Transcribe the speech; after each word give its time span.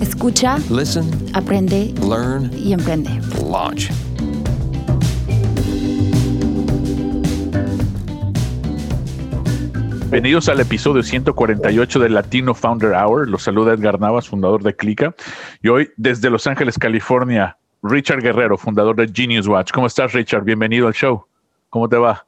Escucha, 0.00 0.58
Listen, 0.70 1.10
aprende 1.34 1.92
learn, 2.08 2.50
y 2.56 2.72
emprende. 2.72 3.10
launch. 3.44 3.90
Bienvenidos 10.10 10.48
al 10.48 10.60
episodio 10.60 11.02
148 11.02 11.98
del 11.98 12.14
Latino 12.14 12.54
Founder 12.54 12.92
Hour. 12.92 13.28
Los 13.28 13.42
saluda 13.42 13.74
Edgar 13.74 14.00
Navas, 14.00 14.28
fundador 14.28 14.62
de 14.62 14.74
Clica. 14.74 15.14
Y 15.62 15.68
hoy, 15.68 15.90
desde 15.96 16.30
Los 16.30 16.46
Ángeles, 16.46 16.78
California, 16.78 17.58
Richard 17.82 18.22
Guerrero, 18.22 18.56
fundador 18.56 18.96
de 18.96 19.10
Genius 19.12 19.46
Watch. 19.46 19.72
¿Cómo 19.72 19.86
estás, 19.86 20.12
Richard? 20.12 20.44
Bienvenido 20.44 20.86
al 20.86 20.94
show. 20.94 21.24
¿Cómo 21.68 21.88
te 21.88 21.96
va? 21.96 22.24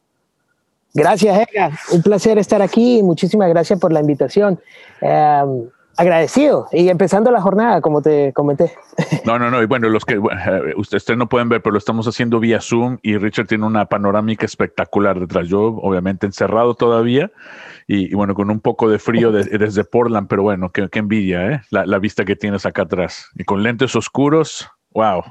Gracias, 0.92 1.38
Edgar. 1.38 1.72
Un 1.92 2.02
placer 2.02 2.36
estar 2.38 2.60
aquí. 2.60 3.00
Muchísimas 3.02 3.48
gracias 3.48 3.78
por 3.78 3.92
la 3.92 4.00
invitación. 4.00 4.60
Eh, 5.00 5.42
agradecido 6.00 6.66
y 6.72 6.88
empezando 6.88 7.30
la 7.30 7.40
jornada, 7.40 7.80
como 7.80 8.00
te 8.02 8.32
comenté. 8.32 8.72
No, 9.24 9.38
no, 9.38 9.50
no. 9.50 9.62
Y 9.62 9.66
bueno, 9.66 9.88
los 9.88 10.04
que 10.04 10.16
bueno, 10.18 10.40
eh, 10.44 10.74
ustedes 10.76 11.16
no 11.16 11.28
pueden 11.28 11.48
ver, 11.48 11.60
pero 11.62 11.72
lo 11.72 11.78
estamos 11.78 12.06
haciendo 12.08 12.40
vía 12.40 12.60
Zoom 12.60 12.98
y 13.02 13.18
Richard 13.18 13.46
tiene 13.46 13.66
una 13.66 13.84
panorámica 13.86 14.46
espectacular 14.46 15.20
detrás. 15.20 15.46
Yo, 15.48 15.60
obviamente, 15.66 16.26
encerrado 16.26 16.74
todavía 16.74 17.30
y, 17.86 18.10
y 18.10 18.14
bueno, 18.14 18.34
con 18.34 18.50
un 18.50 18.60
poco 18.60 18.88
de 18.88 18.98
frío 18.98 19.30
de- 19.30 19.44
desde 19.58 19.84
Portland, 19.84 20.26
pero 20.28 20.42
bueno, 20.42 20.70
qué, 20.70 20.88
qué 20.88 21.00
envidia, 21.00 21.46
¿eh? 21.50 21.60
La, 21.70 21.84
la 21.86 21.98
vista 21.98 22.24
que 22.24 22.34
tienes 22.36 22.64
acá 22.66 22.82
atrás. 22.82 23.26
Y 23.34 23.44
con 23.44 23.62
lentes 23.62 23.94
oscuros, 23.94 24.68
wow. 24.92 25.22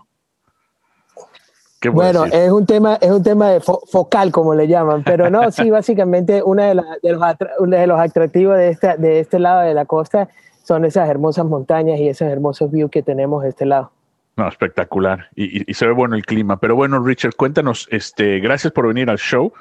¿Qué 1.82 1.90
puedo 1.92 2.06
Bueno, 2.10 2.26
decir? 2.26 2.40
es 2.42 2.52
un 2.52 2.66
tema, 2.66 2.96
es 3.00 3.10
un 3.10 3.24
tema 3.24 3.50
de 3.52 3.62
fo- 3.62 3.80
focal, 3.90 4.32
como 4.34 4.54
le 4.54 4.68
llaman, 4.68 5.02
pero 5.04 5.30
no, 5.30 5.50
sí, 5.50 5.70
básicamente 5.70 6.44
uno 6.44 6.62
de, 6.62 6.76
de 7.02 7.88
los 7.88 8.00
atractivos 8.00 8.58
de, 8.58 8.70
esta, 8.70 8.98
de 8.98 9.22
este 9.22 9.40
lado 9.40 9.62
de 9.62 9.74
la 9.74 9.86
costa 9.86 10.28
son 10.70 10.86
esas 10.86 11.10
hermosas 11.10 11.46
montañas 11.48 12.00
y 12.00 12.10
esos 12.10 12.28
hermosos 12.28 12.70
views 12.70 12.92
que 12.92 13.02
tenemos 13.02 13.42
de 13.42 13.50
este 13.50 13.66
lado. 13.66 13.92
No, 14.38 14.48
espectacular. 14.48 15.26
Y, 15.36 15.62
y- 15.62 15.64
y 15.66 15.74
se 15.74 15.88
ve 15.88 15.94
bueno 15.94 16.16
el 16.16 16.24
clima. 16.28 16.60
Pero 16.60 16.76
bueno, 16.76 17.04
Richard, 17.04 17.34
cuéntanos, 17.36 17.88
este, 17.90 18.40
gracias 18.40 18.72
por 18.72 18.88
venir 18.88 19.10
al 19.10 19.18
show 19.18 19.52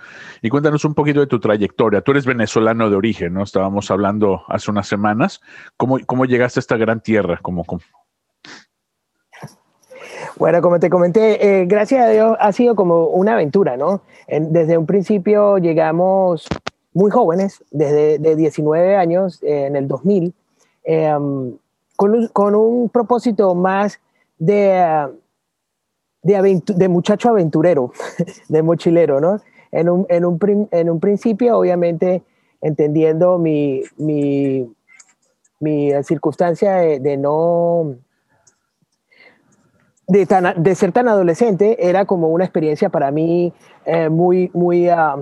y 0.43 0.51
cuéntanos 0.51 0.85
un 0.85 0.93
poquito 0.93 1.21
de 1.21 1.27
tu 1.27 1.41
trayectoria. 1.41 2.03
Tú 2.03 2.11
eres 2.11 2.27
venezolano 2.27 2.91
de 2.91 2.97
origen, 2.97 3.33
¿no? 3.33 3.43
Estábamos 3.43 3.91
hablando 3.91 4.43
hace 4.49 4.71
unas 4.71 4.87
semanas. 4.87 5.41
¿Cómo, 5.79 5.97
cómo 6.05 6.27
llegaste 6.27 6.59
a 6.59 6.61
esta 6.61 6.77
gran 6.77 7.01
tierra? 7.01 7.39
¿Cómo, 7.41 7.65
cómo- 7.65 7.81
Bueno, 10.37 10.61
como 10.61 10.79
te 10.79 10.91
comenté, 10.91 11.63
eh, 11.63 11.65
gracias 11.65 12.05
a 12.05 12.09
Dios 12.11 12.37
ha 12.39 12.53
sido 12.53 12.75
como 12.77 13.07
una 13.07 13.33
aventura, 13.33 13.79
¿no? 13.79 14.03
En- 14.27 14.53
desde 14.53 14.77
un 14.77 14.85
principio 14.85 15.57
llegamos 15.57 16.47
muy 16.93 17.11
jóvenes, 17.11 17.65
desde 17.71 18.19
de 18.19 18.37
19 18.37 18.95
años, 18.97 19.43
eh, 19.43 19.65
en 19.67 19.75
el 19.75 19.89
2000, 19.89 20.35
um, 20.89 21.57
con, 21.97 22.55
un, 22.55 22.89
propósito 22.89 23.55
más 23.55 24.01
de, 24.39 25.09
de, 26.23 26.89
muchacho 26.89 27.29
aventurero, 27.29 27.93
de 28.49 28.63
mochilero, 28.63 29.21
¿no? 29.21 29.41
En 29.71 29.89
un, 29.89 30.07
en 30.09 30.25
un, 30.25 30.69
en 30.71 30.91
un 30.91 31.01
principio, 31.01 31.59
obviamente, 31.59 32.23
entendiendo 32.61 33.39
mi, 33.39 33.83
mi, 33.99 34.73
mi 35.61 35.91
circunstancia 36.05 36.77
de, 36.77 37.01
de 37.01 37.17
no 37.17 37.97
de, 40.07 40.25
tan- 40.25 40.63
de 40.63 40.75
ser 40.75 40.93
tan 40.93 41.09
adolescente 41.09 41.87
era 41.87 42.07
como 42.07 42.29
una 42.29 42.45
experiencia 42.45 42.89
para 42.89 43.11
mí 43.11 43.53
eh, 43.85 44.09
muy, 44.09 44.51
muy 44.55 44.89
ah, 44.89 45.17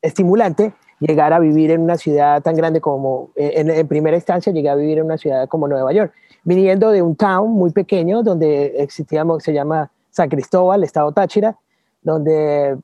estimulante 0.00 0.72
llegar 1.00 1.32
a 1.32 1.38
vivir 1.38 1.70
en 1.70 1.82
una 1.82 1.96
ciudad 1.96 2.42
tan 2.42 2.54
grande 2.56 2.80
como, 2.80 3.30
eh, 3.36 3.52
en, 3.56 3.70
en 3.70 3.86
primera 3.88 4.16
instancia 4.16 4.52
llegué 4.52 4.68
a 4.68 4.74
vivir 4.74 4.98
en 4.98 5.04
una 5.06 5.18
ciudad 5.18 5.48
como 5.48 5.68
Nueva 5.68 5.92
York, 5.92 6.12
viniendo 6.44 6.90
de 6.90 7.02
un 7.02 7.16
town 7.16 7.50
muy 7.50 7.70
pequeño 7.70 8.22
donde 8.22 8.74
existíamos, 8.82 9.42
se 9.42 9.52
llama 9.52 9.90
San 10.10 10.28
Cristóbal, 10.28 10.84
estado 10.84 11.10
Táchira, 11.12 11.56
donde 12.02 12.76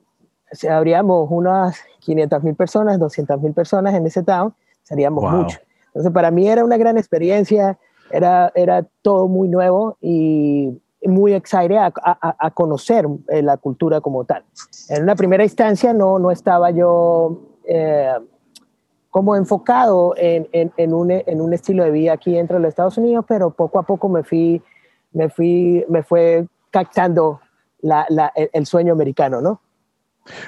habríamos 0.68 1.28
unas 1.30 1.78
500 2.00 2.42
mil 2.42 2.54
personas, 2.54 2.98
200 2.98 3.40
mil 3.40 3.52
personas 3.52 3.94
en 3.94 4.06
ese 4.06 4.22
town, 4.22 4.52
seríamos 4.82 5.22
Wow. 5.24 5.32
muchos. 5.42 5.60
Entonces 5.88 6.12
para 6.12 6.30
mí 6.30 6.48
era 6.48 6.64
una 6.64 6.76
gran 6.76 6.96
experiencia, 6.98 7.78
era, 8.10 8.50
era 8.54 8.84
todo 9.02 9.28
muy 9.28 9.48
nuevo 9.48 9.96
y 10.00 10.70
muy 11.04 11.32
excited 11.34 11.76
a, 11.76 11.92
a- 12.02 12.36
a 12.38 12.50
conocer 12.50 13.06
eh, 13.28 13.42
la 13.42 13.56
cultura 13.56 14.00
como 14.00 14.24
tal. 14.24 14.44
En 14.88 15.02
una 15.04 15.14
primera 15.14 15.44
instancia 15.44 15.92
no, 15.94 16.18
no 16.18 16.30
estaba 16.30 16.70
yo 16.70 17.40
eh, 17.72 18.12
como 19.10 19.34
enfocado 19.36 20.14
en, 20.16 20.48
en- 20.52 20.94
un, 20.94 21.10
en 21.10 21.40
un 21.40 21.52
estilo 21.52 21.82
de 21.84 21.90
vida 21.90 22.12
aquí 22.12 22.32
dentro 22.34 22.56
de 22.56 22.62
los 22.62 22.68
Estados 22.70 22.98
Unidos, 22.98 23.24
pero 23.26 23.50
poco 23.50 23.78
a 23.78 23.82
poco 23.84 24.08
me 24.08 24.22
fui, 24.22 24.62
me 25.12 25.28
fui, 25.28 25.84
me 25.88 26.02
fue 26.02 26.46
captando 26.70 27.40
la- 27.80 28.06
el, 28.36 28.50
el 28.52 28.66
sueño 28.66 28.92
americano, 28.92 29.40
¿no? 29.40 29.60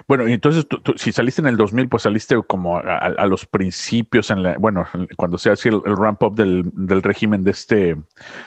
Bueno, 0.09 0.29
y 0.29 0.33
entonces 0.33 0.67
tú- 0.69 0.81
tú- 0.81 0.95
si 0.97 1.13
saliste 1.13 1.41
en 1.41 1.49
el 1.49 1.57
2000, 1.57 1.89
pues 1.89 2.03
saliste 2.05 2.37
como 2.47 2.79
a, 2.79 3.27
los 3.27 3.47
principios, 3.47 4.31
en 4.31 4.43
la, 4.43 4.57
bueno, 4.59 4.87
cuando 5.17 5.39
se 5.39 5.51
hacía 5.51 5.73
el, 5.73 5.81
el 5.85 5.97
ramp 5.97 6.23
up 6.23 6.35
del, 6.35 6.65
del 6.75 7.03
régimen 7.03 7.45
de 7.45 7.51
este, 7.53 7.95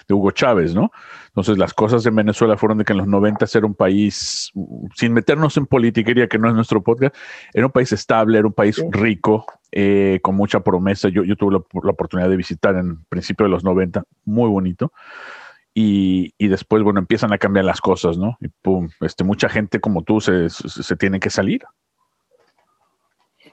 de 0.07 0.13
Hugo 0.13 0.31
Chávez, 0.31 0.74
¿no? 0.75 0.91
Entonces 1.28 1.57
las 1.57 1.74
cosas 1.74 2.06
en 2.06 2.16
Venezuela 2.16 2.56
fueron 2.57 2.78
de 2.78 2.85
que 2.85 2.94
en 2.94 2.97
los 3.00 3.07
90 3.07 3.45
era 3.53 3.66
un 3.66 3.74
país, 3.75 4.51
sin 4.95 5.13
meternos 5.13 5.57
en 5.57 5.66
politiquería, 5.66 6.28
que 6.28 6.40
no 6.40 6.47
es 6.47 6.56
nuestro 6.56 6.81
podcast, 6.81 7.16
era 7.53 7.66
un 7.66 7.72
país 7.72 7.91
estable, 7.91 8.38
era 8.38 8.47
un 8.47 8.53
país 8.53 8.81
rico, 8.91 9.45
eh, 9.72 10.19
con 10.22 10.35
mucha 10.35 10.62
promesa. 10.62 11.09
Yo, 11.09 11.24
yo 11.24 11.35
tuve 11.35 11.53
la, 11.56 11.62
la 11.84 11.91
oportunidad 11.91 12.29
de 12.29 12.38
visitar 12.38 12.75
en 12.78 13.03
principio 13.09 13.45
de 13.45 13.50
los 13.50 13.63
90, 13.66 14.03
muy 14.24 14.50
bonito. 14.50 14.94
Y, 15.78 16.34
después, 16.47 16.84
bueno, 16.84 17.00
empiezan 17.02 17.34
a 17.34 17.38
cambiar 17.38 17.66
las 17.66 17.81
cosas, 17.81 18.18
¿no? 18.18 18.38
Y 18.40 18.47
pum, 18.47 18.88
este, 19.02 19.25
mucha 19.25 19.50
gente 19.50 19.81
como 19.81 20.03
tú 20.03 20.22
se, 20.22 20.50
se, 20.50 20.69
se 20.69 20.96
tiene 20.96 21.19
que 21.19 21.30
salir. 21.30 21.63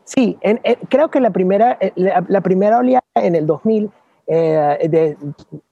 Sí, 0.05 0.39
en- 0.41 0.61
creo 0.89 1.11
que 1.11 1.21
la 1.21 1.31
primera, 1.31 1.77
eh, 1.81 1.93
la, 1.97 2.41
primera 2.41 2.79
oleada 2.79 3.03
en 3.17 3.35
el 3.35 3.47
2000, 3.47 3.91
eh, 4.29 4.89
de, 4.89 5.17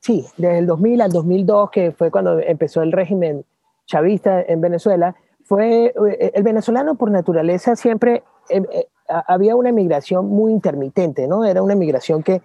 sí, 0.01 0.27
desde 0.37 0.59
el 0.59 0.67
2000 0.67 1.01
al 1.01 1.13
2002, 1.13 1.71
que 1.71 1.93
fue 1.93 2.11
cuando 2.11 2.41
empezó 2.41 2.83
el 2.83 2.91
régimen 2.91 3.45
chavista 3.87 4.43
en 4.43 4.61
Venezuela, 4.61 5.15
fue 5.45 5.87
eh, 5.87 6.33
el 6.35 6.43
venezolano 6.43 6.97
por 6.97 7.13
naturaleza 7.13 7.77
siempre 7.77 8.25
eh, 8.49 8.63
eh, 8.73 8.87
había 9.09 9.55
una 9.57 9.71
migración 9.73 10.27
muy 10.27 10.53
intermitente, 10.53 11.27
¿no? 11.29 11.45
Era 11.45 11.63
una 11.63 11.75
migración 11.75 12.23
que 12.23 12.43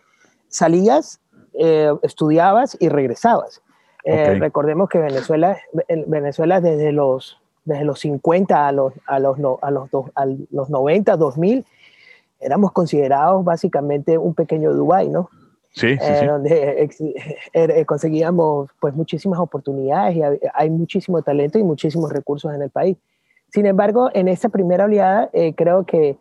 salías, 0.48 1.20
eh, 1.54 1.92
estudiabas 2.04 2.78
y 2.80 2.90
regresabas. 2.90 3.62
Eh. 4.06 4.36
Recordemos 4.40 4.88
que 4.90 5.00
Venezuela, 5.00 5.58
en 5.88 6.10
Venezuela 6.10 6.62
desde 6.62 6.92
los, 6.92 7.40
desde 7.66 7.84
los 7.86 8.00
50 8.00 8.68
a 8.68 8.72
los, 8.72 8.94
a 9.08 9.20
los, 9.20 9.38
no- 9.40 9.58
a 9.62 9.72
los, 9.72 9.90
a 10.16 10.26
los 10.52 10.70
90, 10.70 11.18
2000, 11.18 11.66
éramos 12.40 12.72
considerados 12.72 13.44
básicamente 13.44 14.18
un 14.18 14.34
pequeño 14.36 14.74
Dubái, 14.74 15.10
¿no? 15.10 15.30
Sí, 15.72 15.98
sí, 15.98 16.00
Eh, 16.02 16.18
sí. 16.20 16.26
donde 16.28 16.84
ex- 16.84 17.02
eh, 17.54 17.86
conseguíamos 17.86 18.70
pues 18.80 18.94
muchísimas 18.94 19.40
oportunidades 19.40 20.16
y 20.16 20.22
hay, 20.54 20.70
muchísimo 20.70 21.22
talento 21.22 21.58
y 21.58 21.64
muchísimos 21.64 22.12
recursos 22.14 22.54
en 22.54 22.62
el 22.62 22.70
país. 22.70 22.98
Sin 23.52 23.66
embargo, 23.66 24.10
en 24.14 24.28
esta 24.28 24.50
primera 24.50 24.86
oleada 24.86 25.30
creo 25.56 25.86
que 25.86 26.18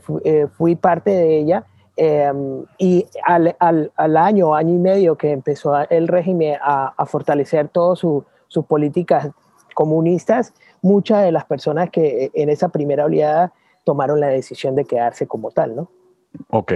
fu- 0.00 0.20
fui 0.56 0.76
parte 0.76 1.10
de 1.10 1.38
ella 1.38 1.64
eh, 1.96 2.32
y 2.78 3.06
al, 3.24 3.54
al, 3.58 3.92
al 3.96 4.16
año, 4.16 4.54
año 4.54 4.74
y 4.74 4.78
medio 4.78 5.16
que 5.16 5.30
empezó 5.30 5.76
el 5.90 6.08
régimen 6.08 6.56
a, 6.62 6.92
a 6.96 7.06
fortalecer 7.06 7.68
todas 7.68 7.98
su- 8.00 8.24
sus 8.48 8.64
políticas 8.66 9.30
comunistas, 9.74 10.52
muchas 10.82 11.22
de 11.24 11.32
las 11.32 11.44
personas 11.44 11.90
que 11.90 12.24
eh, 12.26 12.30
en 12.34 12.48
esa 12.50 12.68
primera 12.68 13.04
oleada 13.04 13.52
tomaron 13.84 14.20
la 14.20 14.28
decisión 14.28 14.74
de 14.76 14.84
quedarse 14.84 15.26
como 15.26 15.50
tal, 15.50 15.74
¿no? 15.76 15.88
Ok. 16.50 16.72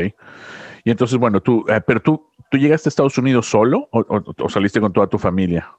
Y 0.85 0.91
entonces, 0.91 1.19
bueno, 1.19 1.41
tú, 1.41 1.65
eh, 1.69 1.81
pero 1.87 2.01
tú, 2.01 2.27
¿tú 2.51 2.59
llegaste 2.59 2.89
a 2.89 2.91
Estados 2.91 3.19
Unidos 3.19 3.49
solo 3.51 3.89
o, 3.93 4.01
o- 4.01 4.45
o 4.45 4.49
saliste 4.49 4.81
con 4.81 4.93
toda 4.93 5.07
tu 5.07 5.19
familia? 5.19 5.71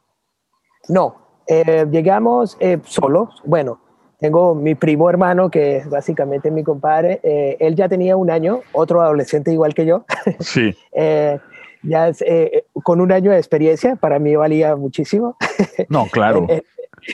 No, 0.88 1.16
eh, 1.48 1.86
llegamos 1.92 2.58
eh, 2.60 2.80
solos. 2.84 3.42
Bueno, 3.46 3.80
tengo 4.20 4.54
mi 4.54 4.76
primo 4.76 5.10
hermano, 5.10 5.50
que 5.50 5.78
es 5.78 5.90
básicamente 5.90 6.52
mi 6.52 6.64
compadre. 6.64 7.20
eh, 7.24 7.58
él 7.60 7.76
ya 7.76 7.88
tenía 7.88 8.18
un 8.18 8.30
año, 8.30 8.62
otro 8.74 9.02
adolescente 9.02 9.52
igual 9.52 9.74
que 9.74 9.86
yo. 9.86 10.06
Sí. 10.40 10.76
Eh, 10.92 11.40
ya 11.82 12.12
eh, 12.26 12.66
con 12.84 13.00
un 13.00 13.12
año 13.12 13.32
de 13.32 13.38
experiencia, 13.38 13.96
para 13.96 14.20
mí 14.20 14.36
valía 14.36 14.76
muchísimo. 14.76 15.38
No, 15.88 16.08
claro. 16.12 16.46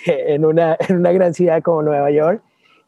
en, 0.05 0.43
una, 0.45 0.75
en 0.79 0.97
una 0.97 1.11
gran 1.11 1.33
ciudad 1.33 1.61
como 1.61 1.83
Nueva 1.83 2.09
York. 2.09 2.41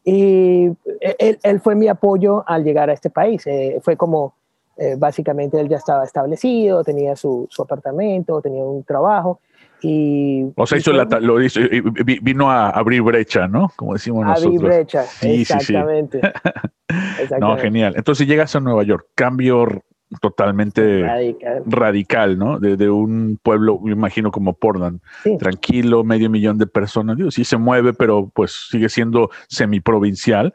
Y 0.04 0.70
él, 1.18 1.38
él 1.42 1.60
fue 1.60 1.74
mi 1.74 1.86
apoyo 1.86 2.42
al 2.46 2.64
llegar 2.64 2.90
a 2.90 2.94
este 2.94 3.10
país. 3.10 3.46
Eh, 3.46 3.78
fue 3.82 3.96
como, 3.96 4.34
eh, 4.76 4.96
básicamente, 4.98 5.60
él 5.60 5.68
ya 5.68 5.76
estaba 5.76 6.02
establecido, 6.04 6.82
tenía 6.82 7.14
su, 7.14 7.46
su 7.50 7.62
apartamento, 7.62 8.40
tenía 8.40 8.64
un 8.64 8.82
trabajo. 8.84 9.40
Y, 9.80 10.44
o 10.56 10.66
sea, 10.66 10.78
hizo 10.78 10.92
la, 10.92 11.04
lo 11.20 11.42
hizo, 11.42 11.60
vino 12.22 12.50
a 12.50 12.70
abrir 12.70 13.02
brecha, 13.02 13.46
¿no? 13.46 13.70
Como 13.76 13.92
decimos 13.92 14.24
nosotros. 14.24 14.56
Abrir 14.56 14.60
brecha, 14.60 15.04
exactamente. 15.22 16.18
exactamente. 16.88 17.38
No, 17.40 17.56
genial. 17.58 17.94
Entonces 17.96 18.26
llegas 18.26 18.56
a 18.56 18.60
Nueva 18.60 18.82
York, 18.82 19.06
cambio 19.14 19.66
totalmente 20.20 21.36
radical, 21.66 22.38
¿no? 22.38 22.58
De, 22.58 22.90
un 22.90 23.38
pueblo, 23.42 23.78
me 23.80 23.92
imagino 23.92 24.30
como 24.30 24.54
Portland, 24.54 25.00
tranquilo, 25.38 26.02
medio 26.02 26.30
millón 26.30 26.58
de 26.58 26.66
personas, 26.66 27.16
Dios, 27.16 27.34
sí 27.34 27.44
se 27.44 27.58
mueve, 27.58 27.92
pero 27.92 28.30
pues 28.34 28.68
sigue 28.70 28.88
siendo 28.88 29.30
semiprovincial, 29.48 30.54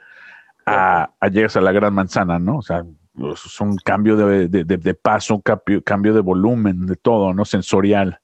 a, 0.65 1.11
a 1.19 1.27
llegas 1.27 1.55
a 1.55 1.61
la 1.61 1.71
gran 1.71 1.93
manzana, 1.93 2.39
¿no? 2.39 2.57
O 2.57 2.61
sea, 2.61 2.83
es 3.31 3.61
un 3.61 3.75
cambio 3.77 4.15
de, 4.15 4.47
de 4.47 4.93
paso, 4.95 5.35
un 5.35 5.41
cambio, 5.41 5.83
cambio 5.83 6.13
de 6.13 6.21
volumen, 6.21 6.85
de 6.87 6.95
todo, 6.95 7.33
¿no? 7.33 7.45
Sensorial. 7.45 8.19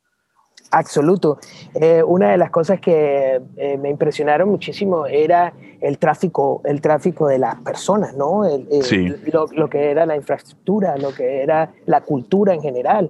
Absoluto. 0.72 1.40
Eh, 1.74 2.04
una 2.04 2.32
de 2.32 2.38
las 2.38 2.52
cosas 2.52 2.80
que 2.80 3.42
eh, 3.58 3.78
me 3.78 3.90
impresionaron 3.90 4.50
muchísimo 4.50 5.08
era 5.08 5.54
el 5.82 5.98
tráfico, 5.98 6.62
el 6.64 6.80
tráfico 6.80 7.28
de 7.28 7.40
las 7.40 7.56
personas, 7.62 8.16
¿no? 8.16 8.44
lo, 8.44 9.70
que 9.70 9.92
era 9.92 10.06
la 10.06 10.16
infraestructura, 10.16 10.98
lo 10.98 11.12
que 11.12 11.42
era 11.42 11.72
la 11.86 12.02
cultura 12.02 12.54
en 12.54 12.62
general, 12.62 13.10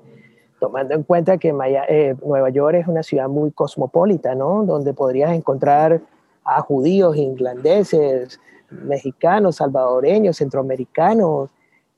tomando 0.60 0.94
en 0.94 1.04
cuenta 1.04 1.38
que 1.38 1.54
eh, 1.90 2.16
Nueva 2.26 2.50
York 2.50 2.76
es 2.76 2.88
una 2.88 3.04
ciudad 3.04 3.28
muy 3.28 3.52
cosmopolita, 3.52 4.36
¿no? 4.36 4.64
Donde 4.66 4.94
podrías 4.94 5.32
encontrar 5.34 6.02
a 6.46 6.62
judíos, 6.62 7.18
irlandeses, 7.18 8.40
mexicanos, 8.70 9.58
salvadoreños, 9.58 10.38
centroamericanos, 10.38 11.50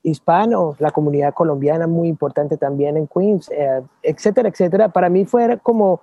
hispanos, 0.04 0.80
la 0.80 0.92
comunidad 0.92 1.34
colombiana 1.34 1.88
muy 1.88 2.08
importante 2.08 2.58
también 2.58 2.98
en 2.98 3.08
Queens, 3.08 3.50
eh, 3.52 3.82
etcétera, 4.02 4.50
etcétera. 4.50 4.90
Para 4.90 5.10
mí 5.10 5.26
fue 5.26 5.60
como 5.62 6.02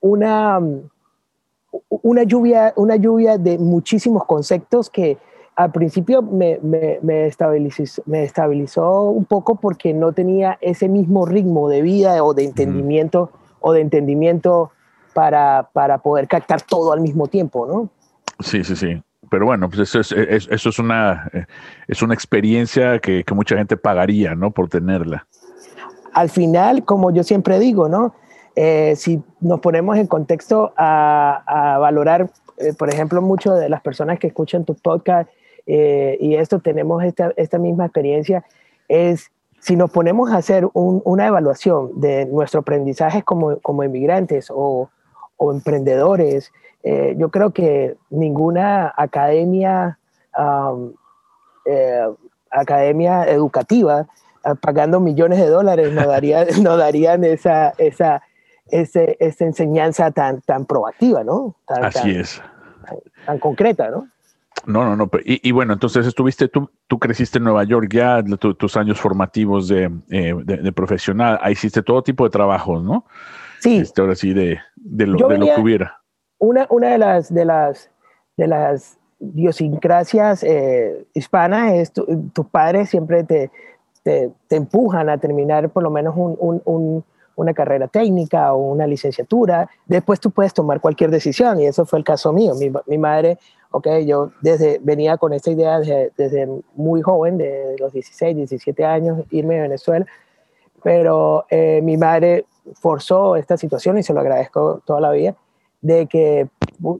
una, 0.00 0.60
una, 1.88 2.22
lluvia, 2.22 2.72
una 2.76 2.96
lluvia 2.96 3.38
de 3.38 3.58
muchísimos 3.58 4.24
conceptos 4.24 4.88
que 4.88 5.18
al 5.56 5.72
principio 5.72 6.22
me, 6.22 6.58
me, 6.62 7.26
estabilizó, 7.26 8.02
me 8.06 8.22
estabilizó 8.22 9.02
un 9.10 9.24
poco 9.24 9.56
porque 9.56 9.92
no 9.92 10.12
tenía 10.12 10.56
ese 10.60 10.88
mismo 10.88 11.26
ritmo 11.26 11.68
de 11.68 11.82
vida 11.82 12.22
o 12.24 12.32
de 12.32 12.44
entendimiento, 12.44 13.30
o 13.60 13.72
de 13.72 13.80
entendimiento 13.80 14.70
para, 15.12 15.68
para 15.72 15.98
poder 15.98 16.28
captar 16.28 16.62
todo 16.62 16.92
al 16.92 17.00
mismo 17.00 17.26
tiempo, 17.26 17.66
¿no? 17.66 17.90
Sí, 18.38 18.64
sí, 18.64 18.76
sí 18.76 19.02
pero 19.30 19.46
bueno, 19.46 19.70
pues 19.70 19.80
eso 19.80 20.00
es, 20.00 20.12
eso 20.50 20.68
es 20.68 20.78
una, 20.78 21.30
es 21.88 22.02
una 22.02 22.12
experiencia 22.12 22.98
que, 22.98 23.24
que, 23.24 23.34
mucha 23.34 23.56
gente 23.56 23.76
pagaría, 23.76 24.34
¿no? 24.34 24.50
Por 24.50 24.68
tenerla. 24.68 25.26
Al 26.12 26.28
final, 26.28 26.84
como 26.84 27.12
yo 27.12 27.22
siempre 27.22 27.58
digo, 27.58 27.88
¿no? 27.88 28.14
Eh, 28.56 28.94
si 28.96 29.22
nos 29.40 29.60
ponemos 29.60 29.96
en 29.96 30.08
contexto 30.08 30.74
a, 30.76 31.44
a 31.46 31.78
valorar, 31.78 32.30
eh, 32.58 32.74
por 32.74 32.92
ejemplo, 32.92 33.22
mucho 33.22 33.54
de 33.54 33.68
las 33.68 33.80
personas 33.80 34.18
que 34.18 34.26
escuchan 34.26 34.64
tu 34.64 34.74
podcast 34.74 35.30
eh, 35.66 36.18
y 36.20 36.34
esto 36.34 36.58
tenemos 36.58 37.02
esta, 37.04 37.32
esta 37.36 37.58
misma 37.58 37.86
experiencia, 37.86 38.44
es 38.88 39.30
si 39.60 39.76
nos 39.76 39.90
ponemos 39.90 40.30
a 40.32 40.38
hacer 40.38 40.68
un, 40.72 41.00
una 41.04 41.26
evaluación 41.26 42.00
de 42.00 42.26
nuestro 42.26 42.60
aprendizaje 42.60 43.22
como, 43.22 43.60
como 43.60 43.84
inmigrantes 43.84 44.50
o, 44.50 44.90
o 45.36 45.52
emprendedores, 45.52 46.52
eh, 46.82 47.14
yo 47.18 47.28
creo 47.28 47.50
que 47.50 47.96
ninguna 48.08 48.92
academia, 48.96 49.98
eh, 51.66 52.06
academia 52.50 53.24
educativa 53.28 54.06
ah, 54.44 54.54
pagando 54.54 54.98
millones 54.98 55.38
de 55.38 55.48
dólares 55.48 55.92
nos, 55.92 56.06
daría, 56.06 56.46
no 56.62 56.76
darían 56.76 57.24
esa, 57.24 57.74
esa, 57.78 58.22
esa 58.70 59.44
enseñanza 59.44 60.10
tan, 60.10 60.40
tan 60.42 60.64
proactiva, 60.64 61.22
¿no? 61.22 61.54
Así 61.66 62.12
es. 62.16 62.42
Tan, 63.26 63.38
concreta, 63.38 63.90
¿no? 63.90 64.08
No, 64.66 64.84
no, 64.84 64.96
no. 64.96 65.10
Y, 65.24 65.52
bueno, 65.52 65.72
entonces 65.72 66.06
estuviste, 66.06 66.48
tú, 66.48 66.70
tú 66.86 66.98
creciste 66.98 67.38
en 67.38 67.44
Nueva 67.44 67.64
York 67.64 67.88
ya, 67.92 68.22
tus 68.22 68.76
años 68.76 69.00
formativos 69.00 69.68
de, 69.68 69.90
eh, 70.10 70.34
de, 70.44 70.72
profesional, 70.72 71.38
ahí 71.40 71.52
hiciste 71.52 71.82
todo 71.82 72.02
tipo 72.02 72.24
de 72.24 72.30
trabajos, 72.30 72.82
¿no? 72.82 73.06
Sí. 73.60 73.78
Este, 73.78 74.02
ahora 74.02 74.14
sí, 74.14 74.34
de, 74.34 74.58
de, 74.76 75.06
lo, 75.06 75.28
de 75.28 75.38
lo 75.38 75.46
que 75.46 75.60
hubiera 75.60 75.99
una, 76.40 76.66
una 76.70 76.88
de, 76.88 76.98
las, 76.98 77.32
de, 77.32 77.44
las, 77.44 77.90
de 78.36 78.48
las 78.48 78.98
idiosincrasias 79.20 80.42
eh, 80.42 81.06
hispanas 81.14 81.74
es 81.74 81.92
tus 81.92 82.46
padres 82.50 82.88
siempre 82.88 83.22
te, 83.22 83.50
te, 84.02 84.32
empujan 84.48 85.08
a 85.10 85.18
terminar 85.18 85.68
por 85.68 85.82
lo 85.82 85.90
menos 85.90 86.14
un, 86.16 86.62
un, 86.64 87.04
una 87.36 87.52
carrera 87.54 87.86
técnica 87.86 88.54
o 88.54 88.72
una 88.72 88.86
licenciatura. 88.86 89.68
Después 89.86 90.18
tú 90.18 90.30
puedes 90.30 90.54
tomar 90.54 90.80
cualquier 90.80 91.10
decisión 91.10 91.60
y 91.60 91.66
eso 91.66 91.84
fue 91.84 91.98
el 91.98 92.04
caso 92.04 92.32
mío. 92.32 92.54
Mi, 92.54 92.72
mi 92.86 92.96
madre, 92.96 93.38
ok, 93.70 93.88
yo 94.06 94.32
desde, 94.40 94.80
venía 94.82 95.18
con 95.18 95.34
esta 95.34 95.50
idea 95.50 95.78
desde, 95.78 96.48
muy 96.74 97.02
joven, 97.02 97.36
de 97.36 97.76
los 97.78 97.92
16, 97.92 98.34
17 98.34 98.84
años, 98.84 99.20
irme 99.30 99.58
a 99.58 99.62
Venezuela, 99.62 100.06
pero 100.82 101.44
eh, 101.50 101.80
mi 101.82 101.98
madre 101.98 102.46
forzó 102.74 103.36
esta 103.36 103.58
situación 103.58 103.98
y 103.98 104.02
se 104.02 104.14
lo 104.14 104.20
agradezco 104.20 104.80
toda 104.86 105.00
la 105.00 105.10
vida 105.10 105.36
de 105.80 106.06
que 106.06 106.48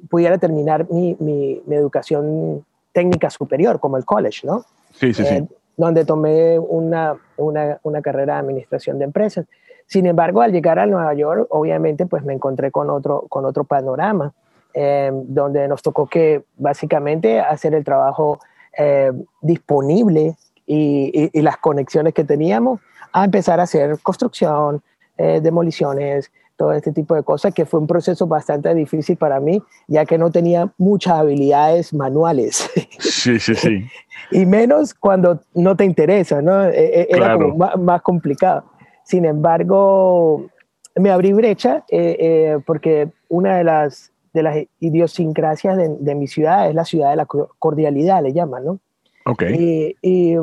pudiera 0.09 0.39
terminar 0.39 0.87
mi, 0.91 1.17
mi, 1.21 1.63
educación 1.71 2.65
técnica 2.93 3.31
superior, 3.31 3.79
como 3.79 3.97
el 3.97 4.05
college, 4.05 4.47
¿no? 4.47 4.65
Sí, 4.93 5.13
sí, 5.13 5.25
sí. 5.25 5.35
Eh, 5.35 5.47
donde 5.77 6.05
tomé 6.05 6.59
una, 6.59 7.17
una, 7.37 7.79
una, 7.83 8.03
carrera 8.03 8.35
de 8.35 8.41
administración 8.41 8.99
de 8.99 9.05
empresas. 9.05 9.47
Sin 9.87 10.07
embargo, 10.07 10.43
al 10.43 10.53
llegar 10.53 10.79
a 10.79 10.87
Nueva 10.87 11.15
York, 11.15 11.47
obviamente, 11.51 12.07
pues 12.07 12.25
me 12.25 12.35
encontré 12.35 12.71
con 12.71 12.91
otro, 12.91 13.27
con 13.29 13.45
otro 13.45 13.65
panorama, 13.65 14.33
eh, 14.75 15.11
donde 15.13 15.67
nos 15.69 15.83
tocó 15.83 16.07
que 16.07 16.45
básicamente 16.57 17.41
hacer 17.41 17.75
el 17.75 17.85
trabajo 17.85 18.41
eh, 18.77 19.11
disponible 19.41 20.37
y, 20.67 21.31
y, 21.33 21.43
las 21.43 21.57
conexiones 21.57 22.15
que 22.15 22.25
teníamos 22.25 22.81
a 23.13 23.25
empezar 23.25 23.59
a 23.59 23.65
hacer 23.65 23.99
construcción, 24.03 24.83
demoliciones, 25.17 26.31
todo 26.61 26.75
este 26.75 26.93
tipo 26.93 27.15
de 27.15 27.23
cosas, 27.23 27.55
que 27.55 27.65
fue 27.65 27.81
un 27.81 27.87
proceso 27.87 28.27
bastante 28.27 28.75
difícil 28.75 29.17
para 29.17 29.41
mí, 29.41 29.63
ya 29.89 30.05
que 30.05 30.19
no 30.19 30.31
tenía 30.31 30.71
muchas 30.77 31.15
habilidades 31.15 31.95
manuales. 31.95 32.69
Sí, 33.01 33.39
sí, 33.39 33.55
sí. 33.55 33.87
y 34.31 34.45
menos 34.45 34.93
cuando 34.93 35.41
no 35.55 35.75
te 35.75 35.87
interesa, 35.87 36.43
¿no? 36.43 36.65
E, 36.65 37.01
e, 37.01 37.07
era 37.11 37.39
como 37.39 37.57
más, 37.57 38.03
complicado. 38.03 38.65
Sin 39.05 39.25
embargo, 39.25 40.51
me 40.97 41.11
abrí 41.11 41.33
brecha 41.33 41.85
eh, 41.91 42.17
eh, 42.19 42.59
porque 42.67 43.11
una 43.29 43.57
de 43.57 43.65
las, 43.65 44.13
de 44.35 44.43
las 44.43 44.57
idiosincrasias 44.81 45.79
de, 45.79 45.97
de, 45.99 46.15
mi 46.15 46.27
ciudad 46.27 46.69
es 46.69 46.75
la 46.75 46.85
ciudad 46.85 47.11
de 47.11 47.17
la 47.17 47.27
cordialidad, 47.27 48.23
le 48.23 48.35
llaman, 48.35 48.65
¿no? 48.65 48.81
Ok. 49.25 49.45
Y, 49.59 49.97
y, 50.03 50.37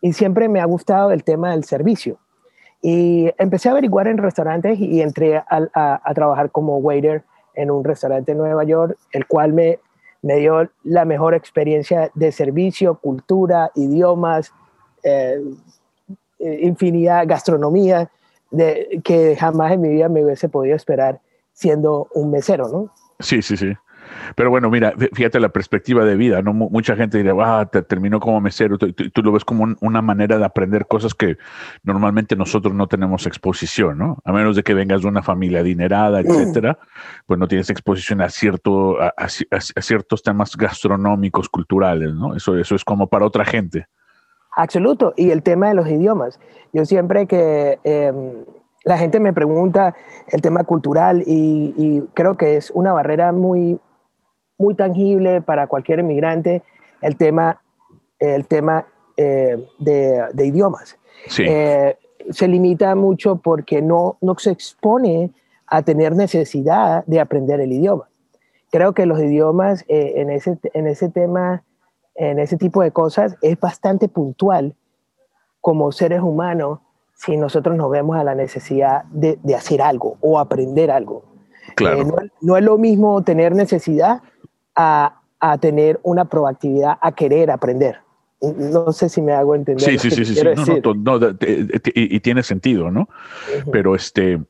y 0.00 0.12
siempre 0.14 0.48
me 0.48 0.60
ha 0.60 0.64
gustado 0.64 1.12
el 1.12 1.24
tema 1.24 1.50
del 1.50 1.64
servicio. 1.64 2.18
Y 2.82 3.30
empecé 3.38 3.68
a 3.68 3.72
averiguar 3.72 4.08
en 4.08 4.18
restaurantes 4.18 4.78
y 4.78 5.00
entré 5.00 5.36
a, 5.36 5.46
a, 5.72 6.14
trabajar 6.14 6.50
como 6.50 6.78
waiter 6.78 7.22
en 7.54 7.70
un 7.70 7.84
restaurante 7.84 8.32
en 8.32 8.38
Nueva 8.38 8.64
York, 8.64 8.98
el 9.12 9.26
cual 9.26 9.52
me, 9.52 9.78
me 10.20 10.36
dio 10.38 10.68
la 10.82 11.04
mejor 11.04 11.34
experiencia 11.34 12.10
de 12.14 12.32
servicio, 12.32 12.96
cultura, 12.96 13.70
idiomas, 13.76 14.52
eh, 15.04 15.40
infinidad, 16.38 17.24
gastronomía, 17.26 18.10
que 19.04 19.36
jamás 19.38 19.72
en 19.72 19.80
mi 19.80 19.88
vida 19.88 20.08
me 20.08 20.24
hubiese 20.24 20.48
podido 20.48 20.76
esperar 20.76 21.20
siendo 21.52 22.08
un 22.14 22.30
mesero, 22.30 22.68
¿no? 22.68 22.90
Sí, 23.20 23.42
sí, 23.42 23.56
sí. 23.56 23.72
Pero 24.34 24.50
bueno, 24.50 24.70
mira, 24.70 24.92
fíjate 25.12 25.40
la 25.40 25.50
perspectiva 25.50 26.04
de 26.04 26.16
vida, 26.16 26.42
¿no? 26.42 26.52
Mucha 26.52 26.96
gente 26.96 27.18
dirá, 27.18 27.34
ah, 27.40 27.66
te 27.66 27.82
terminó 27.82 28.20
como 28.20 28.40
mesero, 28.40 28.78
tú, 28.78 28.92
tú, 28.92 29.22
lo 29.22 29.32
ves 29.32 29.44
como 29.44 29.74
una 29.80 30.02
manera 30.02 30.38
de 30.38 30.44
aprender 30.44 30.86
cosas 30.86 31.14
que 31.14 31.36
normalmente 31.82 32.36
nosotros 32.36 32.74
no 32.74 32.86
tenemos 32.86 33.26
exposición, 33.26 33.98
¿no? 33.98 34.18
A 34.24 34.32
menos 34.32 34.56
de 34.56 34.62
que 34.62 34.74
vengas 34.74 35.02
de 35.02 35.08
una 35.08 35.22
familia 35.22 35.60
adinerada, 35.60 36.22
mm. 36.22 36.26
etcétera, 36.26 36.78
pues 37.26 37.38
no 37.38 37.48
tienes 37.48 37.70
exposición 37.70 38.20
a, 38.20 38.28
cierto, 38.28 38.98
a, 39.00 39.28
ciertos 39.80 40.22
temas 40.22 40.56
gastronómicos, 40.56 41.48
culturales, 41.48 42.14
¿no? 42.14 42.36
Eso, 42.36 42.56
eso 42.56 42.74
es 42.74 42.84
como 42.84 43.08
para 43.08 43.26
otra 43.26 43.44
gente. 43.44 43.86
Absoluto. 44.56 45.14
Y 45.16 45.30
el 45.30 45.42
tema 45.42 45.68
de 45.68 45.74
los 45.74 45.88
idiomas. 45.88 46.38
Yo 46.72 46.84
siempre 46.84 47.26
que... 47.26 47.78
Em, 47.84 48.44
la 48.84 48.98
gente 48.98 49.20
me 49.20 49.32
pregunta 49.32 49.94
el 50.26 50.42
tema 50.42 50.64
cultural 50.64 51.22
y, 51.24 51.72
y, 51.76 52.02
creo 52.14 52.36
que 52.36 52.56
es 52.56 52.72
una 52.72 52.92
barrera 52.92 53.30
muy, 53.30 53.78
muy 54.58 54.74
tangible 54.74 55.40
para 55.42 55.66
cualquier 55.66 56.00
inmigrante 56.00 56.62
el 57.00 57.16
tema, 57.16 57.60
el 58.18 58.46
tema 58.46 58.86
eh, 59.16 59.66
de, 59.78 60.46
idiomas. 60.46 60.98
Sí. 61.26 61.44
Eh, 61.46 61.96
se 62.30 62.48
limita 62.48 62.94
mucho 62.94 63.36
porque 63.36 63.82
no, 63.82 64.16
no 64.20 64.36
se 64.38 64.50
expone 64.50 65.32
a 65.66 65.82
tener 65.82 66.14
necesidad 66.14 67.04
de 67.06 67.20
aprender 67.20 67.60
el 67.60 67.72
idioma. 67.72 68.08
Creo 68.70 68.94
que 68.94 69.06
los 69.06 69.20
idiomas 69.20 69.84
eh, 69.88 70.14
en, 70.16 70.30
ese, 70.30 70.58
en 70.72 70.86
ese 70.86 71.08
tema, 71.08 71.64
en 72.14 72.38
ese 72.38 72.56
tipo 72.56 72.82
de 72.82 72.90
cosas, 72.90 73.36
es 73.42 73.58
bastante 73.58 74.08
puntual 74.08 74.74
como 75.60 75.92
seres 75.92 76.20
humanos 76.20 76.80
si 77.14 77.36
nosotros 77.36 77.76
nos 77.76 77.90
vemos 77.90 78.16
a 78.16 78.24
la 78.24 78.34
necesidad 78.34 79.04
de, 79.04 79.38
de 79.42 79.54
hacer 79.54 79.82
algo 79.82 80.16
o 80.20 80.38
aprender 80.38 80.90
algo. 80.90 81.31
Claro. 81.76 82.00
Eh, 82.00 82.04
no, 82.04 82.16
no, 82.40 82.56
es 82.56 82.64
lo 82.64 82.78
mismo 82.78 83.22
tener 83.22 83.54
necesidad 83.54 84.22
a, 84.74 85.20
a, 85.40 85.58
tener 85.58 86.00
una 86.02 86.24
proactividad, 86.24 86.98
a 87.00 87.12
querer 87.12 87.50
aprender. 87.50 88.00
No 88.40 88.92
sé 88.92 89.08
si 89.08 89.22
me 89.22 89.32
hago 89.32 89.54
entender. 89.54 89.84
Sí, 89.84 89.98
sí, 89.98 90.10
sí, 90.10 90.34
sí. 90.34 90.42
No, 90.82 91.18
no, 91.18 91.28
y, 91.30 92.16
y, 92.16 92.20
tiene 92.20 92.42
sentido, 92.42 92.90
¿no? 92.90 93.02
Uh 93.02 93.04
-huh. 93.60 93.70
Pero 93.70 93.94
este, 93.94 94.40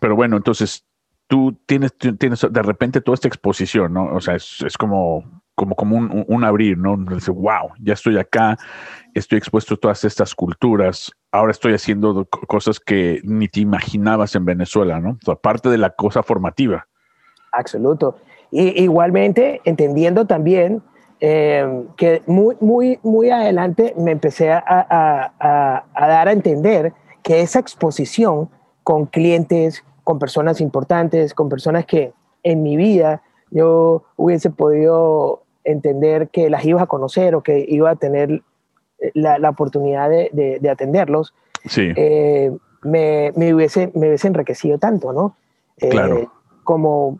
pero 0.00 0.16
bueno, 0.16 0.36
entonces 0.36 0.84
tú 1.26 1.56
tienes, 1.66 1.92
tienes 2.18 2.46
de 2.50 2.62
repente 2.62 3.00
toda 3.00 3.14
esta 3.14 3.28
exposición, 3.28 3.92
¿no? 3.92 4.14
O 4.14 4.20
sea, 4.20 4.34
es, 4.36 4.62
es 4.66 4.78
como, 4.78 5.42
como, 5.54 5.76
como 5.76 5.96
un, 5.96 6.24
un, 6.26 6.44
abrir, 6.44 6.76
¿no? 6.78 6.96
Dice, 6.96 7.30
wow, 7.30 7.70
ya 7.80 7.92
estoy 7.92 8.18
acá, 8.18 8.56
estoy 9.14 9.38
expuesto 9.38 9.74
a 9.74 9.76
todas 9.76 10.04
estas 10.04 10.34
culturas, 10.34 11.12
ahora 11.30 11.52
estoy 11.52 11.74
haciendo 11.74 12.26
cosas 12.26 12.80
que 12.80 13.20
ni 13.24 13.48
te 13.48 13.60
imaginabas 13.60 14.34
en 14.34 14.44
Venezuela, 14.44 15.00
¿no? 15.00 15.10
O 15.10 15.24
sea, 15.24 15.34
aparte 15.34 15.68
de 15.68 15.78
la 15.78 15.90
cosa 15.90 16.22
formativa. 16.22 16.86
Absoluto. 17.52 18.16
Y, 18.50 18.82
igualmente, 18.82 19.60
entendiendo 19.64 20.26
también 20.26 20.82
eh, 21.20 21.84
que 21.96 22.22
muy, 22.26 22.56
muy, 22.60 22.98
muy 23.02 23.30
adelante 23.30 23.94
me 23.96 24.10
empecé 24.10 24.50
a, 24.52 24.62
a, 24.66 25.84
a 25.94 26.08
dar 26.08 26.28
a 26.28 26.32
entender 26.32 26.92
que 27.22 27.40
esa 27.40 27.60
exposición 27.60 28.50
con 28.82 29.06
clientes, 29.06 29.84
con 30.02 30.18
personas 30.18 30.60
importantes, 30.60 31.32
con 31.32 31.48
personas 31.48 31.86
que 31.86 32.12
en 32.42 32.62
mi 32.62 32.76
vida 32.76 33.22
yo 33.50 34.04
hubiese 34.16 34.50
podido 34.50 35.43
entender 35.64 36.28
que 36.28 36.50
las 36.50 36.64
ibas 36.64 36.82
a 36.82 36.86
conocer 36.86 37.34
o 37.34 37.42
que 37.42 37.64
iba 37.68 37.90
a 37.90 37.96
tener 37.96 38.42
la, 39.14 39.38
la 39.38 39.50
oportunidad 39.50 40.08
de, 40.08 40.30
de, 40.32 40.58
de, 40.60 40.70
atenderlos, 40.70 41.34
sí. 41.66 41.92
eh, 41.96 42.52
me, 42.82 43.32
me, 43.36 43.54
hubiese, 43.54 43.90
me 43.94 44.08
hubiese 44.08 44.28
enriquecido 44.28 44.78
tanto, 44.78 45.12
¿no? 45.12 45.36
Eh, 45.78 45.88
claro. 45.88 46.32
Como, 46.62 47.18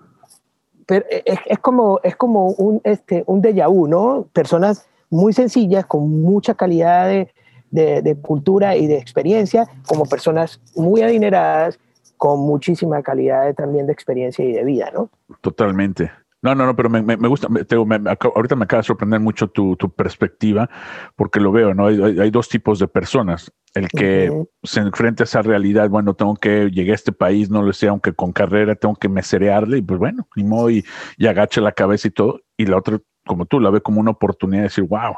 pero 0.86 1.04
es, 1.10 1.38
es, 1.46 1.58
como, 1.58 2.00
es 2.02 2.16
como 2.16 2.48
un, 2.50 2.80
este, 2.84 3.24
un 3.26 3.42
déjà 3.42 3.68
vu, 3.68 3.86
¿no? 3.88 4.26
Personas 4.32 4.86
muy 5.10 5.32
sencillas, 5.32 5.86
con 5.86 6.22
mucha 6.22 6.54
calidad 6.54 7.08
de, 7.08 7.32
de, 7.70 8.02
de, 8.02 8.16
cultura 8.16 8.76
y 8.76 8.86
de 8.86 8.98
experiencia, 8.98 9.66
como 9.86 10.06
personas 10.06 10.60
muy 10.74 11.02
adineradas, 11.02 11.78
con 12.16 12.40
muchísima 12.40 13.02
calidad 13.02 13.44
de, 13.44 13.54
también 13.54 13.86
de 13.86 13.92
experiencia 13.92 14.44
y 14.44 14.52
de 14.52 14.64
vida, 14.64 14.90
¿no? 14.94 15.10
Totalmente. 15.40 16.10
No, 16.44 16.54
no, 16.54 16.66
no, 16.66 16.76
pero 16.76 16.90
me, 16.90 17.00
me, 17.00 17.16
me 17.16 17.26
gusta, 17.26 17.48
me, 17.48 17.62
me, 17.62 18.16
ahorita 18.20 18.54
me 18.54 18.64
acaba 18.64 18.82
de 18.82 18.86
sorprender 18.86 19.18
mucho 19.18 19.48
tu, 19.48 19.76
tu 19.76 19.90
perspectiva, 19.90 20.68
porque 21.16 21.40
lo 21.40 21.50
veo, 21.52 21.72
¿no? 21.72 21.86
Hay, 21.86 22.20
hay, 22.20 22.30
dos 22.30 22.50
tipos 22.50 22.78
de 22.78 22.86
personas. 22.86 23.50
El 23.72 23.88
que 23.88 24.28
uh 24.28 24.42
-huh. 24.42 24.48
se 24.62 24.80
enfrenta 24.80 25.22
a 25.22 25.24
esa 25.24 25.40
realidad, 25.40 25.88
bueno, 25.88 26.12
tengo 26.12 26.36
que 26.36 26.68
llegar 26.68 26.92
a 26.92 26.96
este 26.96 27.12
país, 27.12 27.48
no 27.48 27.62
lo 27.62 27.72
sé, 27.72 27.88
aunque 27.88 28.12
con 28.12 28.32
carrera 28.32 28.74
tengo 28.74 28.94
que 28.94 29.08
meserearle, 29.08 29.78
y 29.78 29.82
pues 29.82 29.98
bueno, 29.98 30.28
ni 30.36 30.44
modo, 30.44 30.68
y, 30.68 30.84
y 31.16 31.26
agacha 31.28 31.62
la 31.62 31.72
cabeza 31.72 32.08
y 32.08 32.10
todo. 32.10 32.42
Y 32.58 32.66
la 32.66 32.76
otra, 32.76 33.00
como 33.24 33.46
tú, 33.46 33.58
la 33.58 33.70
ve 33.70 33.80
como 33.80 34.00
una 34.00 34.10
oportunidad 34.10 34.64
de 34.64 34.68
decir, 34.68 34.84
wow, 34.84 35.14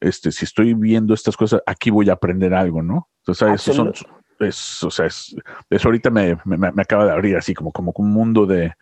este, 0.00 0.32
si 0.32 0.46
estoy 0.46 0.74
viendo 0.74 1.14
estas 1.14 1.36
cosas, 1.36 1.62
aquí 1.64 1.90
voy 1.90 2.10
a 2.10 2.14
aprender 2.14 2.52
algo, 2.54 2.82
¿no? 2.82 3.08
Entonces, 3.20 3.54
esos 3.54 3.76
son, 3.76 3.92
es, 4.40 4.82
o 4.82 4.90
sea, 4.90 5.06
es, 5.06 5.36
eso 5.70 5.86
ahorita 5.86 6.10
me, 6.10 6.36
me, 6.44 6.56
me, 6.56 6.82
acaba 6.82 7.04
de 7.04 7.12
abrir 7.12 7.36
así 7.36 7.54
como, 7.54 7.70
como 7.70 7.92
un 7.98 8.10
mundo 8.10 8.46
de... 8.46 8.72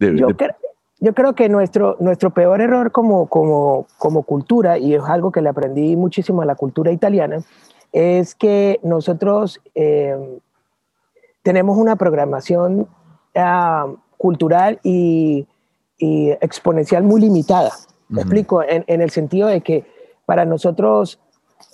de, 0.00 0.18
yo, 0.18 0.26
de... 0.26 0.54
yo, 1.04 1.14
creo, 1.14 1.34
que 1.34 1.48
nuestro, 1.48 1.96
nuestro 2.00 2.30
peor 2.30 2.60
error 2.60 2.92
como, 2.92 3.26
como, 3.26 3.86
como 3.98 4.22
cultura, 4.22 4.78
y 4.78 4.94
es 4.94 5.02
algo 5.02 5.30
que 5.30 5.40
le 5.40 5.48
aprendí 5.48 5.96
muchísimo 5.96 6.42
a 6.42 6.44
la 6.44 6.54
cultura 6.54 6.90
italiana, 6.92 7.42
es 7.92 8.34
que 8.34 8.80
nosotros 8.82 9.60
eh, 9.74 10.40
tenemos 11.42 11.76
una 11.78 11.96
programación 11.96 12.88
uh, 13.36 13.96
cultural 14.16 14.80
y, 14.82 15.46
y, 15.98 16.30
exponencial 16.40 17.04
muy 17.04 17.20
limitada. 17.20 17.70
Me 18.08 18.16
uh 18.16 18.18
-huh. 18.18 18.20
explico, 18.22 18.62
en, 18.62 18.84
en 18.86 19.00
el 19.00 19.10
sentido 19.10 19.48
de 19.48 19.60
que 19.60 19.84
para 20.26 20.44
nosotros 20.44 21.20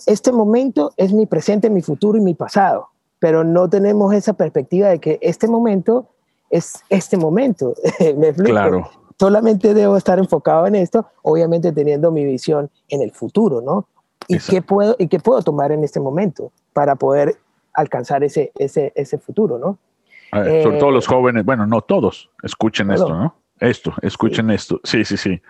este 0.07 0.33
momento 0.33 0.93
es 0.97 1.13
mi 1.13 1.27
presente, 1.27 1.71
mi 1.71 1.83
futuro 1.83 2.19
y 2.19 2.21
mi 2.21 2.35
pasado 2.35 2.91
pero 3.21 3.45
no 3.45 3.69
tenemos 3.69 4.13
esa 4.15 4.33
perspectiva 4.33 4.89
de 4.89 4.99
que 4.99 5.19
este 5.23 5.47
momento 5.47 6.09
es 6.49 6.83
este 6.89 7.17
momento. 7.17 7.75
¿Me 8.17 8.29
explico? 8.29 8.51
Claro. 8.51 8.91
Solamente 9.21 9.75
debo 9.75 9.99
estar 9.99 10.19
enfocado 10.19 10.67
en 10.67 10.77
esto, 10.77 11.07
obviamente 11.21 11.73
teniendo 11.73 12.11
mi 12.11 12.25
visión 12.25 12.71
en 12.89 13.03
el 13.03 13.13
futuro, 13.13 13.61
¿no? 13.61 13.87
¿Y 14.29 14.39
qué, 14.39 14.63
puedo, 14.63 14.97
¿Y 14.99 15.09
qué 15.09 15.19
puedo 15.21 15.43
tomar 15.43 15.73
en 15.73 15.85
este 15.85 16.01
momento 16.01 16.53
para 16.73 16.97
poder 16.97 17.37
alcanzar 17.75 18.25
ese, 18.25 18.51
ese, 18.59 18.95
ese 18.97 19.19
futuro, 19.19 19.59
¿no? 19.59 19.77
Ver, 20.33 20.63
sobre 20.63 20.77
eh, 20.79 20.81
todo 20.81 20.91
los 20.91 21.07
jóvenes, 21.07 21.45
bueno, 21.45 21.67
no 21.67 21.83
todos, 21.83 22.31
escuchen 22.43 22.91
esto, 22.93 23.11
¿no? 23.11 23.35
Esto, 23.59 23.93
escuchen 24.01 24.49
sí. 24.49 24.55
esto. 24.55 24.81
Sí, 24.85 25.05
sí, 25.05 25.19
sí. 25.19 25.43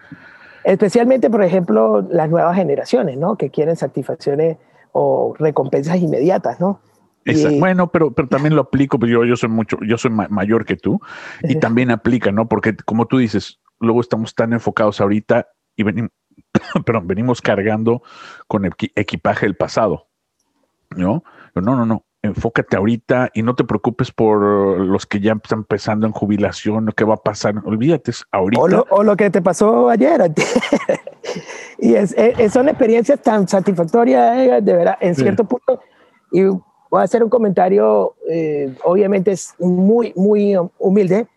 Especialmente, 0.65 1.31
por 1.31 1.45
ejemplo, 1.45 2.05
las 2.11 2.29
nuevas 2.29 2.57
generaciones, 2.57 3.19
¿no? 3.19 3.37
Que 3.37 3.50
quieren 3.50 3.77
satisfacciones 3.77 4.57
o 4.91 5.33
recompensas 5.39 5.99
inmediatas, 5.99 6.59
¿no? 6.59 6.81
Esa, 7.25 7.50
bueno, 7.50 7.91
pero, 7.93 8.12
pero 8.12 8.29
también 8.29 8.57
lo 8.57 8.62
aplico, 8.62 8.99
pues 8.99 9.11
yo, 9.12 9.25
yo 9.25 9.37
soy 9.37 9.50
mucho, 9.50 9.79
yo 9.87 9.99
soy 9.99 10.11
ma 10.11 10.27
mayor 10.31 10.65
que 10.65 10.77
tú 10.77 11.00
y 11.43 11.57
también 11.57 11.91
aplica, 11.91 12.33
¿no? 12.33 12.49
Porque 12.49 12.75
como 12.77 13.07
tú 13.07 13.19
dices, 13.19 13.61
luego 13.79 14.00
estamos 14.00 14.35
tan 14.35 14.53
enfocados 14.53 15.00
ahorita 15.00 15.49
y 15.77 15.83
venimos, 15.83 16.11
perdón, 16.87 17.07
venimos 17.07 17.41
cargando 17.43 18.03
con 18.49 18.65
el 18.65 18.73
equipaje 18.95 19.47
del 19.47 19.57
pasado, 19.57 20.09
¿no? 20.97 21.23
No, 21.55 21.77
no, 21.77 21.85
no, 21.85 22.05
enfócate 22.23 22.77
ahorita 22.77 23.31
y 23.35 23.43
no 23.43 23.55
te 23.55 23.65
preocupes 23.65 24.12
por 24.12 24.41
los 24.81 25.07
que 25.07 25.21
ya 25.21 25.33
están 25.33 25.61
empezando 25.61 26.07
en 26.07 26.12
jubilación, 26.12 26.87
lo 26.87 26.93
que 26.93 27.05
va 27.05 27.15
a 27.15 27.23
pasar, 27.23 27.55
olvídate, 27.65 28.12
ahorita. 28.31 28.62
O 28.62 28.69
lo, 28.69 28.87
o 28.91 29.03
lo 29.03 29.17
que 29.17 29.31
te 29.31 29.43
pasó 29.43 29.89
ayer. 29.89 30.33
y 31.79 31.95
es, 31.95 32.15
es, 32.17 32.53
son 32.53 32.69
experiencias 32.69 33.21
tan 33.23 33.49
satisfactorias, 33.49 34.39
eh, 34.39 34.61
de 34.62 34.73
verdad, 34.73 34.99
en 35.00 35.15
cierto 35.15 35.45
sí. 35.45 35.49
punto. 35.49 35.83
Y 36.33 36.43
voy 36.90 37.00
a 37.00 37.04
hacer 37.04 37.23
un 37.23 37.30
comentario, 37.30 38.14
eh, 38.28 38.75
obviamente 38.85 39.30
es 39.30 39.54
muy, 39.59 40.12
muy 40.16 40.56
humilde, 40.78 41.28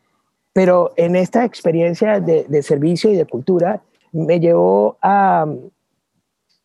pero 0.51 0.91
en 0.97 1.15
esta 1.15 1.45
experiencia 1.45 2.19
de, 2.19 2.63
servicio 2.63 3.11
y 3.11 3.15
de 3.15 3.25
cultura 3.25 3.81
me 4.11 4.39
llevó 4.39 4.97
a, 5.01 5.45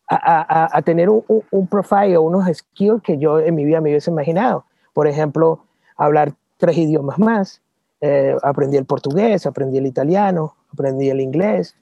a, 0.07 0.77
a, 0.77 0.81
tener 0.81 1.09
un, 1.09 1.23
un, 1.27 1.43
un, 1.51 1.67
profile 1.67 2.17
unos 2.17 2.45
skills 2.55 3.01
que 3.01 3.17
yo 3.17 3.39
en 3.39 3.55
mi 3.55 3.63
vida 3.65 3.79
me 3.79 3.89
hubiese 3.89 4.11
imaginado. 4.11 4.65
Por 4.93 5.07
ejemplo, 5.07 5.63
hablar 5.95 6.33
tres 6.57 6.77
idiomas 6.77 7.17
más. 7.19 7.61
Eh, 8.01 8.35
aprendí 8.43 8.77
el 8.77 8.85
portugués, 8.85 9.45
aprendí 9.45 9.77
el 9.77 9.85
italiano, 9.85 10.55
aprendí 10.71 11.09
el 11.09 11.19
inglés. 11.19 11.75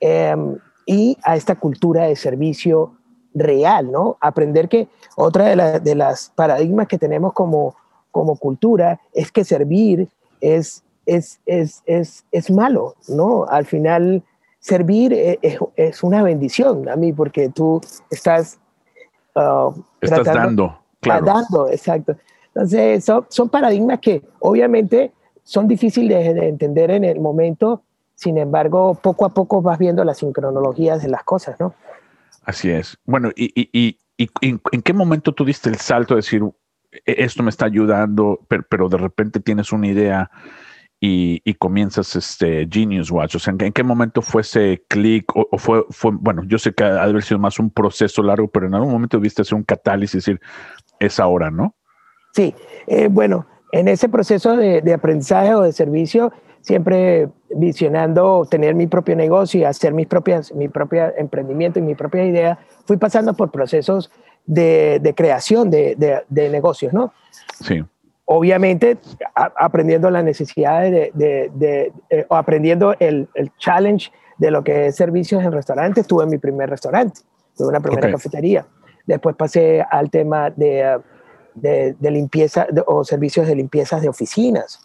Eh, 0.00 0.34
y 0.86 1.18
a 1.24 1.36
esta 1.36 1.56
cultura 1.56 2.04
de 2.04 2.16
servicio 2.16 2.95
real, 3.36 3.92
¿no? 3.92 4.16
Aprender 4.20 4.68
que 4.68 4.88
otra 5.14 5.44
de, 5.46 5.56
la, 5.56 5.78
de 5.78 5.94
las 5.94 6.32
paradigmas 6.34 6.88
que 6.88 6.98
tenemos 6.98 7.32
como, 7.34 7.76
como 8.10 8.36
cultura 8.36 9.00
es 9.12 9.30
que 9.30 9.44
servir 9.44 10.08
es, 10.40 10.82
es, 11.04 11.38
es, 11.44 11.82
es, 11.86 12.24
es 12.32 12.50
malo, 12.50 12.94
¿no? 13.08 13.44
Al 13.48 13.66
final, 13.66 14.22
servir 14.58 15.12
es, 15.12 15.58
es, 15.76 16.02
una 16.02 16.22
bendición 16.22 16.88
a 16.88 16.96
mí 16.96 17.12
porque 17.12 17.50
tú 17.50 17.80
estás... 18.10 18.58
Uh, 19.34 19.70
estás 20.00 20.22
tratando, 20.22 20.62
dando, 20.64 20.78
claro. 21.00 21.26
Dando, 21.26 21.68
exacto. 21.68 22.16
Entonces, 22.48 23.04
son, 23.04 23.26
son 23.28 23.50
paradigmas 23.50 24.00
que 24.00 24.22
obviamente 24.40 25.12
son 25.42 25.68
difíciles 25.68 26.24
de, 26.24 26.34
de 26.34 26.48
entender 26.48 26.90
en 26.90 27.04
el 27.04 27.20
momento, 27.20 27.82
sin 28.14 28.38
embargo, 28.38 28.94
poco 28.94 29.26
a 29.26 29.28
poco 29.28 29.60
vas 29.60 29.78
viendo 29.78 30.02
las 30.04 30.18
sincronologías 30.18 31.02
de 31.02 31.08
las 31.08 31.22
cosas, 31.22 31.60
¿no? 31.60 31.74
Así 32.46 32.70
es. 32.70 32.96
Bueno, 33.04 33.30
y, 33.34 33.52
y, 33.60 33.68
y, 33.72 33.98
y, 34.16 34.30
en 34.40 34.82
qué 34.82 34.92
momento 34.92 35.34
tú 35.34 35.44
diste 35.44 35.68
el 35.68 35.76
salto 35.76 36.14
de 36.14 36.18
decir, 36.18 36.42
e, 36.92 37.24
esto 37.24 37.42
me 37.42 37.50
está 37.50 37.66
ayudando, 37.66 38.38
pero, 38.48 38.64
pero 38.70 38.88
de 38.88 38.98
repente 38.98 39.40
tienes 39.40 39.72
una 39.72 39.88
idea 39.88 40.30
y, 41.00 41.42
y, 41.44 41.54
comienzas 41.54 42.14
este 42.14 42.68
Genius 42.70 43.10
Watch? 43.10 43.34
O 43.34 43.38
sea, 43.40 43.52
¿en, 43.58 43.72
qué 43.72 43.82
momento 43.82 44.22
fue 44.22 44.42
ese 44.42 44.84
clic? 44.88 45.36
O, 45.36 45.48
o, 45.50 45.58
fue, 45.58 45.84
fue, 45.90 46.12
bueno, 46.14 46.44
yo 46.46 46.56
sé 46.58 46.72
que 46.72 46.84
ha 46.84 46.94
de 46.94 47.00
haber 47.00 47.24
sido 47.24 47.40
más 47.40 47.58
un 47.58 47.68
proceso 47.68 48.22
largo, 48.22 48.48
pero 48.48 48.68
en 48.68 48.74
algún 48.76 48.92
momento 48.92 49.18
viste 49.18 49.42
hacer 49.42 49.56
un 49.56 49.64
catálisis 49.64 50.14
y 50.14 50.18
decir, 50.18 50.40
es 51.00 51.18
ahora, 51.18 51.50
¿no? 51.50 51.74
Sí, 52.32 52.54
eh, 52.86 53.08
bueno, 53.10 53.48
en 53.72 53.88
ese 53.88 54.08
proceso 54.08 54.56
de, 54.56 54.82
de 54.82 54.94
aprendizaje 54.94 55.52
o 55.52 55.62
de 55.62 55.72
servicio, 55.72 56.32
siempre 56.66 57.28
visionando 57.48 58.44
tener 58.50 58.74
mi 58.74 58.88
propio 58.88 59.14
negocio 59.14 59.60
y 59.60 59.64
hacer 59.64 59.94
mis 59.94 60.08
propias, 60.08 60.52
mi 60.52 60.68
propio 60.68 61.12
emprendimiento 61.16 61.78
y 61.78 61.82
mi 61.82 61.94
propia 61.94 62.24
idea, 62.24 62.58
fui 62.84 62.96
pasando 62.96 63.34
por 63.34 63.52
procesos 63.52 64.10
de, 64.46 65.14
creación 65.16 65.70
de, 65.70 66.24
de, 66.28 66.48
negocios, 66.48 66.92
¿no? 66.92 67.12
Sí. 67.60 67.84
Obviamente, 68.24 68.98
aprendiendo 69.34 70.10
las 70.10 70.24
necesidades 70.24 71.12
de, 71.14 71.92
eh, 72.10 72.26
o 72.28 72.34
aprendiendo 72.34 72.96
el, 72.98 73.28
el, 73.34 73.52
challenge 73.58 74.10
de 74.38 74.50
lo 74.50 74.64
que 74.64 74.86
es 74.86 74.96
servicios 74.96 75.44
en 75.44 75.52
restaurantes, 75.52 76.04
tuve 76.04 76.26
mi 76.26 76.38
primer 76.38 76.68
restaurante, 76.68 77.20
tuve 77.56 77.68
una 77.68 77.80
primera 77.80 78.10
cafetería. 78.10 78.66
Después 79.06 79.36
pasé 79.36 79.84
al 79.88 80.10
tema 80.10 80.50
de, 80.50 80.98
de 81.54 82.10
limpieza 82.10 82.66
o 82.86 83.04
servicios 83.04 83.46
de 83.46 83.54
limpieza 83.54 84.00
de 84.00 84.08
oficinas. 84.08 84.80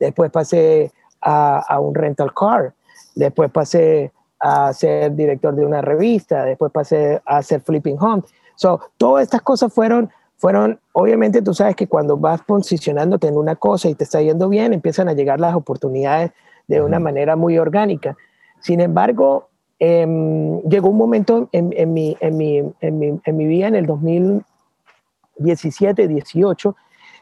Después 0.00 0.30
pasé 0.30 0.90
a, 1.26 1.58
a 1.58 1.80
un 1.80 1.94
rental 1.94 2.32
car. 2.32 2.72
Después 3.16 3.50
pasé 3.50 4.12
a 4.38 4.72
ser 4.72 5.14
director 5.14 5.54
de 5.54 5.66
una 5.66 5.82
revista, 5.82 6.44
después 6.44 6.70
pasé 6.70 7.20
a 7.24 7.42
ser 7.42 7.62
flipping 7.62 7.96
home. 8.00 8.22
So, 8.54 8.80
todas 8.96 9.24
estas 9.24 9.42
cosas 9.42 9.72
fueron, 9.72 10.08
fueron, 10.36 10.78
obviamente 10.92 11.42
tú 11.42 11.52
sabes 11.52 11.74
que 11.74 11.88
cuando 11.88 12.16
vas 12.16 12.42
posicionándote 12.42 13.26
en 13.28 13.36
una 13.36 13.56
cosa 13.56 13.88
y 13.88 13.94
te 13.94 14.04
está 14.04 14.22
yendo 14.22 14.48
bien, 14.48 14.72
empiezan 14.72 15.08
a 15.08 15.14
llegar 15.14 15.40
las 15.40 15.56
oportunidades 15.56 16.30
de 16.68 16.80
una 16.80 17.00
manera 17.00 17.36
muy 17.36 17.58
orgánica. 17.58 18.16
Sin 18.60 18.80
embargo, 18.80 19.48
em, 19.78 20.62
llegó 20.62 20.88
un 20.90 20.96
momento 20.96 21.48
en, 21.52 21.72
en, 21.76 21.92
mi, 21.92 22.16
en, 22.20 22.36
mi, 22.36 22.58
en, 22.80 22.98
mi, 22.98 23.20
en 23.24 23.36
mi 23.36 23.46
vida, 23.46 23.68
en 23.68 23.74
el 23.74 23.86
2017, 23.86 26.08
18, 26.08 26.76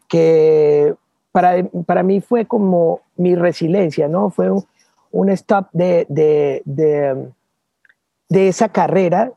que 0.08 0.94
para, 1.34 1.64
para 1.84 2.04
mí 2.04 2.20
fue 2.20 2.46
como 2.46 3.00
mi 3.16 3.34
resiliencia, 3.34 4.06
¿no? 4.06 4.30
Fue 4.30 4.52
un, 4.52 4.64
un 5.10 5.30
stop 5.30 5.66
de, 5.72 6.06
de, 6.08 6.62
de, 8.28 8.48
esa 8.48 8.68
carrera 8.68 9.32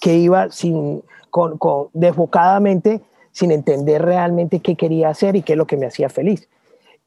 que 0.00 0.14
iba 0.14 0.48
sin, 0.52 1.02
con, 1.30 1.58
con, 1.58 1.88
desbocadamente 1.92 3.00
sin 3.32 3.50
entender 3.50 4.04
realmente 4.04 4.60
qué 4.60 4.76
quería 4.76 5.08
hacer 5.08 5.34
y 5.34 5.42
qué 5.42 5.54
es 5.54 5.58
lo 5.58 5.66
que 5.66 5.76
me 5.76 5.86
hacía 5.86 6.08
feliz. 6.08 6.48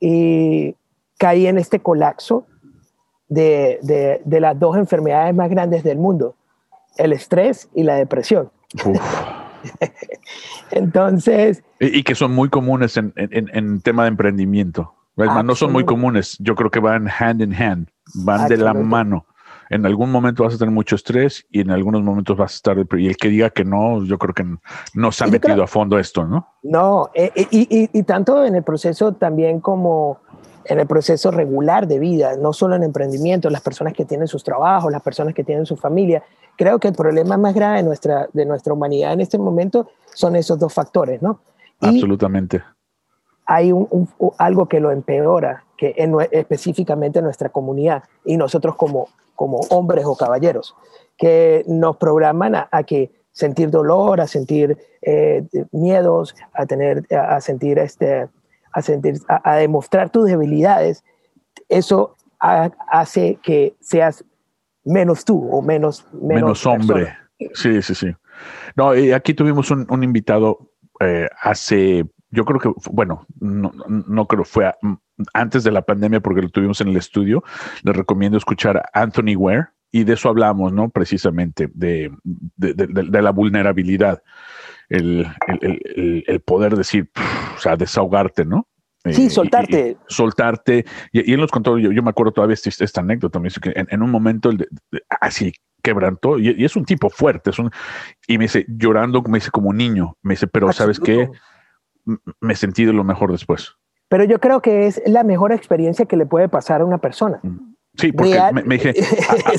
Y 0.01 0.75
caí 1.17 1.47
en 1.47 1.57
este 1.57 1.79
colapso 1.79 2.45
de, 3.29 3.79
de, 3.81 4.21
de 4.25 4.39
las 4.41 4.59
dos 4.59 4.75
enfermedades 4.75 5.33
más 5.33 5.49
grandes 5.49 5.85
del 5.85 5.99
mundo, 5.99 6.35
el 6.97 7.13
estrés 7.13 7.69
y 7.73 7.83
la 7.83 7.95
depresión. 7.95 8.51
Entonces... 10.71 11.63
Y, 11.79 12.03
que 12.03 12.15
son 12.15 12.33
muy 12.33 12.49
comunes 12.49 12.97
en, 12.97 13.13
en, 13.15 13.49
en 13.53 13.81
tema 13.81 14.03
de 14.03 14.09
emprendimiento 14.09 14.93
no 15.43 15.55
son 15.55 15.71
muy 15.71 15.85
comunes. 15.85 16.37
Yo 16.39 16.55
creo 16.55 16.69
que 16.69 16.79
van 16.79 17.07
hand 17.07 17.41
in 17.41 17.53
hand, 17.53 17.89
van 18.15 18.47
de 18.47 18.57
la 18.57 18.73
mano. 18.73 19.25
En 19.69 19.85
algún 19.85 20.11
momento 20.11 20.43
vas 20.43 20.55
a 20.55 20.57
tener 20.57 20.73
mucho 20.73 20.95
estrés 20.95 21.45
y 21.49 21.61
en 21.61 21.71
algunos 21.71 22.03
momentos 22.03 22.35
vas 22.35 22.53
a 22.53 22.55
estar. 22.55 22.77
Y 22.99 23.07
el 23.07 23.15
que 23.15 23.29
diga 23.29 23.49
que 23.49 23.63
no, 23.63 24.03
yo 24.03 24.17
creo 24.17 24.33
que 24.33 24.45
no 24.93 25.11
se 25.13 25.23
ha 25.23 25.27
metido 25.27 25.63
a 25.63 25.67
fondo 25.67 25.97
esto, 25.97 26.25
¿no? 26.25 26.45
No, 26.61 27.09
eh, 27.13 27.31
eh, 27.35 27.47
y, 27.51 27.89
y, 27.97 28.03
tanto 28.03 28.43
en 28.43 28.55
el 28.55 28.63
proceso 28.63 29.13
también 29.13 29.61
como 29.61 30.19
en 30.65 30.79
el 30.79 30.87
proceso 30.87 31.31
regular 31.31 31.87
de 31.87 31.99
vida, 31.99 32.35
no 32.37 32.53
solo 32.53 32.75
en 32.75 32.83
emprendimiento, 32.83 33.49
las 33.49 33.61
personas 33.61 33.93
que 33.93 34.05
tienen 34.05 34.27
sus 34.27 34.43
trabajos, 34.43 34.91
las 34.91 35.01
personas 35.01 35.33
que 35.33 35.43
tienen 35.43 35.65
su 35.65 35.77
familia. 35.77 36.23
Creo 36.57 36.79
que 36.79 36.89
el 36.89 36.93
problema 36.93 37.37
más 37.37 37.53
grave 37.53 37.77
de 37.77 37.83
nuestra, 37.83 38.27
de 38.33 38.45
nuestra 38.45 38.73
humanidad 38.73 39.13
en 39.13 39.21
este 39.21 39.37
momento 39.37 39.89
son 40.13 40.35
esos 40.35 40.59
dos 40.59 40.73
factores, 40.73 41.21
¿no? 41.21 41.39
Absolutamente 41.79 42.61
hay 43.51 43.73
un, 43.73 44.07
algo 44.37 44.67
que 44.67 44.79
lo 44.79 44.91
empeora, 44.91 45.65
que 45.75 45.93
en, 45.97 46.15
específicamente 46.31 47.19
en 47.19 47.25
nuestra 47.25 47.49
comunidad 47.49 48.03
y 48.23 48.37
nosotros 48.37 48.75
como, 48.77 49.09
como 49.35 49.59
hombres 49.69 50.05
o 50.05 50.15
caballeros, 50.15 50.73
que 51.17 51.65
nos 51.67 51.97
programan 51.97 52.55
a, 52.55 52.83
que 52.83 53.11
sentir 53.33 53.69
dolor, 53.69 54.21
a 54.21 54.27
sentir 54.27 54.77
eh, 55.01 55.45
miedos, 55.73 56.33
a 56.53 56.65
tener, 56.65 57.05
a, 57.13 57.41
sentir 57.41 57.77
este, 57.79 58.29
a 58.73 58.81
sentir, 58.81 59.15
a, 59.27 59.55
demostrar 59.55 60.09
tus 60.09 60.25
debilidades, 60.25 61.03
eso 61.69 62.15
hace 62.39 63.37
que 63.43 63.75
seas 63.79 64.25
menos 64.83 65.25
tú 65.25 65.47
o 65.51 65.61
menos 65.61 66.07
menos, 66.13 66.65
hombre. 66.65 67.15
Sí, 67.53 67.81
sí, 67.81 67.95
sí. 67.95 68.15
No, 68.75 68.95
y 68.95 69.11
aquí 69.11 69.33
tuvimos 69.33 69.69
un, 69.71 69.85
un 69.89 70.03
invitado 70.03 70.71
eh, 70.99 71.27
hace 71.41 72.05
yo 72.31 72.45
creo 72.45 72.59
que, 72.59 72.71
bueno, 72.91 73.25
no, 73.39 73.71
no 73.87 74.25
creo, 74.25 74.45
fue 74.45 74.73
antes 75.33 75.63
de 75.63 75.71
la 75.71 75.81
pandemia 75.81 76.21
porque 76.21 76.41
lo 76.41 76.49
tuvimos 76.49 76.79
en 76.81 76.87
el 76.87 76.97
estudio. 76.97 77.43
Les 77.83 77.95
recomiendo 77.95 78.37
escuchar 78.37 78.77
a 78.77 79.01
Anthony 79.01 79.35
Ware 79.35 79.67
y 79.91 80.05
de 80.05 80.13
eso 80.13 80.29
hablamos, 80.29 80.71
¿no? 80.71 80.89
Precisamente, 80.89 81.69
de, 81.73 82.11
de, 82.23 82.73
de, 82.73 83.21
la 83.21 83.31
vulnerabilidad, 83.31 84.23
el, 84.91 85.27
el, 85.61 86.23
el, 86.27 86.39
poder 86.41 86.75
decir, 86.75 87.09
o 87.55 87.59
sea, 87.59 87.75
desahogarte, 87.75 88.45
¿no? 88.45 88.67
Sí, 89.09 89.29
soltarte. 89.29 89.97
soltarte. 90.07 90.85
Y, 91.11 91.33
él 91.33 91.39
nos 91.39 91.49
contó, 91.49 91.77
yo, 91.79 91.91
yo 91.91 92.03
me 92.03 92.11
acuerdo 92.11 92.33
todavía 92.33 92.53
esta, 92.53 92.83
esta 92.83 93.01
anécdota, 93.01 93.39
me 93.39 93.45
dice 93.45 93.59
que 93.59 93.73
en, 93.75 94.01
un 94.03 94.11
momento 94.11 94.51
así 95.19 95.53
quebrantó, 95.81 96.37
y, 96.37 96.63
es 96.63 96.75
un 96.75 96.85
tipo 96.85 97.09
fuerte, 97.09 97.49
es 97.49 97.59
un, 97.59 97.71
y 98.27 98.37
me 98.37 98.45
dice, 98.45 98.65
llorando, 98.67 99.23
me 99.23 99.39
dice 99.39 99.49
como 99.49 99.69
un 99.69 99.77
niño, 99.77 100.17
me 100.21 100.33
dice, 100.33 100.47
pero 100.47 100.71
¿sabes 100.71 100.99
qué? 100.99 101.29
me 102.39 102.55
sentí 102.55 102.85
de 102.85 102.93
lo 102.93 103.03
mejor 103.03 103.31
después. 103.31 103.75
Pero 104.09 104.23
yo 104.25 104.39
creo 104.39 104.61
que 104.61 104.87
es 104.87 105.01
la 105.05 105.23
mejor 105.23 105.53
experiencia 105.53 106.05
que 106.05 106.17
le 106.17 106.25
puede 106.25 106.49
pasar 106.49 106.81
a 106.81 106.85
una 106.85 106.97
persona. 106.97 107.39
Mm. 107.43 107.75
Sí, 107.95 108.11
porque 108.11 108.39
me, 108.53 108.77
dije, 108.77 108.93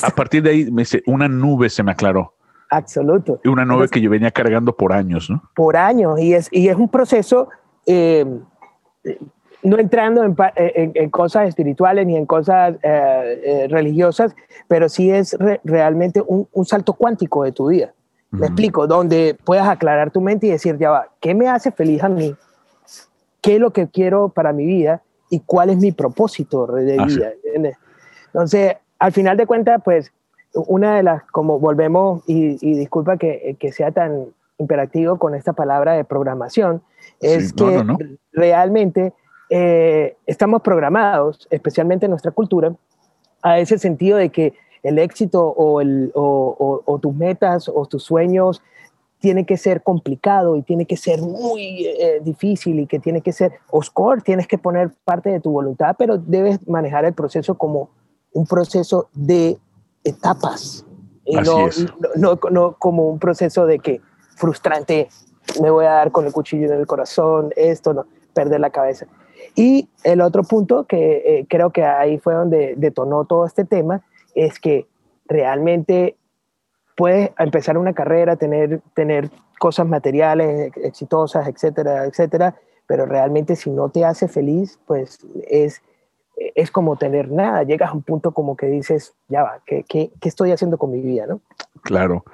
a, 0.03 0.11
partir 0.11 0.43
de 0.43 0.51
ahí, 0.51 0.71
me 0.71 0.83
dice, 0.83 1.03
una 1.07 1.29
nube 1.29 1.69
se 1.69 1.83
me 1.83 1.93
aclaró. 1.93 2.35
Absoluto. 2.73 3.39
Una 3.45 3.67
nube 3.67 3.87
que 3.89 4.01
yo 4.01 4.09
venía 4.09 4.31
cargando 4.31 4.75
por 4.75 4.95
años, 4.95 5.29
¿no? 5.29 5.43
Por 5.55 5.77
años. 5.77 6.19
Y 6.19 6.33
es, 6.33 6.49
y 6.51 6.69
es 6.69 6.77
un 6.77 6.89
proceso, 6.89 7.51
eh, 7.85 8.25
no 9.63 9.79
entrando 9.79 10.25
en, 10.25 11.11
cosas 11.11 11.49
espirituales 11.49 12.07
ni 12.07 12.17
en 12.17 12.25
cosas 12.25 12.77
eh, 12.83 13.43
eh, 13.45 13.67
religiosas, 13.69 14.35
pero 14.69 14.89
sí 14.89 15.11
es 15.11 15.37
realmente 15.65 16.23
un, 16.27 16.49
un, 16.51 16.65
salto 16.65 16.95
cuántico 16.95 17.45
de 17.45 17.53
tu 17.53 17.69
vida. 17.69 17.93
Me 18.31 18.47
explico, 18.47 18.87
donde 18.87 19.37
puedas 19.45 19.69
aclarar 19.69 20.11
tu 20.11 20.23
mente 20.23 20.47
y 20.47 20.51
decir, 20.51 20.79
ya 20.79 20.91
va, 20.91 21.09
¿qué 21.21 21.35
me 21.35 21.51
hace 21.51 21.73
feliz 21.73 22.03
a 22.03 22.09
mí? 22.09 22.35
¿Qué 23.43 23.57
es 23.57 23.61
lo 23.61 23.71
que 23.75 23.87
quiero 23.89 24.31
para 24.31 24.55
mi 24.55 24.65
vida? 24.65 25.03
¿Y 25.29 25.41
cuál 25.41 25.69
es 25.69 25.77
mi 25.77 25.93
propósito 25.93 26.67
de 26.69 26.97
ah, 26.99 27.05
vida? 27.05 27.33
Entonces, 28.29 28.77
al 28.99 29.13
final 29.13 29.37
de 29.37 29.45
cuentas, 29.45 29.83
pues, 29.85 30.11
una 30.55 30.97
de 30.97 31.03
las, 31.03 31.23
como 31.31 31.59
volvemos, 31.59 32.23
y, 32.27 32.57
disculpa 32.57 33.17
que, 33.17 33.57
que, 33.59 33.73
sea 33.73 33.91
tan 33.93 34.27
imperativo 34.59 35.19
con 35.19 35.35
esta 35.35 35.53
palabra 35.53 35.95
de 35.95 36.05
programación, 36.05 36.83
es 37.21 37.53
que 37.53 37.85
realmente 38.33 39.13
eh, 39.51 40.17
estamos 40.27 40.63
programados, 40.63 41.47
especialmente 41.51 42.07
en 42.07 42.11
nuestra 42.11 42.31
cultura, 42.31 42.75
a 43.43 43.59
ese 43.59 43.79
sentido 43.79 44.17
de 44.17 44.31
que 44.31 44.55
el 44.83 44.99
éxito 44.99 45.47
o, 45.47 45.81
el, 45.81 46.11
o, 46.15 46.99
tus 47.01 47.15
metas 47.15 47.69
o 47.69 47.87
tus 47.87 48.03
sueños 48.03 48.63
tiene 49.21 49.47
que 49.47 49.57
ser 49.57 49.83
complicado 49.83 50.57
y 50.57 50.63
tiene 50.63 50.85
que 50.85 50.97
ser 50.97 51.23
muy 51.23 51.87
eh, 51.87 52.21
difícil 52.25 52.81
y 52.81 52.87
que 52.87 52.99
tiene 52.99 53.21
que 53.21 53.33
ser 53.33 53.53
oscuro, 53.71 54.21
tienes 54.23 54.49
que 54.49 54.59
poner 54.59 54.91
parte 55.05 55.31
de 55.31 55.39
tu 55.39 55.53
voluntad, 55.53 55.95
pero 55.97 56.19
debes 56.19 56.67
manejar 56.67 57.05
el 57.05 57.13
proceso 57.13 57.57
como 57.57 57.91
un 58.33 58.47
proceso 58.47 59.09
de 59.13 59.59
etapas 60.05 60.85
y 61.25 61.37
no, 61.37 61.69
no, 62.17 62.39
no, 62.51 62.77
como 62.79 63.09
un 63.09 63.19
proceso 63.19 63.67
de 63.67 63.79
que 63.79 64.01
frustrante, 64.37 65.09
me 65.61 65.71
voy 65.71 65.85
a 65.85 65.93
dar 65.93 66.13
con 66.13 66.27
el 66.27 66.33
cuchillo 66.33 66.67
en 66.67 66.81
el 66.81 66.87
corazón, 66.87 67.53
esto, 67.57 67.95
no, 67.95 68.07
perder 68.35 68.61
la 68.61 68.71
cabeza. 68.71 69.07
Y 69.55 69.89
el 70.05 70.21
otro 70.21 70.43
punto 70.43 70.85
que 70.85 71.23
eh, 71.25 71.47
creo 71.49 71.71
que 71.71 71.85
ahí 71.85 72.19
fue 72.19 72.35
donde 72.35 72.75
detonó 72.77 73.25
todo 73.25 73.47
este 73.47 73.65
tema 73.65 74.03
es 74.35 74.59
que 74.59 74.87
realmente 75.27 76.17
puedes 76.97 77.31
empezar 77.39 77.79
una 77.79 77.93
carrera, 77.93 78.37
tener, 78.37 78.81
tener 78.95 79.31
cosas 79.59 79.87
materiales 79.87 80.73
exitosas, 80.77 81.47
etcétera, 81.49 82.05
etcétera, 82.05 82.57
pero 82.87 83.07
realmente 83.07 83.57
si 83.57 83.71
no 83.71 83.91
te 83.91 84.05
hace 84.05 84.29
feliz, 84.29 84.79
pues 84.87 85.19
es, 85.49 85.83
es 86.55 86.71
como 86.71 86.97
tener 86.97 87.31
nada. 87.31 87.63
Llegas 87.63 87.91
a 87.91 87.93
un 87.93 88.03
punto 88.03 88.33
como 88.33 88.57
que 88.57 88.67
dices, 88.67 89.15
ya 89.29 89.43
va, 89.43 89.61
¿qué, 89.67 89.85
qué, 89.89 90.11
qué 90.21 90.29
estoy 90.29 90.51
haciendo 90.51 90.79
con 90.79 90.91
mi 90.91 91.01
vida? 91.01 91.27
¿no? 91.27 91.41
Claro. 91.83 92.25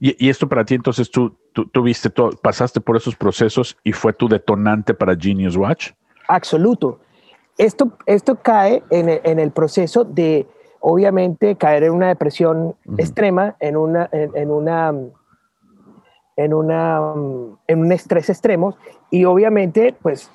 Y, 0.00 0.26
y 0.26 0.28
esto 0.30 0.48
para 0.48 0.64
ti, 0.64 0.74
entonces 0.74 1.10
tú, 1.10 1.36
tú, 1.52 1.82
viste 1.82 2.10
todo, 2.10 2.30
pasaste 2.42 2.80
por 2.80 2.96
esos 2.96 3.16
procesos 3.16 3.76
y 3.84 3.92
fue 3.92 4.12
tu 4.12 4.28
detonante 4.28 4.94
para 4.94 5.16
Genius 5.16 5.56
Watch. 5.56 5.92
Absoluto. 6.28 7.00
Esto, 7.56 7.92
esto 8.06 8.36
cae 8.42 8.82
en 8.90 9.08
en 9.22 9.38
el 9.38 9.52
proceso 9.52 10.04
de 10.04 10.46
obviamente 10.86 11.56
caer 11.56 11.84
en 11.84 11.92
una 11.92 12.08
depresión 12.08 12.76
extrema, 12.98 13.56
en 13.58 13.74
una, 13.74 14.06
en, 14.12 14.50
una, 14.50 14.92
en 16.36 16.52
una, 16.52 17.00
en 17.66 17.78
un 17.78 17.90
estrés 17.90 18.28
extremo 18.28 18.76
y 19.10 19.24
obviamente 19.24 19.94
pues 20.02 20.30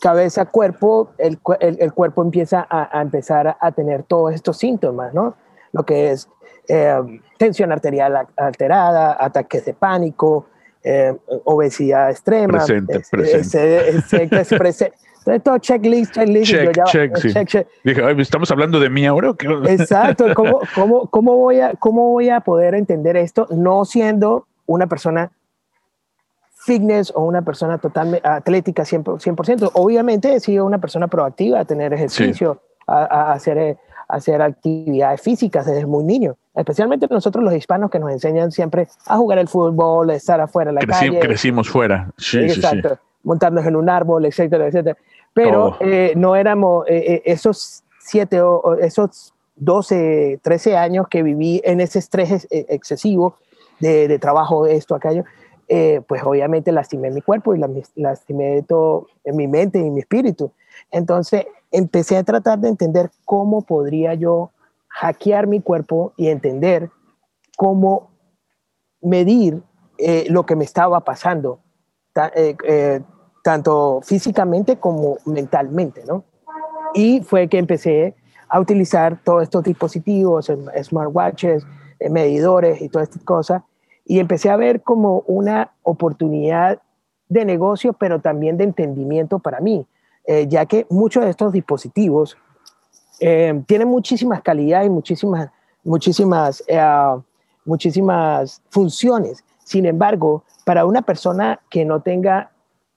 cabeza, 0.00 0.46
cuerpo, 0.46 1.10
el, 1.18 1.38
el, 1.60 1.92
cuerpo 1.92 2.22
empieza 2.22 2.66
a, 2.68 3.00
empezar 3.00 3.56
a, 3.60 3.72
tener 3.72 4.02
todos 4.04 4.34
estos 4.34 4.56
síntomas, 4.56 5.12
¿no? 5.12 5.34
Lo 5.72 5.84
que 5.84 6.12
es 6.12 6.28
eh, 6.68 6.94
tensión 7.36 7.72
arterial 7.72 8.28
alterada, 8.36 9.16
ataques 9.18 9.64
de 9.64 9.74
pánico, 9.74 10.46
eh, 10.84 11.14
obesidad 11.44 12.10
extrema. 12.10 12.58
Presente, 12.58 13.00
presente. 13.10 14.56
presente. 14.56 14.96
todo 15.42 15.58
checklist, 15.58 16.14
checklist. 16.14 16.50
Check, 16.50 16.84
check, 16.86 17.48
sí. 17.48 17.58
Dije, 17.84 18.02
¿estamos 18.20 18.50
hablando 18.50 18.80
de 18.80 18.88
mí 18.88 19.04
ahora? 19.06 19.34
Exacto. 19.66 20.26
¿Cómo, 20.34 20.60
cómo, 20.74 21.06
cómo, 21.08 21.36
voy 21.36 21.60
a, 21.60 21.74
¿Cómo 21.74 22.10
voy 22.10 22.30
a 22.30 22.40
poder 22.40 22.74
entender 22.74 23.16
esto 23.16 23.46
no 23.50 23.84
siendo 23.84 24.46
una 24.66 24.86
persona 24.86 25.32
fitness 26.68 27.10
o 27.14 27.22
una 27.22 27.40
persona 27.40 27.78
totalmente 27.78 28.28
atlética 28.28 28.82
100%, 28.82 29.70
Obviamente 29.72 30.34
he 30.34 30.40
sido 30.40 30.66
una 30.66 30.78
persona 30.78 31.08
proactiva 31.08 31.60
a 31.60 31.64
tener 31.64 31.94
ejercicio, 31.94 32.60
a, 32.86 33.32
hacer, 33.32 33.56
eh, 33.56 33.76
hacer 34.06 34.42
actividades 34.42 35.22
físicas 35.22 35.64
desde 35.64 35.86
muy 35.86 36.04
niño. 36.04 36.36
Especialmente 36.54 37.06
nosotros 37.08 37.42
los 37.42 37.54
hispanos 37.54 37.90
que 37.90 37.98
nos 37.98 38.10
enseñan 38.10 38.52
siempre 38.52 38.86
a 39.06 39.16
jugar 39.16 39.38
el 39.38 39.48
fútbol, 39.48 40.10
a 40.10 40.14
estar 40.14 40.40
afuera 40.42 40.70
en 40.70 40.74
la 40.74 40.80
calle. 40.82 41.18
Crecimos 41.18 41.70
fuera, 41.70 42.10
sí, 42.18 42.40
Exacto. 42.40 42.90
Sí, 42.90 42.94
Montándonos 43.22 43.66
en 43.66 43.76
un 43.76 43.88
árbol, 43.88 44.26
etcétera, 44.26 44.66
etcétera. 44.66 44.96
Pero 45.32 45.76
eh, 45.80 46.12
no 46.16 46.36
éramos 46.36 46.84
eh, 46.86 47.22
esos 47.24 47.82
siete 47.98 48.42
o 48.42 48.74
esos 48.74 49.32
12, 49.56 50.40
13 50.42 50.76
años 50.76 51.08
que 51.08 51.22
viví 51.22 51.62
en 51.64 51.80
ese 51.80 51.98
estrés 51.98 52.46
excesivo 52.50 53.36
de, 53.80 54.06
de 54.06 54.18
trabajo, 54.18 54.66
esto, 54.66 54.94
aquello 54.94 55.24
eh, 55.70 56.00
pues 56.08 56.22
obviamente 56.24 56.72
lastimé 56.72 57.10
mi 57.10 57.20
cuerpo 57.20 57.54
y 57.54 57.60
lastimé 57.96 58.62
todo 58.62 59.06
en 59.22 59.36
mi 59.36 59.46
mente 59.46 59.78
y 59.78 59.90
mi 59.90 60.00
espíritu. 60.00 60.50
Entonces 60.90 61.46
empecé 61.70 62.16
a 62.16 62.24
tratar 62.24 62.58
de 62.58 62.68
entender 62.68 63.10
cómo 63.26 63.60
podría 63.60 64.14
yo 64.14 64.50
hackear 64.88 65.46
mi 65.46 65.60
cuerpo 65.60 66.14
y 66.16 66.28
entender 66.28 66.90
cómo 67.58 68.08
medir 69.02 69.62
eh, 69.98 70.24
lo 70.30 70.46
que 70.46 70.56
me 70.56 70.64
estaba 70.64 71.00
pasando, 71.00 71.60
eh, 72.34 73.02
tanto 73.44 74.00
físicamente 74.02 74.76
como 74.78 75.18
mentalmente, 75.26 76.02
¿no? 76.06 76.24
Y 76.94 77.20
fue 77.20 77.48
que 77.48 77.58
empecé 77.58 78.16
a 78.48 78.58
utilizar 78.58 79.20
todos 79.22 79.42
estos 79.42 79.64
dispositivos, 79.64 80.50
smartwatches, 80.82 81.66
medidores 82.08 82.80
y 82.80 82.88
todas 82.88 83.08
estas 83.08 83.24
cosas, 83.24 83.62
y 84.08 84.20
empecé 84.20 84.48
a 84.48 84.56
ver 84.56 84.82
como 84.82 85.22
una 85.26 85.70
oportunidad 85.82 86.80
de 87.28 87.44
negocio, 87.44 87.92
pero 87.92 88.20
también 88.20 88.56
de 88.56 88.64
entendimiento 88.64 89.38
para 89.38 89.60
mí, 89.60 89.86
eh, 90.26 90.46
ya 90.48 90.64
que 90.64 90.86
muchos 90.88 91.24
de 91.24 91.30
estos 91.30 91.52
dispositivos 91.52 92.38
eh, 93.20 93.62
tienen 93.66 93.86
muchísimas 93.86 94.40
calidades 94.40 94.86
y 94.86 94.90
muchísimas, 94.90 95.50
muchísimas, 95.84 96.64
eh, 96.66 96.80
muchísimas 97.66 98.62
funciones. 98.70 99.44
Sin 99.62 99.84
embargo, 99.84 100.42
para 100.64 100.86
una 100.86 101.02
persona 101.02 101.60
que 101.68 101.84
no 101.84 102.00
tenga 102.00 102.50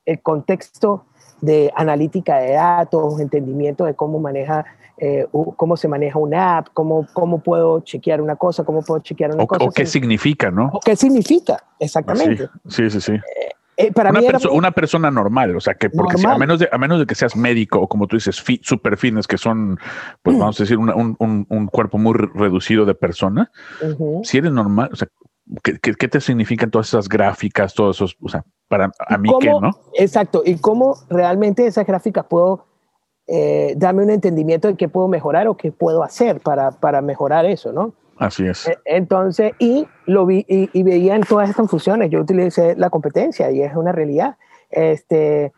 el 0.06 0.22
contexto 0.22 1.04
de 1.42 1.74
analítica 1.76 2.38
de 2.38 2.54
datos, 2.54 3.20
entendimiento 3.20 3.84
de 3.84 3.96
cómo 3.96 4.18
maneja 4.20 4.66
eh, 5.04 5.26
cómo 5.58 5.78
se 5.78 5.88
maneja 5.88 6.20
una 6.20 6.60
app, 6.60 6.68
cómo, 6.74 7.08
cómo 7.12 7.42
puedo 7.42 7.80
chequear 7.80 8.22
una 8.22 8.36
cosa, 8.36 8.64
cómo 8.64 8.84
puedo 8.84 9.02
chequear 9.02 9.34
una 9.34 9.48
cosa. 9.48 9.66
O 9.66 9.72
qué 9.72 9.88
significa, 9.88 10.52
¿no? 10.52 10.70
O 10.72 10.80
qué 10.80 10.96
significa, 10.96 11.58
exactamente. 11.80 12.48
Sí, 12.68 12.88
sí, 12.92 13.02
sí. 13.02 13.14
Eh, 13.14 13.50
eh, 13.78 13.92
para 13.92 14.12
una, 14.12 14.20
mí 14.20 14.28
una, 14.52 14.72
persona 14.72 15.10
normal, 15.10 15.56
o 15.56 15.60
sea, 15.60 15.74
que 15.74 15.90
porque 15.90 16.24
a, 16.24 16.38
menos 16.38 16.60
de, 16.60 16.70
a 16.72 16.78
menos 16.78 17.00
de 17.00 17.08
que 17.08 17.16
seas 17.16 17.36
médico 17.36 17.80
o 17.80 17.88
como 17.88 18.06
tú 18.06 18.16
dices, 18.16 18.44
super 18.62 18.96
fitness, 18.96 19.26
que 19.26 19.40
son, 19.40 19.80
pues 20.22 20.38
vamos 20.38 20.60
a 20.60 20.64
decir, 20.66 20.78
un, 20.78 21.16
un, 21.18 21.48
un, 21.50 21.68
cuerpo 21.68 21.98
muy 21.98 22.14
reducido 22.14 22.86
de 22.86 22.94
persona, 22.94 23.50
si 24.22 24.38
eres 24.38 24.52
normal, 24.52 24.92
o 24.94 24.96
sea, 24.96 25.08
¿qué, 25.64 25.80
qué, 25.80 26.08
te 26.10 26.22
significan 26.22 26.70
todas 26.70 26.90
esas 26.90 27.10
gráficas, 27.10 27.74
todos 27.74 27.98
esos, 27.98 28.18
o 28.22 28.30
sea, 28.30 28.44
para 28.68 28.92
a 29.08 29.18
mí 29.18 29.32
qué, 29.40 29.50
¿no? 29.50 29.72
Exacto, 29.96 30.44
y 30.46 30.58
cómo 30.58 30.96
realmente 31.10 31.66
esas 31.66 31.88
gráficas 31.88 32.26
puedo 32.30 32.71
eh, 33.34 33.76
dame 33.78 34.04
un 34.04 34.10
entendimiento 34.10 34.68
de 34.68 34.76
qué 34.76 34.90
puedo 34.90 35.08
mejorar 35.08 35.48
o 35.48 35.56
qué 35.56 35.72
puedo 35.72 36.04
hacer 36.04 36.42
para, 36.42 36.72
para 36.72 37.02
mejorar 37.02 37.46
eso, 37.46 37.72
¿no? 37.72 37.94
Así 38.18 38.46
es. 38.46 38.68
E, 38.68 38.78
entonces, 38.84 39.54
y 39.58 39.88
lo 40.06 40.26
vi 40.26 40.46
y, 40.50 40.84
veía 40.84 41.16
en 41.16 41.22
todas 41.22 41.50
estas 41.50 41.70
funciones, 41.70 42.10
yo 42.10 42.20
utilicé 42.20 42.76
la 42.76 42.90
competencia 42.90 43.50
y 43.50 43.62
es 43.62 43.74
una 43.74 43.94
realidad. 43.94 44.36
Este, 44.70 45.54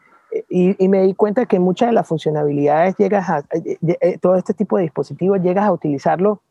y, 0.49 0.87
me 0.87 1.01
di 1.01 1.15
cuenta 1.15 1.47
que 1.47 1.57
muchas 1.57 1.89
de 1.89 1.93
las 1.93 2.07
funcionalidades 2.07 2.95
llegas 2.97 3.27
a, 3.27 3.39
eh, 3.39 3.77
eh, 3.81 4.19
todo 4.19 4.35
este 4.35 4.53
tipo 4.53 4.77
de 4.77 4.83
dispositivos 4.83 5.41
llegas 5.41 5.65
a 5.65 5.71
utilizarlo 5.71 6.41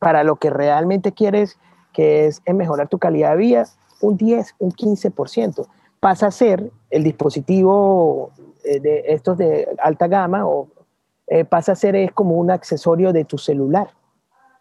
para 0.00 0.24
lo 0.24 0.36
que 0.36 0.50
realmente 0.50 1.12
quieres, 1.12 1.56
que 1.92 2.26
es 2.26 2.42
mejorar 2.52 2.88
tu 2.88 2.98
calidad 2.98 3.30
de 3.30 3.36
vida, 3.36 3.64
un 4.00 4.16
10, 4.16 4.56
un 4.58 4.72
15%. 4.72 5.68
Pasa 6.00 6.26
a 6.26 6.30
ser 6.32 6.72
el 6.90 7.04
dispositivo 7.04 8.32
eh, 8.38 8.49
de 8.78 9.04
estos 9.08 9.36
de 9.38 9.68
alta 9.82 10.06
gama 10.06 10.46
o 10.46 10.68
eh, 11.26 11.44
pasa 11.44 11.72
a 11.72 11.74
ser 11.74 11.96
es 11.96 12.12
como 12.12 12.36
un 12.36 12.50
accesorio 12.50 13.12
de 13.12 13.24
tu 13.24 13.38
celular. 13.38 13.88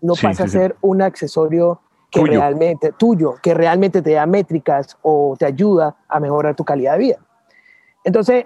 No 0.02 0.14
pasa 0.14 0.46
a 0.46 0.48
ser 0.48 0.76
un 0.82 1.02
accesorio 1.02 1.82
que 2.10 2.24
realmente 2.24 2.92
tuyo, 2.94 3.36
que 3.44 3.54
realmente 3.54 4.02
te 4.02 4.14
da 4.14 4.26
métricas 4.26 4.98
o 5.02 5.36
te 5.38 5.46
ayuda 5.46 5.96
a 6.08 6.20
mejorar 6.20 6.56
tu 6.56 6.64
calidad 6.64 6.94
de 6.94 7.00
vida. 7.00 7.18
Entonces, 8.04 8.46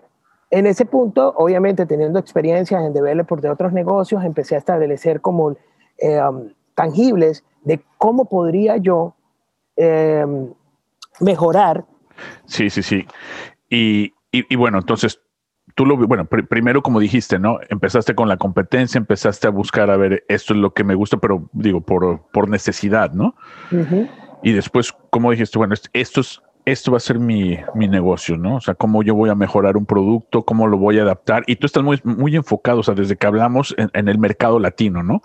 en 0.49 0.65
ese 0.67 0.85
punto, 0.85 1.33
obviamente 1.37 1.85
teniendo 1.85 2.19
experiencias 2.19 2.83
en 2.83 2.93
developer 2.93 3.39
de 3.39 3.49
otros 3.49 3.71
negocios, 3.71 4.23
empecé 4.23 4.55
a 4.55 4.57
establecer 4.57 5.21
como 5.21 5.55
eh, 5.97 6.21
um, 6.21 6.49
tangibles 6.75 7.43
de 7.63 7.81
cómo 7.97 8.25
podría 8.25 8.77
yo 8.77 9.13
mejorar. 11.19 11.85
Sí, 12.45 12.69
sí, 12.69 12.83
sí. 12.83 13.07
Y, 13.69 14.13
y, 14.31 14.45
y, 14.53 14.55
bueno, 14.55 14.79
entonces 14.79 15.19
tú 15.75 15.85
lo, 15.85 15.97
bueno, 15.97 16.25
primero 16.25 16.81
como 16.83 16.99
dijiste, 16.99 17.39
¿no? 17.39 17.59
Empezaste 17.69 18.15
con 18.15 18.27
la 18.27 18.37
competencia, 18.37 18.97
empezaste 18.97 19.47
a 19.47 19.51
buscar, 19.51 19.89
a 19.89 19.97
ver, 19.97 20.23
esto 20.27 20.53
es 20.53 20.59
lo 20.59 20.73
que 20.73 20.83
me 20.83 20.95
gusta, 20.95 21.17
pero 21.17 21.49
digo, 21.53 21.81
por, 21.81 22.21
por 22.31 22.49
necesidad, 22.49 23.11
¿no? 23.13 23.35
Y 24.43 24.51
después, 24.51 24.93
como 25.09 25.31
dijiste, 25.31 25.57
bueno, 25.57 25.73
esto 25.93 26.21
es, 26.21 26.41
esto 26.65 26.91
va 26.91 26.97
a 26.97 27.01
ser 27.01 27.19
mi, 27.19 27.57
mi, 27.75 27.87
negocio, 27.87 28.37
¿no? 28.37 28.57
O 28.57 28.61
sea, 28.61 28.75
cómo 28.75 29.03
yo 29.03 29.15
voy 29.15 29.29
a 29.29 29.35
mejorar 29.35 29.77
un 29.77 29.85
producto, 29.85 30.43
cómo 30.43 30.67
lo 30.67 30.77
voy 30.77 30.99
a 30.99 31.03
adaptar. 31.03 31.43
Y 31.47 31.55
tú 31.55 31.65
estás 31.65 31.83
muy, 31.83 31.99
muy 32.03 32.35
enfocado, 32.35 32.79
o 32.79 32.83
sea, 32.83 32.93
desde 32.93 33.15
que 33.15 33.27
hablamos 33.27 33.73
en, 33.77 33.89
en 33.93 34.07
el 34.07 34.17
mercado 34.17 34.59
latino, 34.59 35.01
¿no? 35.03 35.21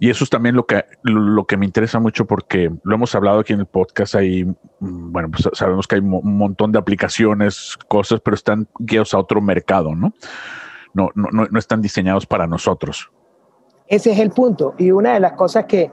Y 0.00 0.10
eso 0.10 0.24
es 0.24 0.30
también 0.30 0.54
lo 0.54 0.64
que, 0.64 0.84
lo 1.02 1.44
que 1.44 1.56
me 1.56 1.66
interesa 1.66 1.98
mucho 1.98 2.24
porque 2.24 2.70
lo 2.84 2.94
hemos 2.94 3.14
hablado 3.14 3.40
aquí 3.40 3.52
en 3.52 3.60
el 3.60 3.66
podcast. 3.66 4.14
Hay, 4.14 4.44
mm, 4.44 5.12
bueno, 5.12 5.30
pues 5.30 5.48
sabemos 5.54 5.86
que 5.88 5.96
hay 5.96 6.00
un 6.00 6.36
montón 6.36 6.70
de 6.70 6.78
aplicaciones, 6.78 7.76
cosas, 7.88 8.20
pero 8.20 8.34
están 8.34 8.68
guiados 8.78 9.14
a 9.14 9.18
otro 9.18 9.40
mercado, 9.40 9.94
¿no? 9.94 10.12
No, 10.94 11.10
no, 11.14 11.46
no 11.50 11.58
están 11.58 11.82
diseñados 11.82 12.26
para 12.26 12.46
nosotros. 12.46 13.10
Ese 13.88 14.12
es 14.12 14.18
el 14.18 14.30
punto. 14.30 14.74
Y 14.78 14.90
una 14.90 15.14
de 15.14 15.20
las 15.20 15.32
cosas 15.32 15.64
que 15.64 15.90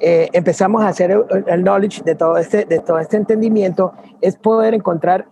eh, 0.00 0.28
empezamos 0.32 0.82
a 0.82 0.88
hacer 0.88 1.10
el, 1.46 1.62
knowledge 1.62 2.02
de 2.02 2.14
todo, 2.14 2.36
este, 2.36 2.64
de 2.64 2.80
todo 2.80 2.98
este 2.98 3.16
entendimiento 3.16 3.92
es 4.20 4.36
poder 4.36 4.74
encontrar 4.74 5.26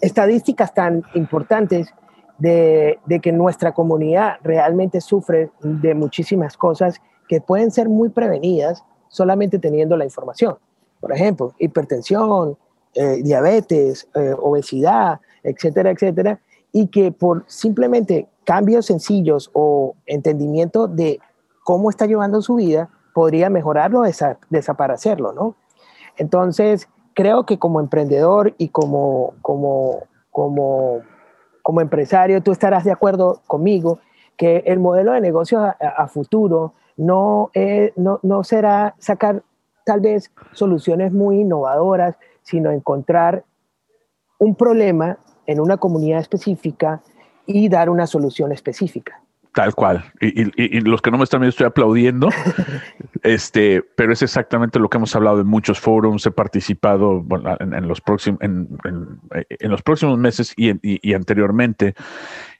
estadísticas 0.00 0.72
tan 0.72 1.02
importantes 1.14 1.92
de, 2.38 2.98
que 3.22 3.32
nuestra 3.32 3.72
comunidad 3.72 4.36
realmente 4.42 5.00
sufre 5.00 5.50
de 5.60 5.94
muchísimas 5.94 6.56
cosas 6.56 7.00
que 7.28 7.40
pueden 7.40 7.70
ser 7.70 7.88
muy 7.88 8.10
prevenidas 8.10 8.84
solamente 9.08 9.58
teniendo 9.58 9.96
la 9.96 10.04
información. 10.04 10.56
Por 11.00 11.12
ejemplo, 11.12 11.54
hipertensión, 11.58 12.56
eh, 12.94 13.22
diabetes, 13.22 14.08
eh, 14.14 14.34
obesidad, 14.38 15.20
etcétera, 15.42 15.90
etcétera, 15.90 16.40
y 16.72 16.88
que 16.88 17.12
por 17.12 17.44
simplemente 17.46 18.28
cambios 18.44 18.86
sencillos 18.86 19.50
o 19.54 19.94
entendimiento 20.06 20.86
de 20.88 21.20
cómo 21.64 21.90
está 21.90 22.06
llevando 22.06 22.42
su 22.42 22.56
vida, 22.56 22.90
podría 23.12 23.50
mejorarlo 23.50 24.02
o 24.02 24.04
desaparecerlo, 24.50 25.32
¿no? 25.32 25.56
Entonces, 26.16 26.88
creo 27.14 27.46
que 27.46 27.58
como 27.58 27.80
emprendedor 27.80 28.54
y 28.58 28.68
como, 28.68 29.34
como, 29.42 30.04
como 30.30 31.00
como 31.66 31.80
empresario, 31.80 32.44
tú 32.44 32.52
estarás 32.52 32.84
de 32.84 32.92
acuerdo 32.92 33.42
conmigo 33.48 33.98
que 34.36 34.62
el 34.66 34.78
modelo 34.78 35.10
de 35.10 35.20
negocio 35.20 35.58
a, 35.58 36.06
futuro 36.06 36.74
no, 36.96 37.50
no, 37.96 38.20
no 38.22 38.44
será 38.44 38.94
sacar 39.00 39.42
tal 39.84 39.98
vez 39.98 40.30
soluciones 40.52 41.10
muy 41.10 41.40
innovadoras, 41.40 42.14
sino 42.42 42.70
encontrar 42.70 43.42
un 44.38 44.54
problema 44.54 45.18
en 45.44 45.58
una 45.58 45.76
comunidad 45.76 46.20
específica 46.20 47.02
y 47.46 47.68
dar 47.68 47.90
una 47.90 48.06
solución 48.06 48.52
específica. 48.52 49.20
Tal 49.56 49.74
cual. 49.74 50.04
Y, 50.20 50.80
los 50.80 51.00
que 51.00 51.10
no 51.10 51.16
me 51.16 51.24
están 51.24 51.40
viendo 51.40 51.48
estoy 51.48 51.64
aplaudiendo. 51.64 52.28
este, 53.22 53.82
pero 53.96 54.12
es 54.12 54.20
exactamente 54.20 54.78
lo 54.78 54.90
que 54.90 54.98
hemos 54.98 55.16
hablado 55.16 55.40
en 55.40 55.46
muchos 55.46 55.80
foros. 55.80 56.26
He 56.26 56.30
participado 56.30 57.24
en, 57.60 57.88
los 57.88 58.02
próximos 58.02 58.38
en, 58.42 58.68
los 59.62 59.80
próximos 59.80 60.18
meses 60.18 60.52
y, 60.58 61.14
anteriormente. 61.14 61.94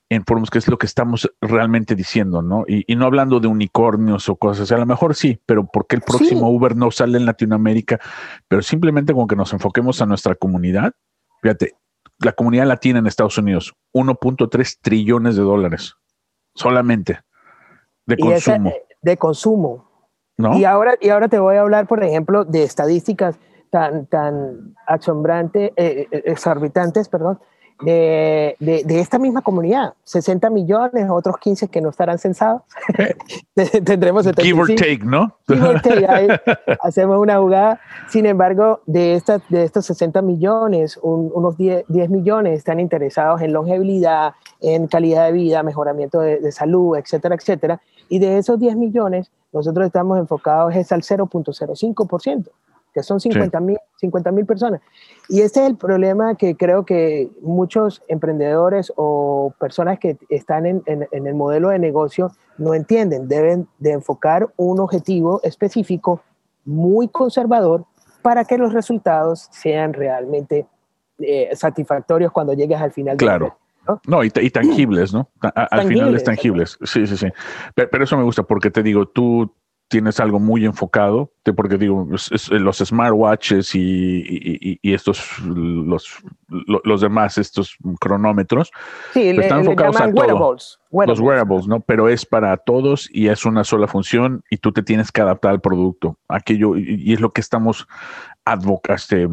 informemos 0.08 0.48
qué 0.48 0.56
es 0.56 0.68
lo 0.68 0.78
que 0.78 0.86
estamos 0.86 1.30
realmente 1.42 1.94
diciendo, 1.94 2.40
¿no? 2.40 2.64
Y, 2.66 2.96
no 2.96 3.04
hablando 3.04 3.40
de 3.40 3.48
unicornios 3.48 4.30
o 4.30 4.36
cosas, 4.36 4.72
a 4.72 4.78
lo 4.78 4.86
mejor 4.86 5.14
sí, 5.14 5.38
pero 5.44 5.66
¿por 5.66 5.86
qué 5.86 5.96
el 5.96 6.02
próximo 6.02 6.48
Uber 6.48 6.76
no 6.76 6.90
sale 6.90 7.18
en 7.18 7.26
Latinoamérica? 7.26 8.00
Pero 8.48 8.62
simplemente 8.62 9.12
con 9.12 9.26
que 9.26 9.36
nos 9.36 9.52
enfoquemos 9.52 10.00
a 10.00 10.06
nuestra 10.06 10.34
comunidad, 10.34 10.94
fíjate, 11.42 11.74
la 12.20 12.32
comunidad 12.32 12.66
latina 12.66 13.00
en 13.00 13.06
Estados 13.06 13.36
Unidos, 13.36 13.74
1.3 13.92 14.78
trillones 14.80 15.36
de 15.36 15.42
dólares, 15.42 15.94
solamente, 16.56 17.20
de 18.06 18.16
consumo. 18.16 18.72
de 19.02 19.16
consumo. 19.16 19.86
¿No? 20.38 20.58
Y, 20.58 20.64
ahora, 20.64 20.96
y 21.00 21.08
ahora 21.08 21.28
te 21.28 21.38
voy 21.38 21.56
a 21.56 21.62
hablar, 21.62 21.86
por 21.86 22.04
ejemplo, 22.04 22.44
de 22.44 22.62
estadísticas 22.62 23.38
tan, 23.70 24.06
tan 24.06 24.74
asombrantes, 24.86 25.72
eh, 25.76 26.08
eh, 26.10 26.22
exorbitantes, 26.26 27.08
perdón, 27.08 27.40
de, 27.80 28.56
de, 28.58 29.00
esta 29.00 29.18
misma 29.18 29.42
comunidad. 29.42 29.94
60 30.04 30.50
millones, 30.50 31.08
otros 31.10 31.36
15 31.38 31.68
que 31.68 31.80
no 31.80 31.90
estarán 31.90 32.18
censados. 32.18 32.62
Tendremos 33.84 34.24
75. 34.24 34.42
Give 34.42 34.60
or 34.60 34.78
take, 34.78 35.04
¿no? 35.04 35.36
Give 35.46 35.66
or 35.66 35.80
take, 35.80 36.40
hacemos 36.82 37.18
una 37.18 37.38
jugada. 37.38 37.80
Sin 38.08 38.26
embargo, 38.26 38.80
de, 38.86 39.14
estas, 39.14 39.42
de 39.48 39.64
estos 39.64 39.86
60 39.86 40.22
millones, 40.22 40.98
unos 41.02 41.56
10, 41.56 41.84
10, 41.88 42.10
millones 42.10 42.58
están 42.58 42.80
interesados 42.80 43.42
en 43.42 43.52
longevidad, 43.52 44.34
en 44.60 44.86
calidad 44.86 45.26
de 45.26 45.32
vida, 45.32 45.62
mejoramiento 45.62 46.20
de, 46.20 46.38
de 46.38 46.52
salud, 46.52 46.96
etcétera, 46.96 47.34
etcétera. 47.34 47.80
Y 48.08 48.18
de 48.18 48.38
esos 48.38 48.58
10 48.58 48.76
millones, 48.76 49.30
nosotros 49.52 49.86
estamos 49.86 50.18
enfocados 50.18 50.74
es 50.74 50.92
al 50.92 51.02
0.05% 51.02 52.48
que 52.96 53.02
son 53.02 53.20
50 53.20 53.60
mil 53.60 53.76
50, 53.96 54.32
personas. 54.46 54.80
Y 55.28 55.42
este 55.42 55.60
es 55.60 55.66
el 55.66 55.76
problema 55.76 56.34
que 56.34 56.56
creo 56.56 56.86
que 56.86 57.28
muchos 57.42 58.02
emprendedores 58.08 58.90
o 58.96 59.52
personas 59.60 59.98
que 59.98 60.16
están 60.30 60.64
en, 60.64 60.82
en, 60.86 61.26
el 61.26 61.34
modelo 61.34 61.68
de 61.68 61.78
negocio 61.78 62.32
no 62.56 62.72
entienden. 62.72 63.28
Deben 63.28 63.68
de 63.78 63.92
enfocar 63.92 64.48
un 64.56 64.80
objetivo 64.80 65.42
específico 65.42 66.22
muy 66.64 67.08
conservador 67.08 67.84
para 68.22 68.46
que 68.46 68.56
los 68.56 68.72
resultados 68.72 69.48
sean 69.50 69.92
realmente 69.92 70.66
eh, 71.18 71.50
satisfactorios 71.52 72.32
cuando 72.32 72.54
llegues 72.54 72.80
al 72.80 72.92
final. 72.92 73.18
Claro. 73.18 73.58
¿no? 73.86 74.00
no 74.06 74.24
y, 74.24 74.30
tangibles, 74.30 75.12
¿no? 75.12 75.28
al 75.42 75.86
final 75.86 76.14
es 76.14 76.24
tangibles. 76.24 76.78
Sí, 76.82 77.06
sí, 77.06 77.18
sí. 77.18 77.28
pero, 77.74 78.04
eso 78.04 78.16
me 78.16 78.24
gusta 78.24 78.42
porque 78.42 78.70
te 78.70 78.82
digo, 78.82 79.06
tú 79.06 79.54
tienes 79.88 80.18
algo 80.18 80.40
muy 80.40 80.64
enfocado, 80.64 81.30
porque 81.54 81.78
digo, 81.78 82.08
los 82.50 82.78
smartwatches 82.78 83.74
y, 83.74 84.78
y, 84.82 84.94
estos, 84.94 85.38
los, 85.44 86.18
los, 86.48 87.00
demás, 87.00 87.38
estos 87.38 87.76
cronómetros, 88.00 88.72
sí, 89.12 89.28
están 89.28 89.60
enfocados 89.60 90.00
a 90.00 90.08
wearables, 90.08 90.80
Los 90.90 91.20
wearables, 91.20 91.68
¿no? 91.68 91.80
Pero 91.80 92.08
es 92.08 92.26
para 92.26 92.56
todos 92.56 93.08
y 93.12 93.28
es 93.28 93.44
una 93.44 93.62
sola 93.62 93.86
función 93.86 94.42
y 94.50 94.56
tú 94.56 94.72
te 94.72 94.82
tienes 94.82 95.12
que 95.12 95.20
adaptar 95.20 95.52
al 95.52 95.60
producto. 95.60 96.18
Aquello, 96.28 96.76
y, 96.76 97.12
es 97.12 97.20
lo 97.20 97.32
que 97.32 97.40
estamos 97.40 97.86
advocando, 98.44 98.96
este, 98.96 99.28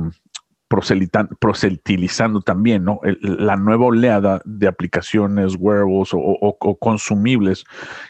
proselitizando 1.40 2.42
también, 2.42 2.84
¿no? 2.84 3.00
la 3.22 3.56
nueva 3.56 3.86
oleada 3.86 4.42
de 4.46 4.68
aplicaciones, 4.68 5.56
wearables 5.60 6.12
o, 6.14 6.78
consumibles 6.80 7.66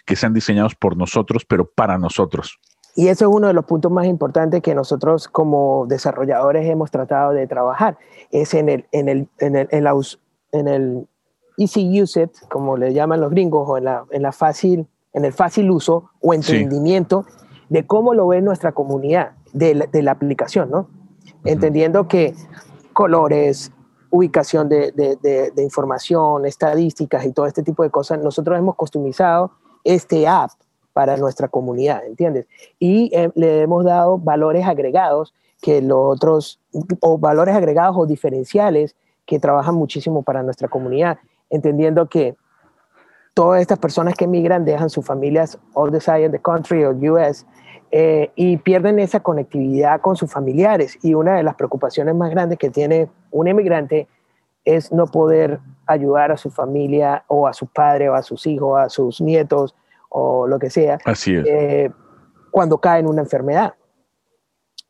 que 0.06 0.16
sean 0.16 0.34
diseñados 0.34 0.76
por 0.76 0.96
nosotros, 0.96 1.46
pero 1.46 1.66
para 1.66 1.98
nosotros. 1.98 2.60
Y 2.96 3.08
eso 3.08 3.26
es 3.26 3.36
uno 3.36 3.48
de 3.48 3.54
los 3.54 3.66
puntos 3.66 3.92
más 3.92 4.06
importantes 4.06 4.62
que 4.62 4.76
nosotros 4.76 5.28
como 5.28 5.86
desarrolladores 5.88 6.68
hemos 6.70 6.92
tratado 6.92 7.32
de 7.32 7.48
trabajar, 7.48 7.98
es 8.32 8.54
en 8.54 8.70
el, 8.70 8.86
en 8.92 9.10
el, 9.10 9.28
en 9.40 9.56
el, 9.56 9.68
en 10.52 10.68
el 10.68 11.08
easy 11.58 12.02
use 12.02 12.24
it, 12.24 12.32
como 12.50 12.78
le 12.78 12.94
llaman 12.94 13.20
los 13.20 13.32
gringos, 13.32 13.68
o 13.68 13.78
en, 13.78 13.86
la, 13.86 14.06
en, 14.12 14.22
la 14.22 14.32
fácil, 14.32 14.88
en 15.14 15.26
el 15.26 15.34
fácil 15.34 15.72
uso 15.72 16.12
o 16.22 16.34
entendimiento 16.34 17.26
de 17.70 17.86
cómo 17.88 18.14
lo 18.14 18.28
ve 18.28 18.42
nuestra 18.42 18.74
comunidad 18.74 19.32
de 19.54 19.74
la, 19.76 19.86
de 19.88 20.02
la 20.04 20.12
aplicación, 20.12 20.70
¿no? 20.70 20.88
Entendiendo 21.46 22.08
que 22.08 22.34
colores, 22.94 23.72
ubicación 24.10 24.70
de, 24.70 24.92
de, 24.92 25.64
información, 25.64 26.46
estadísticas 26.46 27.26
y 27.26 27.32
todo 27.32 27.48
este 27.48 27.64
tipo 27.64 27.84
de 27.84 27.90
cosas, 27.90 28.20
nosotros 28.20 28.58
hemos 28.58 28.76
customizado 28.76 29.52
este 29.84 30.28
app 30.28 30.52
para 30.94 31.18
nuestra 31.18 31.48
comunidad, 31.48 32.06
¿entiendes? 32.06 32.46
Y 32.80 33.10
eh, 33.14 33.32
le 33.36 33.62
hemos 33.62 33.84
dado 33.84 34.20
valores 34.20 34.66
agregados 34.66 35.34
que 35.62 35.82
los 35.82 35.98
otros, 36.00 36.60
o 37.00 37.18
valores 37.18 37.56
agregados 37.56 37.96
o 37.98 38.06
diferenciales 38.06 38.96
que 39.26 39.40
trabajan 39.40 39.76
muchísimo 39.76 40.22
para 40.22 40.44
nuestra 40.44 40.68
comunidad, 40.68 41.18
entendiendo 41.50 42.08
que 42.08 42.36
todas 43.34 43.62
estas 43.62 43.80
personas 43.80 44.14
que 44.16 44.26
emigran 44.26 44.66
dejan 44.66 44.90
sus 44.90 45.06
familias 45.06 45.58
all 45.74 45.92
the 45.92 46.00
side 46.00 46.26
of 46.26 46.32
the 46.32 46.40
country 46.40 46.84
o 46.84 46.92
US 46.92 47.46
eh, 47.96 48.32
y 48.36 48.58
pierden 48.58 48.98
esa 48.98 49.20
conectividad 49.20 50.02
con 50.02 50.16
sus 50.16 50.32
familiares. 50.32 50.98
Y 51.04 51.14
una 51.14 51.36
de 51.36 51.44
las 51.44 51.54
preocupaciones 51.54 52.16
más 52.16 52.32
grandes 52.32 52.58
que 52.58 52.72
tiene 52.72 53.08
un 53.30 53.48
emigrante 53.48 54.08
es 54.66 54.92
no 54.92 55.06
poder 55.06 55.60
ayudar 55.86 56.32
a 56.32 56.38
su 56.38 56.50
familia 56.50 57.24
o 57.28 57.48
a 57.48 57.54
su 57.54 57.68
padre 57.68 58.10
o 58.10 58.16
a 58.16 58.24
sus 58.24 58.48
hijos, 58.48 58.80
a 58.80 58.90
sus 58.90 59.22
nietos 59.22 59.76
o 60.10 60.48
lo 60.48 60.58
que 60.58 60.72
sea. 60.72 60.98
Así 61.06 61.36
es. 61.36 61.46
Eh, 61.46 61.92
cuando 62.50 62.80
cae 62.80 63.00
en 63.00 63.06
una 63.06 63.22
enfermedad. 63.22 63.76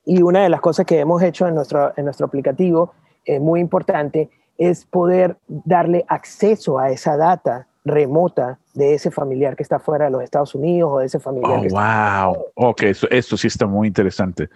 Y 0.05 0.21
una 0.21 0.41
de 0.43 0.47
las 0.47 0.61
cosas 0.61 0.85
que 0.85 0.99
hemos 0.99 1.21
hecho 1.21 1.45
en 1.45 1.55
nuestro, 1.55 1.91
en 1.97 2.05
nuestro 2.05 2.25
aplicativo, 2.25 2.93
eh, 3.25 3.37
muy 3.37 3.59
importante, 3.59 4.29
es 4.57 4.85
poder 4.85 5.35
darle 5.49 6.05
acceso 6.07 6.79
a 6.79 6.89
esa 6.89 7.17
data 7.17 7.67
remota 7.83 8.59
de 8.73 8.95
ese 8.95 9.11
familiar 9.11 9.55
que 9.55 9.63
está 9.63 9.79
fuera 9.79 10.05
de 10.05 10.11
los 10.11 10.23
Estados 10.23 10.55
Unidos 10.55 10.91
o 10.93 10.99
de 10.99 11.05
ese 11.05 11.19
familiar. 11.19 11.59
Oh, 11.59 11.61
que 11.61 11.69
wow. 11.69 12.45
Ok, 12.55 12.83
esto, 13.09 13.37
sí 13.37 13.47
está 13.47 13.67
muy 13.67 13.87
interesante. 13.87 14.49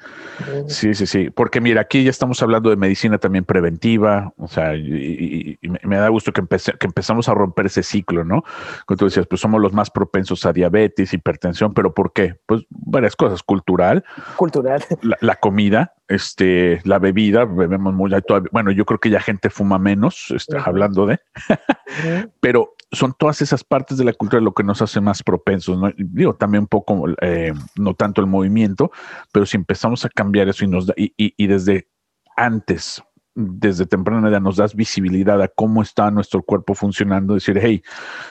Sí, 0.67 0.93
sí, 0.93 1.05
sí. 1.05 1.29
Porque 1.29 1.61
mira, 1.61 1.81
aquí 1.81 2.03
ya 2.03 2.09
estamos 2.09 2.41
hablando 2.41 2.69
de 2.69 2.75
medicina 2.75 3.17
también 3.17 3.45
preventiva. 3.45 4.33
O 4.37 4.47
sea, 4.47 4.75
y, 4.75 5.59
me 5.83 5.97
da 5.97 6.09
gusto 6.09 6.31
que, 6.33 6.41
que 6.41 6.85
empezamos 6.85 7.29
a 7.29 7.33
romper 7.33 7.67
ese 7.67 7.83
ciclo, 7.83 8.23
¿no? 8.23 8.43
Como 8.85 8.97
tú 8.97 9.05
decías, 9.05 9.27
pues 9.27 9.41
somos 9.41 9.61
los 9.61 9.73
más 9.73 9.89
propensos 9.89 10.45
a 10.45 10.53
diabetes, 10.53 11.13
hipertensión, 11.13 11.73
pero 11.73 11.93
¿por 11.93 12.13
qué? 12.13 12.35
Pues 12.45 12.65
varias 12.69 13.15
cosas. 13.15 13.43
Cultural. 13.43 14.03
Cultural. 14.35 14.83
La, 15.21 15.35
comida, 15.35 15.93
este, 16.07 16.81
la 16.83 16.99
bebida, 16.99 17.45
bebemos 17.45 17.93
muy, 17.93 18.11
bueno, 18.51 18.71
yo 18.71 18.85
creo 18.85 18.99
que 18.99 19.09
ya 19.09 19.19
gente 19.19 19.49
fuma 19.49 19.77
menos, 19.77 20.31
está 20.31 20.63
hablando 20.63 21.05
de, 21.05 21.19
pero 22.39 22.73
son 22.91 23.13
todas 23.17 23.41
esas 23.41 23.63
partes 23.63 23.97
de 23.97 24.05
la 24.05 24.13
cultura 24.13 24.41
lo 24.41 24.53
que 24.53 24.63
nos 24.63 24.81
hace 24.81 25.01
más 25.01 25.23
propensos, 25.23 25.77
¿no? 25.77 25.91
Digo, 25.97 26.35
también 26.35 26.63
un 26.63 26.67
poco, 26.67 27.05
eh, 27.21 27.53
no 27.75 27.93
tanto 27.93 28.21
el 28.21 28.27
movimiento, 28.27 28.91
pero 29.31 29.45
si 29.45 29.57
empezamos 29.57 30.05
a 30.05 30.09
cambiar 30.09 30.47
eso 30.47 30.63
y 30.63 30.67
nos 30.67 30.87
da, 30.87 30.93
y, 30.95 31.47
desde 31.47 31.87
antes, 32.35 33.03
desde 33.35 33.85
temprana 33.85 34.29
edad, 34.29 34.41
nos 34.41 34.55
das 34.55 34.73
visibilidad 34.73 35.41
a 35.41 35.47
cómo 35.47 35.81
está 35.81 36.09
nuestro 36.11 36.41
cuerpo 36.41 36.75
funcionando, 36.75 37.33
decir, 37.33 37.59
hey, 37.61 37.83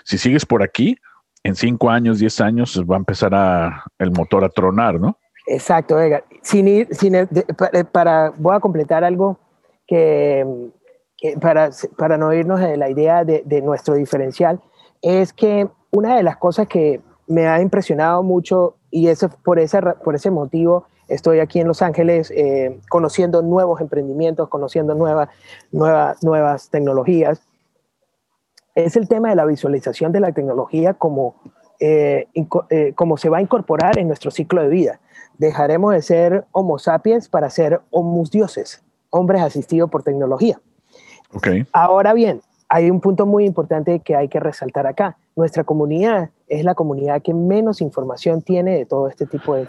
si 0.04 0.16
sigues 0.16 0.46
por 0.46 0.62
aquí, 0.62 0.96
en 1.42 1.54
cinco 1.54 1.90
años, 1.90 2.18
diez 2.18 2.40
años, 2.40 2.82
va 2.90 2.96
a 2.96 2.98
empezar 2.98 3.34
a, 3.34 3.84
el 3.98 4.10
motor 4.10 4.44
a 4.44 4.48
tronar, 4.48 4.98
¿no? 4.98 5.18
Exacto, 5.46 6.00
Edgar. 6.00 6.24
Sin 6.42 6.66
ir, 6.66 6.88
sin, 6.90 7.14
para, 7.92 8.30
voy 8.36 8.56
a 8.56 8.60
completar 8.60 9.04
algo 9.04 9.38
que 9.86 10.44
para, 11.40 11.70
para 11.96 12.18
no 12.18 12.32
irnos 12.32 12.60
de 12.60 12.76
la 12.76 12.90
idea 12.90 13.24
de, 13.24 13.62
nuestro 13.62 13.94
diferencial, 13.94 14.60
es 15.02 15.32
que 15.32 15.68
una 15.90 16.16
de 16.16 16.22
las 16.22 16.36
cosas 16.36 16.68
que 16.68 17.00
me 17.26 17.48
ha 17.48 17.60
impresionado 17.60 18.22
mucho, 18.22 18.76
y 18.90 19.08
eso, 19.08 19.28
por, 19.44 19.58
ese, 19.58 19.80
por 20.04 20.14
ese 20.14 20.30
motivo 20.30 20.86
estoy 21.08 21.40
aquí 21.40 21.60
en 21.60 21.68
Los 21.68 21.82
Ángeles 21.82 22.32
eh, 22.34 22.80
conociendo 22.88 23.42
nuevos 23.42 23.80
emprendimientos, 23.80 24.48
conociendo 24.48 24.94
nuevas, 24.94 25.28
nuevas, 25.72 26.22
nuevas 26.22 26.70
tecnologías, 26.70 27.42
es 28.76 28.96
el 28.96 29.08
tema 29.08 29.30
de 29.30 29.36
la 29.36 29.46
visualización 29.46 30.12
de 30.12 30.20
la 30.20 30.32
tecnología 30.32 30.94
como, 30.94 31.36
eh, 31.80 32.28
eh, 32.70 32.92
como 32.94 33.16
se 33.16 33.28
va 33.28 33.38
a 33.38 33.42
incorporar 33.42 33.98
en 33.98 34.06
nuestro 34.06 34.30
ciclo 34.30 34.62
de 34.62 34.68
vida. 34.68 35.00
Dejaremos 35.38 35.94
de 35.94 36.02
ser 36.02 36.44
homo 36.52 36.78
sapiens 36.78 37.28
para 37.28 37.50
ser 37.50 37.80
homus 37.90 38.30
dioses, 38.30 38.84
hombres 39.10 39.42
asistidos 39.42 39.90
por 39.90 40.02
tecnología. 40.02 40.60
Ahora 41.72 42.14
bien, 42.14 42.40
hay 42.68 42.90
un 42.90 43.00
punto 43.00 43.26
muy 43.26 43.44
importante 43.44 44.00
que 44.00 44.16
hay 44.16 44.28
que 44.28 44.40
resaltar 44.40 44.86
acá. 44.86 45.16
Nuestra 45.36 45.64
comunidad 45.64 46.30
es 46.48 46.64
la 46.64 46.74
comunidad 46.74 47.22
que 47.22 47.34
menos 47.34 47.80
información 47.80 48.42
tiene 48.42 48.76
de 48.76 48.86
todo 48.86 49.08
este 49.08 49.26
tipo 49.26 49.54
de, 49.54 49.66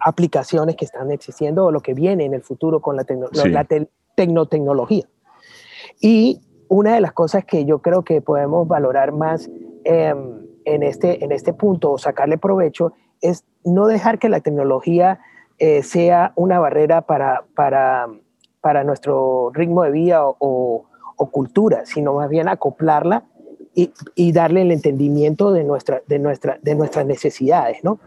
aplicaciones 0.00 0.76
que 0.76 0.84
están 0.84 1.10
existiendo 1.10 1.66
o 1.66 1.72
lo 1.72 1.80
que 1.80 1.94
viene 1.94 2.24
en 2.24 2.34
el 2.34 2.42
futuro 2.42 2.80
con 2.80 2.96
la, 2.96 3.04
tecnotecnología. 4.14 5.04
Y 6.00 6.40
una 6.68 6.94
de 6.94 7.00
las 7.00 7.12
cosas 7.12 7.44
que 7.44 7.64
yo 7.64 7.80
creo 7.80 8.02
que 8.02 8.20
podemos 8.20 8.66
valorar 8.66 9.12
más 9.12 9.50
em, 9.84 10.46
en, 10.64 10.82
este, 10.82 11.24
en 11.24 11.32
este 11.32 11.52
punto 11.52 11.92
o 11.92 11.98
sacarle 11.98 12.38
provecho 12.38 12.92
es 13.20 13.44
no 13.64 13.86
dejar 13.86 14.18
que 14.18 14.28
la 14.28 14.40
tecnología 14.40 15.20
eh, 15.58 15.82
sea 15.82 16.32
una 16.36 16.58
barrera 16.58 17.02
para, 17.02 17.44
para 17.54 18.08
para 18.64 18.82
nuestro 18.82 19.50
ritmo 19.52 19.82
de 19.82 19.90
vida 19.90 20.26
o, 20.26 20.86
o 21.16 21.30
cultura, 21.30 21.84
sino 21.84 22.14
más 22.14 22.30
bien 22.30 22.48
acoplarla 22.48 23.24
y, 23.74 23.92
y 24.14 24.32
darle 24.32 24.62
el 24.62 24.72
entendimiento 24.72 25.52
de, 25.52 25.64
nuestra, 25.64 26.00
de, 26.06 26.18
nuestra, 26.18 26.58
de 26.62 26.74
nuestras 26.74 27.04
necesidades, 27.04 27.84
¿no? 27.84 28.00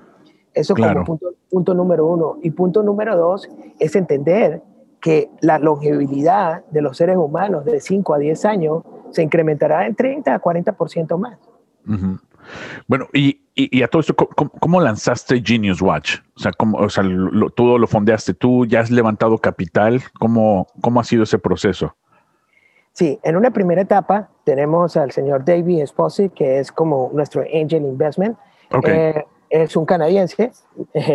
Eso 0.56 0.74
como 0.74 1.04
punto, 1.04 1.28
punto 1.52 1.76
número 1.76 2.08
uno. 2.08 2.40
Y 2.42 2.50
punto 2.50 2.82
número 2.82 3.16
dos 3.16 3.48
es 3.78 3.96
entender 3.96 4.64
que 5.00 5.30
la 5.42 5.60
longevidad 5.60 6.66
de 6.72 6.82
los 6.82 6.98
seres 6.98 7.18
humanos 7.18 7.64
de 7.64 7.80
5 7.80 8.16
a 8.16 8.18
10 8.18 8.46
años 8.46 8.84
se 9.12 9.22
incrementará 9.22 9.86
en 9.86 9.94
30 9.94 10.34
a 10.34 10.42
40% 10.42 11.20
más. 11.20 11.38
Bueno, 12.88 13.08
y, 13.14 13.42
y, 13.56 13.82
a 13.82 13.88
todo 13.88 14.02
esto, 14.02 14.16
¿cómo, 14.16 14.80
lanzaste 14.82 15.42
Genius 15.44 15.82
Watch? 15.82 16.18
O 16.36 16.40
sea, 16.40 16.52
¿cómo, 16.52 16.78
o 16.78 16.90
sea 16.90 17.04
todo 17.56 17.78
lo 17.78 17.88
fondeaste 17.88 18.34
tú, 18.34 18.66
ya 18.66 18.82
has 18.82 18.92
levantado 18.92 19.38
capital, 19.40 20.02
¿cómo, 20.20 20.68
cómo 20.82 21.00
ha 21.00 21.04
sido 21.04 21.24
ese 21.24 21.40
proceso? 21.40 21.96
Sí, 22.98 23.20
en 23.22 23.36
una 23.36 23.52
primera 23.52 23.82
etapa 23.82 24.30
tenemos 24.44 24.98
al 24.98 25.12
señor 25.12 25.46
David 25.46 25.82
Esposi, 25.82 26.30
que 26.30 26.58
es 26.58 26.72
como 26.72 27.12
nuestro 27.14 27.44
angel 27.44 27.84
investment. 27.84 28.36
Eh, 28.88 29.24
es 29.52 29.76
un 29.76 29.86
canadiense, 29.86 30.52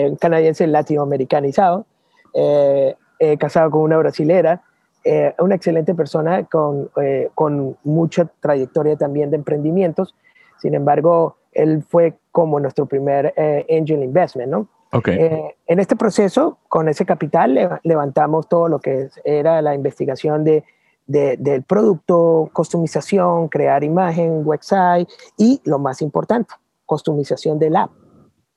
un 0.09 0.15
canadiense 0.15 0.65
latinoamericanizado, 0.69 1.87
eh, 2.35 2.95
casado 3.37 3.73
con 3.73 3.81
una 3.81 3.99
brasilera, 3.99 4.63
eh, 5.03 5.35
una 5.41 5.57
excelente 5.57 5.93
persona 5.93 6.45
con, 6.45 6.89
con 7.35 7.77
mucha 7.83 8.27
trayectoria 8.39 8.97
también 8.97 9.31
de 9.31 9.39
emprendimientos. 9.39 10.15
Sin 10.63 10.75
embargo, 10.75 11.37
él 11.53 11.85
fue 11.87 12.15
como 12.31 12.59
nuestro 12.59 12.87
primer 12.87 13.35
angel 13.69 14.03
investment, 14.03 14.51
¿no? 14.51 14.69
Okay. 14.95 15.19
en 15.67 15.81
este 15.81 15.97
proceso, 15.97 16.59
con 16.69 16.87
ese 16.87 17.07
capital, 17.07 17.81
levantamos 17.83 18.47
todo 18.47 18.69
lo 18.69 18.79
que 18.79 19.09
era 19.25 19.63
la 19.63 19.75
investigación 19.75 20.45
de 20.45 20.65
del 21.07 21.63
producto, 21.65 22.49
customización, 22.53 23.49
crear 23.49 23.83
imagen, 23.85 24.43
website 24.47 25.09
y 25.37 25.61
lo 25.65 25.79
más 25.79 26.01
importante, 26.01 26.55
customización 26.87 27.59
del 27.59 27.77
app. 27.77 27.91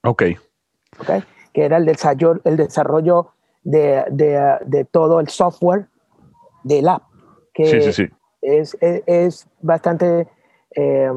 Ok. 0.04 0.24
okay 1.00 1.24
que 1.56 1.63
era 1.63 1.78
el 1.78 1.86
desarrollo, 1.86 2.41
el 2.44 2.58
desarrollo 2.58 3.30
de, 3.63 4.04
de, 4.12 4.58
de 4.65 4.84
todo 4.84 5.22
el 5.22 5.30
software 5.30 5.88
del 6.63 6.89
app. 6.89 7.04
Que 7.54 7.65
sí, 7.65 7.82
sí, 7.82 7.94
sí. 7.94 8.10
Es, 8.41 8.78
es, 8.82 9.48
bastante 9.62 10.28
eh, 10.76 11.10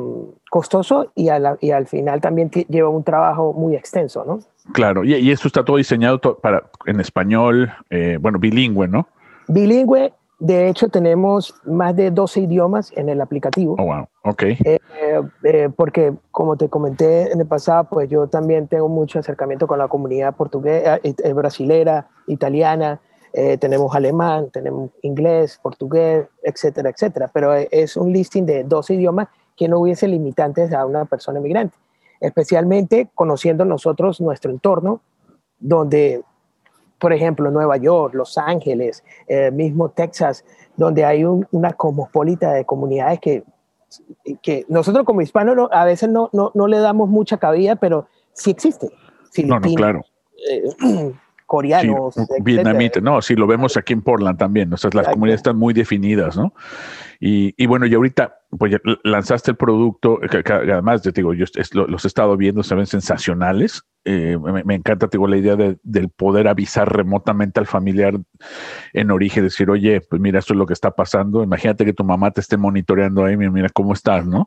costoso 0.48 1.12
y, 1.14 1.28
y, 1.60 1.70
al 1.70 1.86
final 1.86 2.20
también 2.20 2.50
lleva 2.50 2.88
un 2.88 3.04
trabajo 3.04 3.52
muy 3.52 3.76
extenso, 3.76 4.24
¿no? 4.24 4.40
Claro, 4.72 5.04
y, 5.04 5.14
y 5.14 5.30
esto 5.30 5.48
está 5.48 5.64
todo 5.64 5.76
diseñado 5.76 6.20
para, 6.20 6.64
en 6.86 7.00
español, 7.00 7.72
eh, 7.90 8.18
bueno, 8.20 8.38
bilingüe, 8.38 8.88
¿no? 8.88 9.08
Bilingüe 9.48 10.12
de 10.40 10.68
hecho, 10.68 10.88
tenemos 10.88 11.52
más 11.64 11.96
de 11.96 12.12
12 12.12 12.42
idiomas 12.42 12.92
en 12.94 13.08
el 13.08 13.20
aplicativo. 13.20 13.74
Oh, 13.76 13.86
wow. 13.86 14.06
Ok. 14.22 14.42
Eh, 14.44 14.78
eh, 15.42 15.68
porque, 15.74 16.14
como 16.30 16.56
te 16.56 16.68
comenté 16.68 17.32
en 17.32 17.40
el 17.40 17.46
pasado, 17.48 17.88
pues 17.90 18.08
yo 18.08 18.28
también 18.28 18.68
tengo 18.68 18.88
mucho 18.88 19.18
acercamiento 19.18 19.66
con 19.66 19.80
la 19.80 19.88
comunidad 19.88 20.36
portuguesa, 20.36 21.00
brasilera, 21.34 22.06
italiana. 22.28 23.00
tenemos 23.58 23.92
alemán, 23.96 24.48
tenemos 24.52 24.90
inglés, 25.02 25.58
portugués, 25.60 26.28
etcétera, 26.44 26.90
etcétera. 26.90 27.28
Pero 27.34 27.52
es 27.54 27.96
un 27.96 28.12
listing 28.12 28.46
de 28.46 28.62
12 28.62 28.94
idiomas 28.94 29.26
que 29.58 29.68
no 29.68 29.80
hubiese 29.80 30.08
limitantes 30.08 30.72
a 30.72 30.86
una 30.86 31.04
persona 31.04 31.40
migrante. 31.40 31.76
Especialmente 32.20 33.08
conociendo 33.14 33.64
nosotros 33.64 34.20
nuestro 34.20 34.50
entorno, 34.50 35.00
donde 35.58 36.22
por 36.98 37.12
ejemplo, 37.12 37.50
Nueva 37.50 37.76
York, 37.76 38.14
Los 38.14 38.38
Ángeles, 38.38 39.04
eh, 39.28 39.50
mismo 39.50 39.90
Texas, 39.90 40.44
donde 40.76 41.04
hay 41.04 41.24
una 41.24 41.72
cosmopolita 41.72 42.52
de 42.52 42.64
comunidades 42.64 43.20
que, 43.20 43.44
que 44.42 44.66
nosotros 44.68 45.04
como 45.04 45.22
hispanos 45.22 45.68
a 45.72 45.84
veces 45.84 46.08
no, 46.08 46.28
no, 46.32 46.50
no, 46.54 46.66
le 46.66 46.78
damos 46.78 47.08
mucha 47.08 47.38
cabida, 47.38 47.76
pero 47.76 48.08
sí 48.32 48.50
existe. 48.50 48.90
no, 49.44 49.60
no, 49.60 49.74
claro. 49.74 50.02
Eh, 50.50 51.12
coreanos. 51.48 52.14
vietnamitas, 52.42 53.02
no, 53.02 53.22
sí, 53.22 53.34
lo 53.34 53.46
vemos 53.46 53.78
aquí 53.78 53.94
en 53.94 54.02
Portland 54.02 54.38
también, 54.38 54.70
o 54.72 54.76
sea, 54.76 54.90
las 54.92 55.08
comunidades 55.08 55.38
están 55.38 55.56
muy 55.56 55.72
definidas, 55.72 56.36
¿no? 56.36 56.52
Y, 57.18 57.54
y, 57.56 57.66
bueno, 57.66 57.86
y 57.86 57.94
ahorita, 57.94 58.42
pues 58.50 58.76
lanzaste 59.02 59.52
el 59.52 59.56
producto, 59.56 60.20
que, 60.20 60.42
además, 60.52 61.00
te 61.00 61.10
digo, 61.10 61.32
yo 61.32 61.46
los 61.72 62.04
he 62.04 62.08
estado 62.08 62.36
viendo, 62.36 62.62
se 62.62 62.74
ven 62.74 62.86
sensacionales, 62.86 63.82
eh, 64.04 64.36
me, 64.64 64.74
encanta, 64.74 65.08
te 65.08 65.16
digo, 65.16 65.26
la 65.26 65.38
idea 65.38 65.56
de, 65.56 65.78
del 65.82 66.10
poder 66.10 66.48
avisar 66.48 66.94
remotamente 66.94 67.58
al 67.60 67.66
familiar 67.66 68.14
en 68.92 69.10
origen, 69.10 69.44
decir, 69.44 69.70
oye, 69.70 70.02
pues 70.02 70.20
mira, 70.20 70.38
esto 70.40 70.52
es 70.52 70.58
lo 70.58 70.66
que 70.66 70.74
está 70.74 70.90
pasando, 70.90 71.42
imagínate 71.42 71.86
que 71.86 71.94
tu 71.94 72.04
mamá 72.04 72.30
te 72.30 72.42
esté 72.42 72.58
monitoreando 72.58 73.24
ahí, 73.24 73.38
mira 73.38 73.70
cómo 73.70 73.94
estás, 73.94 74.26
¿no? 74.26 74.44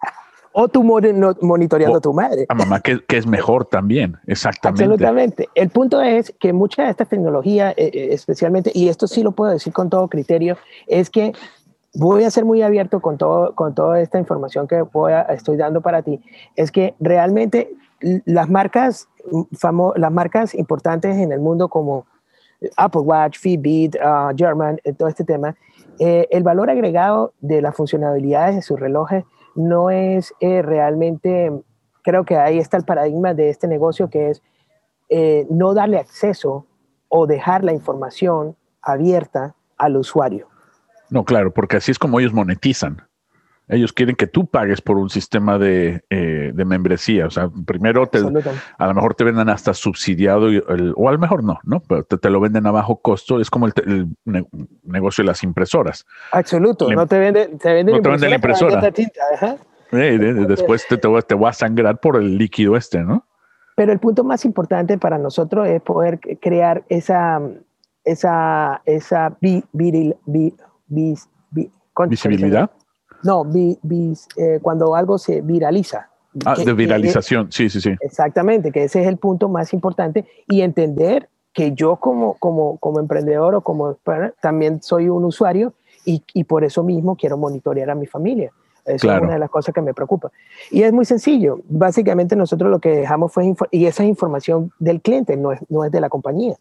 O 0.53 0.67
tú 0.67 0.83
monitoreando 0.83 1.97
a 1.97 2.01
tu 2.01 2.13
madre. 2.13 2.45
A 2.49 2.55
mamá, 2.55 2.79
que, 2.81 3.03
que, 3.05 3.17
es 3.17 3.25
mejor 3.25 3.65
también, 3.65 4.17
exactamente. 4.27 4.83
Absolutamente. 4.83 5.49
El 5.55 5.69
punto 5.69 6.01
es 6.01 6.33
que 6.39 6.53
mucha 6.53 6.83
de 6.83 6.89
esta 6.89 7.05
tecnología, 7.05 7.71
eh, 7.71 7.91
eh, 7.93 8.07
especialmente, 8.11 8.71
y 8.73 8.89
esto 8.89 9.07
sí 9.07 9.23
lo 9.23 9.31
puedo 9.31 9.51
decir 9.51 9.71
con 9.71 9.89
todo 9.89 10.07
criterio, 10.09 10.57
es 10.87 11.09
que 11.09 11.33
voy 11.93 12.23
a 12.23 12.31
ser 12.31 12.45
muy 12.45 12.61
abierto 12.61 12.99
con, 12.99 13.17
todo, 13.17 13.55
con 13.55 13.75
toda 13.75 14.01
esta 14.01 14.19
información 14.19 14.67
que 14.67 14.81
voy 14.81 15.13
a, 15.13 15.21
estoy 15.23 15.57
dando 15.57 15.81
para 15.81 16.01
ti, 16.01 16.21
es 16.55 16.71
que 16.71 16.95
realmente 16.99 17.73
las 18.25 18.49
marcas, 18.49 19.07
famo, 19.57 19.93
las 19.95 20.11
marcas 20.11 20.53
importantes 20.55 21.17
en 21.17 21.31
el 21.31 21.39
mundo 21.39 21.69
como 21.69 22.05
Apple 22.75 23.01
Watch, 23.01 23.37
Fitbit, 23.37 23.95
uh, 23.95 24.35
German, 24.35 24.79
eh, 24.83 24.93
todo 24.93 25.07
este 25.07 25.23
tema, 25.23 25.55
el 25.99 26.41
valor 26.41 26.71
agregado 26.71 27.33
de 27.41 27.61
las 27.61 27.75
funcionalidades 27.75 28.55
de 28.55 28.61
sus 28.63 28.79
relojes 28.79 29.23
no 29.55 29.89
es 29.89 30.33
eh, 30.39 30.61
realmente, 30.61 31.51
creo 32.03 32.25
que 32.25 32.37
ahí 32.37 32.57
está 32.57 32.77
el 32.77 32.85
paradigma 32.85 33.33
de 33.33 33.49
este 33.49 33.67
negocio 33.67 34.09
que 34.09 34.29
es 34.29 34.41
eh, 35.09 35.45
no 35.49 35.73
darle 35.73 35.99
acceso 35.99 36.65
o 37.09 37.27
dejar 37.27 37.63
la 37.63 37.73
información 37.73 38.55
abierta 38.81 39.55
al 39.77 39.97
usuario. 39.97 40.47
No, 41.09 41.25
claro, 41.25 41.51
porque 41.53 41.77
así 41.77 41.91
es 41.91 41.99
como 41.99 42.19
ellos 42.19 42.33
monetizan. 42.33 43.01
Ellos 43.71 43.93
quieren 43.93 44.17
que 44.17 44.27
tú 44.27 44.47
pagues 44.47 44.81
por 44.81 44.97
un 44.97 45.10
sistema 45.10 45.57
de, 45.57 46.03
eh, 46.10 46.51
membresía. 46.53 47.25
O 47.25 47.29
sea, 47.29 47.49
primero 47.65 48.05
te, 48.05 48.19
a 48.19 48.88
lo 48.88 48.93
mejor 48.93 49.15
te 49.15 49.23
venden 49.23 49.47
hasta 49.47 49.73
subsidiado, 49.73 50.49
o 50.95 51.10
a 51.10 51.12
lo 51.13 51.17
mejor 51.17 51.41
no, 51.41 51.57
¿no? 51.63 51.79
Pero 51.79 52.03
te, 52.03 52.29
lo 52.29 52.41
venden 52.41 52.67
a 52.67 52.71
bajo 52.71 52.97
costo. 52.97 53.39
Es 53.39 53.49
como 53.49 53.67
el, 53.67 54.10
negocio 54.84 55.23
de 55.23 55.27
las 55.27 55.41
impresoras. 55.43 56.05
Absoluto. 56.34 56.91
no 56.91 57.07
te 57.07 57.17
venden, 57.17 57.57
te 57.57 57.73
venden, 57.73 58.01
no 58.01 58.17
la 58.17 58.36
impresora. 58.36 58.81
después 58.81 60.86
te, 60.89 60.97
te, 60.97 61.36
voy 61.36 61.49
a 61.49 61.53
sangrar 61.53 61.97
por 62.01 62.17
el 62.17 62.38
líquido 62.38 62.75
este, 62.75 62.99
¿no? 62.99 63.25
Pero 63.77 63.93
el 63.93 63.99
punto 63.99 64.25
más 64.25 64.43
importante 64.43 64.97
para 64.97 65.17
nosotros 65.17 65.69
es 65.69 65.81
poder 65.81 66.19
crear 66.41 66.84
esa, 66.89 67.39
esa, 68.03 68.81
esa 68.86 69.38
visibilidad. 69.41 70.17
No, 73.23 73.45
eh, 73.53 74.60
cuando 74.62 74.95
algo 74.95 75.17
se 75.17 75.41
viraliza. 75.41 76.10
Ah, 76.45 76.55
de 76.55 76.73
viralización, 76.73 77.51
sí, 77.51 77.69
sí, 77.69 77.81
sí. 77.81 77.93
Exactamente, 77.99 78.71
que 78.71 78.86
ese 78.86 79.01
es 79.01 79.07
el 79.07 79.17
punto 79.17 79.49
más 79.49 79.73
importante 79.73 80.25
y 80.47 80.62
entender 80.62 81.27
que 81.53 81.73
yo 81.73 81.97
como, 81.97 82.36
como, 82.36 82.77
como 82.77 82.99
emprendedor 82.99 83.55
o 83.55 83.62
como 83.62 83.97
también 84.39 84.81
soy 84.81 85.10
un 85.10 85.25
usuario 85.25 85.73
y, 86.05 86.23
y, 86.34 86.45
por 86.45 86.63
eso 86.63 86.84
mismo 86.84 87.17
quiero 87.17 87.38
monitorear 87.38 87.89
a 87.89 87.95
mi 87.95 88.07
familia. 88.07 88.51
Eso 88.86 89.12
es 89.12 89.21
una 89.21 89.34
de 89.34 89.39
las 89.39 89.49
cosas 89.49 89.75
que 89.75 89.81
me 89.81 89.93
preocupa. 89.93 90.31
Y 90.71 90.81
es 90.81 90.91
muy 90.91 91.05
sencillo. 91.05 91.60
Básicamente 91.69 92.36
nosotros 92.36 92.71
lo 92.71 92.79
que 92.79 92.89
dejamos 92.89 93.31
fue, 93.31 93.53
y 93.69 93.86
esa 93.86 94.03
es 94.03 94.10
información 94.10 94.71
del 94.79 95.01
cliente, 95.01 95.38
no 95.38 95.51
es, 95.51 95.60
no 95.69 95.84
es 95.84 95.91
de 95.91 96.01
la 96.01 96.10
compañía. 96.10 96.55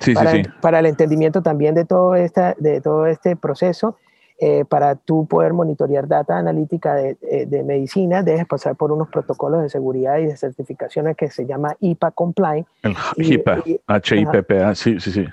Sí, 0.00 0.14
para, 0.14 0.32
sí, 0.32 0.44
sí. 0.44 0.50
para 0.62 0.78
el 0.78 0.86
entendimiento 0.86 1.42
también 1.42 1.74
de 1.74 1.84
todo, 1.84 2.14
esta, 2.14 2.54
de 2.58 2.80
todo 2.80 3.06
este 3.06 3.36
proceso 3.36 3.96
eh, 4.44 4.64
para 4.64 4.96
tú 4.96 5.24
poder 5.26 5.52
monitorear 5.52 6.08
data 6.08 6.36
analítica 6.36 6.96
de, 6.96 7.16
eh, 7.22 7.46
de, 7.46 7.62
medicina, 7.62 8.24
debes 8.24 8.44
pasar 8.44 8.74
por 8.74 8.90
unos 8.90 9.08
protocolos 9.08 9.62
de 9.62 9.68
seguridad 9.68 10.18
y 10.18 10.26
de 10.26 10.36
certificaciones 10.36 11.16
que 11.16 11.30
se 11.30 11.46
llama 11.46 11.76
HIPAA 11.78 12.10
Compliant. 12.10 12.66
El 12.82 12.96
HIPAA, 13.18 13.62
H-I-P-P-A, 13.86 14.74
sí, 14.74 14.98
sí, 14.98 15.12
sí. 15.12 15.26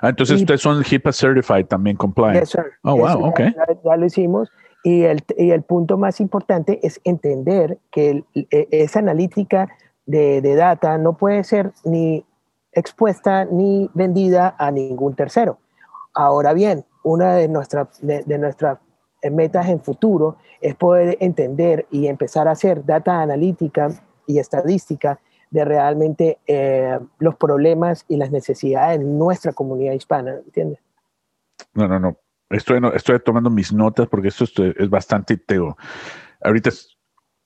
Ah, 0.00 0.08
entonces 0.08 0.40
ustedes 0.40 0.62
son 0.62 0.82
HIPAA 0.82 1.12
Certified 1.12 1.66
también 1.66 1.98
compliant. 1.98 2.40
Yes, 2.40 2.52
sir. 2.52 2.64
Oh, 2.84 2.96
wow, 2.96 3.26
ok. 3.26 3.40
Ya, 3.84 3.96
lo 3.98 4.06
hicimos. 4.06 4.50
Y 4.82 5.02
el, 5.02 5.22
y 5.36 5.50
el, 5.50 5.60
punto 5.60 5.98
más 5.98 6.18
importante 6.18 6.80
es 6.82 7.02
entender 7.04 7.76
que 7.90 8.24
e, 8.34 8.68
esa 8.70 9.00
analítica 9.00 9.68
de, 10.06 10.40
de, 10.40 10.54
data 10.54 10.96
no 10.96 11.18
puede 11.18 11.44
ser 11.44 11.72
ni 11.84 12.24
expuesta 12.72 13.44
ni 13.44 13.90
vendida 13.92 14.56
a 14.58 14.70
ningún 14.70 15.14
tercero. 15.14 15.58
Ahora 16.14 16.54
bien, 16.54 16.86
una 17.04 17.34
de 17.36 17.48
nuestras 17.48 18.80
metas 19.30 19.68
en 19.68 19.80
futuro 19.80 20.36
es 20.60 20.74
poder 20.74 21.16
entender 21.20 21.86
y 21.90 22.08
empezar 22.08 22.48
a 22.48 22.52
hacer 22.52 22.84
data 22.84 23.22
analítica 23.22 23.90
y 24.26 24.38
estadística 24.38 25.20
de 25.50 25.64
realmente 25.64 26.38
eh, 26.46 26.98
los 27.20 27.36
problemas 27.36 28.04
y 28.08 28.16
las 28.16 28.30
necesidades 28.30 28.98
de 28.98 29.04
nuestra 29.04 29.52
comunidad 29.52 29.92
hispana, 29.92 30.32
¿entiendes? 30.44 30.80
No, 31.74 31.86
no, 31.86 32.00
no. 32.00 32.16
Estoy, 32.50 32.80
estoy 32.94 33.20
tomando 33.20 33.50
mis 33.50 33.72
notas 33.72 34.08
porque 34.08 34.28
esto 34.28 34.44
es, 34.44 34.90
bastante 34.90 35.36
teo. 35.36 35.76
Ahorita 36.42 36.70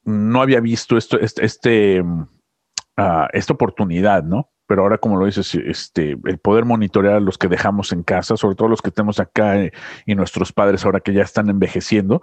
no 0.04 0.40
había 0.40 0.60
visto 0.60 0.96
esto, 0.96 1.18
este, 1.20 1.44
este 1.44 2.02
uh, 2.02 3.26
esta 3.32 3.52
oportunidad, 3.52 4.22
¿no? 4.24 4.50
Pero 4.68 4.82
ahora, 4.82 4.98
como 4.98 5.16
lo 5.16 5.24
dices, 5.24 5.54
este, 5.54 6.18
el 6.24 6.38
poder 6.38 6.66
monitorear 6.66 7.14
a 7.14 7.20
los 7.20 7.38
que 7.38 7.48
dejamos 7.48 7.90
en 7.90 8.02
casa, 8.02 8.36
sobre 8.36 8.54
todo 8.54 8.68
los 8.68 8.82
que 8.82 8.90
tenemos 8.90 9.18
acá 9.18 9.58
eh, 9.58 9.72
y 10.04 10.14
nuestros 10.14 10.52
padres 10.52 10.84
ahora 10.84 11.00
que 11.00 11.14
ya 11.14 11.22
están 11.22 11.48
envejeciendo 11.48 12.20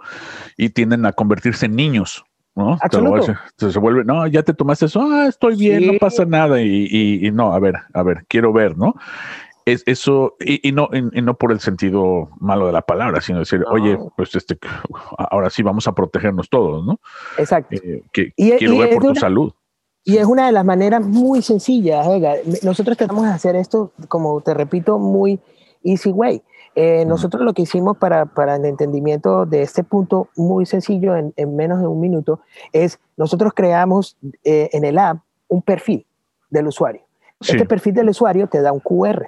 y 0.56 0.70
tienden 0.70 1.06
a 1.06 1.12
convertirse 1.12 1.66
en 1.66 1.74
niños, 1.74 2.24
¿no? 2.54 2.78
Entonces 3.50 3.72
se 3.72 3.78
vuelve, 3.80 4.04
no, 4.04 4.28
ya 4.28 4.44
te 4.44 4.54
tomaste 4.54 4.86
eso, 4.86 5.02
ah, 5.02 5.26
estoy 5.26 5.56
bien, 5.56 5.88
no 5.88 5.94
pasa 5.98 6.24
nada. 6.24 6.62
Y, 6.62 7.18
y, 7.20 7.30
no, 7.32 7.52
a 7.52 7.58
ver, 7.58 7.74
a 7.92 8.04
ver, 8.04 8.24
quiero 8.28 8.52
ver, 8.52 8.78
¿no? 8.78 8.94
Es 9.64 9.82
eso, 9.86 10.36
y, 10.38 10.70
no, 10.70 10.88
y, 10.92 11.22
no 11.22 11.34
por 11.34 11.50
el 11.50 11.58
sentido 11.58 12.30
malo 12.38 12.68
de 12.68 12.72
la 12.72 12.82
palabra, 12.82 13.20
sino 13.20 13.40
decir, 13.40 13.64
oye, 13.68 13.98
pues 14.16 14.36
este, 14.36 14.56
ahora 15.18 15.50
sí 15.50 15.64
vamos 15.64 15.88
a 15.88 15.94
protegernos 15.96 16.48
todos, 16.48 16.86
¿no? 16.86 17.00
Exacto. 17.38 17.74
Eh, 17.74 18.04
que, 18.12 18.30
quiero 18.36 18.78
ver 18.78 18.94
por 18.94 19.02
tu 19.02 19.14
salud. 19.16 19.52
Y 20.08 20.18
es 20.18 20.26
una 20.26 20.46
de 20.46 20.52
las 20.52 20.64
maneras 20.64 21.04
muy 21.04 21.42
sencillas, 21.42 22.06
Nosotros 22.62 22.96
tratamos 22.96 23.24
de 23.24 23.30
hacer 23.30 23.56
esto, 23.56 23.90
como 24.06 24.40
te 24.40 24.54
repito, 24.54 25.00
muy 25.00 25.40
easy 25.82 26.12
way. 26.12 26.44
Eh, 26.76 27.04
nosotros 27.04 27.42
lo 27.42 27.52
que 27.52 27.62
hicimos 27.62 27.96
para, 27.96 28.24
para, 28.24 28.54
el 28.54 28.66
entendimiento 28.66 29.46
de 29.46 29.62
este 29.62 29.82
punto 29.82 30.28
muy 30.36 30.64
sencillo 30.64 31.16
en, 31.16 31.34
en 31.36 31.56
menos 31.56 31.80
de 31.80 31.88
un 31.88 31.98
minuto 31.98 32.38
es 32.72 33.00
nosotros 33.16 33.52
creamos 33.52 34.16
eh, 34.44 34.68
en 34.72 34.84
el 34.84 34.96
app 34.96 35.18
un 35.48 35.60
perfil 35.60 36.06
del 36.50 36.68
usuario. 36.68 37.02
Este 37.40 37.66
perfil 37.66 37.94
del 37.94 38.10
usuario 38.10 38.46
te 38.46 38.62
da 38.62 38.70
un 38.70 38.80
QR. 38.80 39.26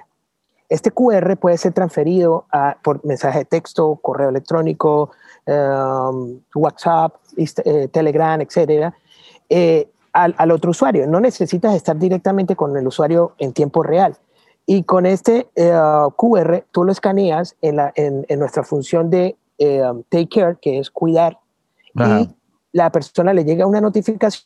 Este 0.69 0.91
QR 0.91 1.35
puede 1.35 1.57
ser 1.57 1.73
transferido 1.73 2.45
a, 2.53 2.77
por 2.81 3.03
mensaje 3.03 3.39
de 3.39 3.45
texto, 3.45 3.97
correo 4.01 4.29
electrónico, 4.29 5.11
um, 5.45 6.39
WhatsApp, 6.55 7.15
eh, 7.35 7.89
Telegram, 7.89 8.39
etcétera, 8.39 8.95
al, 10.13 10.35
al 10.37 10.51
otro 10.51 10.71
usuario. 10.71 11.07
No 11.07 11.19
necesitas 11.19 11.75
estar 11.75 11.97
directamente 11.97 12.55
con 12.55 12.75
el 12.77 12.87
usuario 12.87 13.33
en 13.37 13.53
tiempo 13.53 13.83
real 13.83 14.17
y 14.71 14.83
con 14.83 15.07
este 15.07 15.49
eh, 15.55 15.73
QR 16.15 16.63
tú 16.71 16.83
lo 16.83 16.91
escaneas 16.91 17.55
en, 17.59 17.77
la, 17.77 17.91
en, 17.95 18.23
en 18.29 18.39
nuestra 18.39 18.63
función 18.63 19.09
de 19.09 19.35
eh, 19.57 19.81
take 20.09 20.29
care, 20.29 20.57
que 20.61 20.77
es 20.77 20.91
cuidar, 20.91 21.39
y 21.95 22.29
la 22.71 22.91
persona 22.91 23.33
le 23.33 23.43
llega 23.43 23.65
una 23.65 23.81
notificación. 23.81 24.45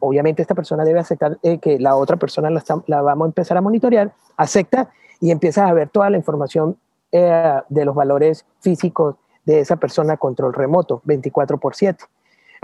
Obviamente 0.00 0.40
esta 0.40 0.54
persona 0.54 0.84
debe 0.84 1.00
aceptar 1.00 1.38
eh, 1.42 1.58
que 1.58 1.78
la 1.78 1.96
otra 1.96 2.16
persona 2.16 2.48
la, 2.48 2.64
la, 2.86 3.02
vamos 3.02 3.26
a 3.26 3.28
empezar 3.28 3.58
a 3.58 3.60
monitorear, 3.60 4.14
acepta 4.38 4.88
y 5.20 5.30
empiezas 5.30 5.68
a 5.68 5.74
ver 5.74 5.90
toda 5.90 6.08
la 6.08 6.16
información 6.16 6.78
de 7.12 7.84
los 7.84 7.94
valores 7.94 8.46
físicos 8.60 9.16
de 9.44 9.60
esa 9.60 9.76
persona 9.76 10.16
control 10.16 10.54
remoto, 10.54 11.02
24 11.04 11.58
por 11.58 11.74
7. 11.74 12.02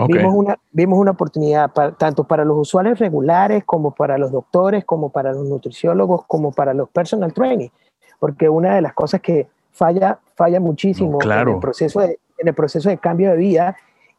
Vimos, 0.07 0.33
una, 0.33 0.57
vimos 0.71 0.97
una 0.97 1.11
oportunidad 1.11 1.71
tanto 1.97 2.23
para 2.23 2.45
los 2.45 2.57
usuarios 2.57 2.99
regulares 2.99 3.63
como 3.65 3.93
para 3.93 4.17
los 4.17 4.31
doctores, 4.31 4.85
como 4.85 5.09
para 5.09 5.33
los 5.33 5.45
nutriciólogos, 5.45 6.25
como 6.25 6.51
para 6.51 6.73
los 6.73 6.89
personal 6.89 7.33
training, 7.33 7.69
porque 8.17 8.47
una 8.47 8.75
de 8.75 8.81
las 8.81 8.93
cosas 8.93 9.19
que 9.19 9.47
falla, 9.71 10.19
falla 10.35 10.59
muchísimo 10.59 11.19
en, 11.21 11.49
el 11.49 11.59
proceso 11.59 11.99
de, 11.99 12.19
en 12.37 12.47
el 12.47 12.53
proceso 12.53 12.89
de 12.89 12.97
cambio 12.97 13.31
de 13.31 13.37
vida 13.37 13.75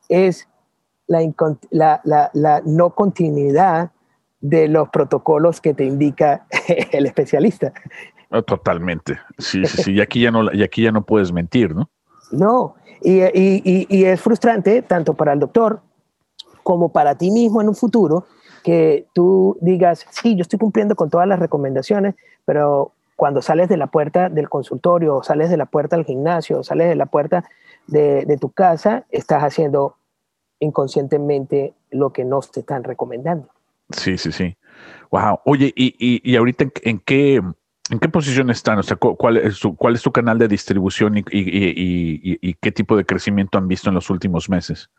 es 0.08 0.48
la, 1.06 2.00
la, 2.04 2.30
la, 2.34 2.62
no 2.64 2.90
continuidad 2.90 3.90
de 4.40 4.68
los 4.68 4.88
protocolos 4.90 5.60
que 5.60 5.74
te 5.74 5.84
indica 5.84 6.46
el 6.92 7.06
especialista. 7.06 7.72
Ah, 8.30 8.42
totalmente. 8.42 9.18
Sí, 9.38 9.64
sí, 9.64 9.82
sí. 9.82 9.92
Y 9.94 10.00
aquí 10.00 10.20
ya 10.20 10.30
no, 10.30 10.52
y 10.52 10.62
aquí 10.62 10.82
ya 10.82 10.92
no 10.92 11.04
puedes 11.04 11.32
mentir, 11.32 11.74
¿no? 11.74 11.90
No, 12.30 12.76
y, 13.00 13.22
y, 13.22 13.86
y, 13.88 14.04
es 14.04 14.20
frustrante 14.20 14.82
tanto 14.82 15.14
para 15.14 15.32
el 15.32 15.40
doctor 15.40 15.80
como 16.62 16.90
para 16.90 17.16
ti 17.16 17.30
mismo 17.30 17.60
en 17.60 17.68
un 17.68 17.74
futuro 17.74 18.26
que 18.62 19.06
tú 19.14 19.56
digas, 19.60 20.06
sí, 20.10 20.36
yo 20.36 20.42
estoy 20.42 20.58
cumpliendo 20.58 20.94
con 20.94 21.08
todas 21.10 21.26
las 21.26 21.38
recomendaciones, 21.38 22.14
pero 22.44 22.92
cuando 23.16 23.42
sales 23.42 23.68
de 23.68 23.76
la 23.76 23.86
puerta 23.88 24.28
del 24.28 24.48
consultorio, 24.48 25.16
o 25.16 25.22
sales 25.22 25.50
de 25.50 25.56
la 25.56 25.66
puerta 25.66 25.96
del 25.96 26.04
gimnasio, 26.04 26.60
o 26.60 26.62
sales 26.62 26.88
de 26.88 26.94
la 26.94 27.06
puerta 27.06 27.44
de, 27.86 28.24
de 28.26 28.36
tu 28.36 28.50
casa, 28.50 29.04
estás 29.10 29.42
haciendo 29.42 29.96
inconscientemente 30.58 31.74
lo 31.90 32.12
que 32.12 32.24
no 32.24 32.40
te 32.40 32.60
están 32.60 32.84
recomendando. 32.84 33.48
Sí, 33.90 34.18
sí, 34.18 34.30
sí. 34.30 34.56
Wow. 35.10 35.40
Oye, 35.44 35.72
¿y, 35.74 35.94
y, 35.98 36.20
y 36.30 36.36
ahorita 36.36 36.66
en 36.82 37.00
qué, 37.00 37.42
¿En 37.90 37.98
qué 37.98 38.08
posición 38.08 38.50
están? 38.50 38.78
O 38.78 38.82
sea, 38.82 38.96
¿cuál 38.96 39.36
es 39.36 39.56
su, 39.56 39.74
cuál 39.74 39.96
es 39.96 40.00
su 40.00 40.12
canal 40.12 40.38
de 40.38 40.46
distribución 40.46 41.18
y, 41.18 41.24
y, 41.30 42.54
qué 42.54 42.70
tipo 42.70 42.96
de 42.96 43.04
crecimiento 43.04 43.58
han 43.58 43.66
visto 43.66 43.88
en 43.88 43.96
los 43.96 44.10
últimos 44.10 44.48
meses? 44.48 44.90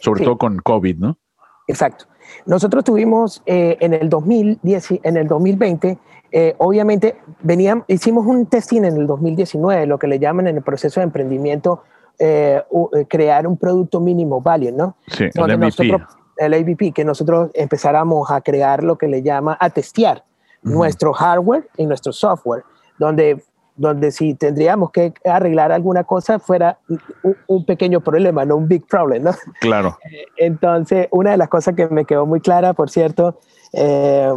Sobre 0.00 0.24
todo 0.24 0.38
con 0.38 0.58
COVID, 0.58 0.96
¿no? 0.96 1.18
Exacto. 1.66 2.06
Nosotros 2.46 2.84
tuvimos 2.84 3.42
eh, 3.44 3.76
en, 3.80 3.92
el 3.92 4.08
2010, 4.08 5.00
en 5.02 5.16
el 5.16 5.28
2020, 5.28 5.98
eh, 6.30 6.54
obviamente 6.58 7.16
venían, 7.42 7.84
hicimos 7.86 8.26
un 8.26 8.46
testing 8.46 8.84
en 8.84 8.96
el 8.96 9.06
2019, 9.06 9.86
lo 9.86 9.98
que 9.98 10.06
le 10.06 10.18
llaman 10.18 10.46
en 10.46 10.56
el 10.56 10.62
proceso 10.62 11.00
de 11.00 11.04
emprendimiento, 11.04 11.82
eh, 12.18 12.62
crear 13.08 13.46
un 13.46 13.58
producto 13.58 14.00
mínimo 14.00 14.40
value, 14.40 14.72
¿no? 14.72 14.96
Sí, 15.06 15.24
el 15.32 15.58
MVP. 15.58 15.96
el 16.38 16.54
AVP, 16.54 16.92
que 16.92 17.04
nosotros 17.04 17.50
empezáramos 17.54 18.30
a 18.30 18.40
crear 18.40 18.82
lo 18.82 18.96
que 18.96 19.08
le 19.08 19.22
llama 19.22 19.56
a 19.60 19.70
testear 19.70 20.24
nuestro 20.62 21.12
hardware 21.12 21.68
y 21.76 21.86
nuestro 21.86 22.12
software, 22.12 22.64
donde, 22.98 23.42
donde 23.76 24.10
si 24.10 24.34
tendríamos 24.34 24.90
que 24.90 25.12
arreglar 25.24 25.72
alguna 25.72 26.04
cosa 26.04 26.38
fuera 26.38 26.78
un, 27.46 27.64
pequeño 27.64 28.00
problema, 28.00 28.44
no 28.44 28.56
un 28.56 28.68
big 28.68 28.86
problem, 28.86 29.24
¿no? 29.24 29.32
Claro. 29.60 29.98
Entonces, 30.36 31.08
una 31.10 31.32
de 31.32 31.36
las 31.36 31.48
cosas 31.48 31.74
que 31.74 31.86
me 31.88 32.04
quedó 32.04 32.26
muy 32.26 32.40
clara, 32.40 32.74
por 32.74 32.90
cierto, 32.90 33.38
eh, 33.72 34.32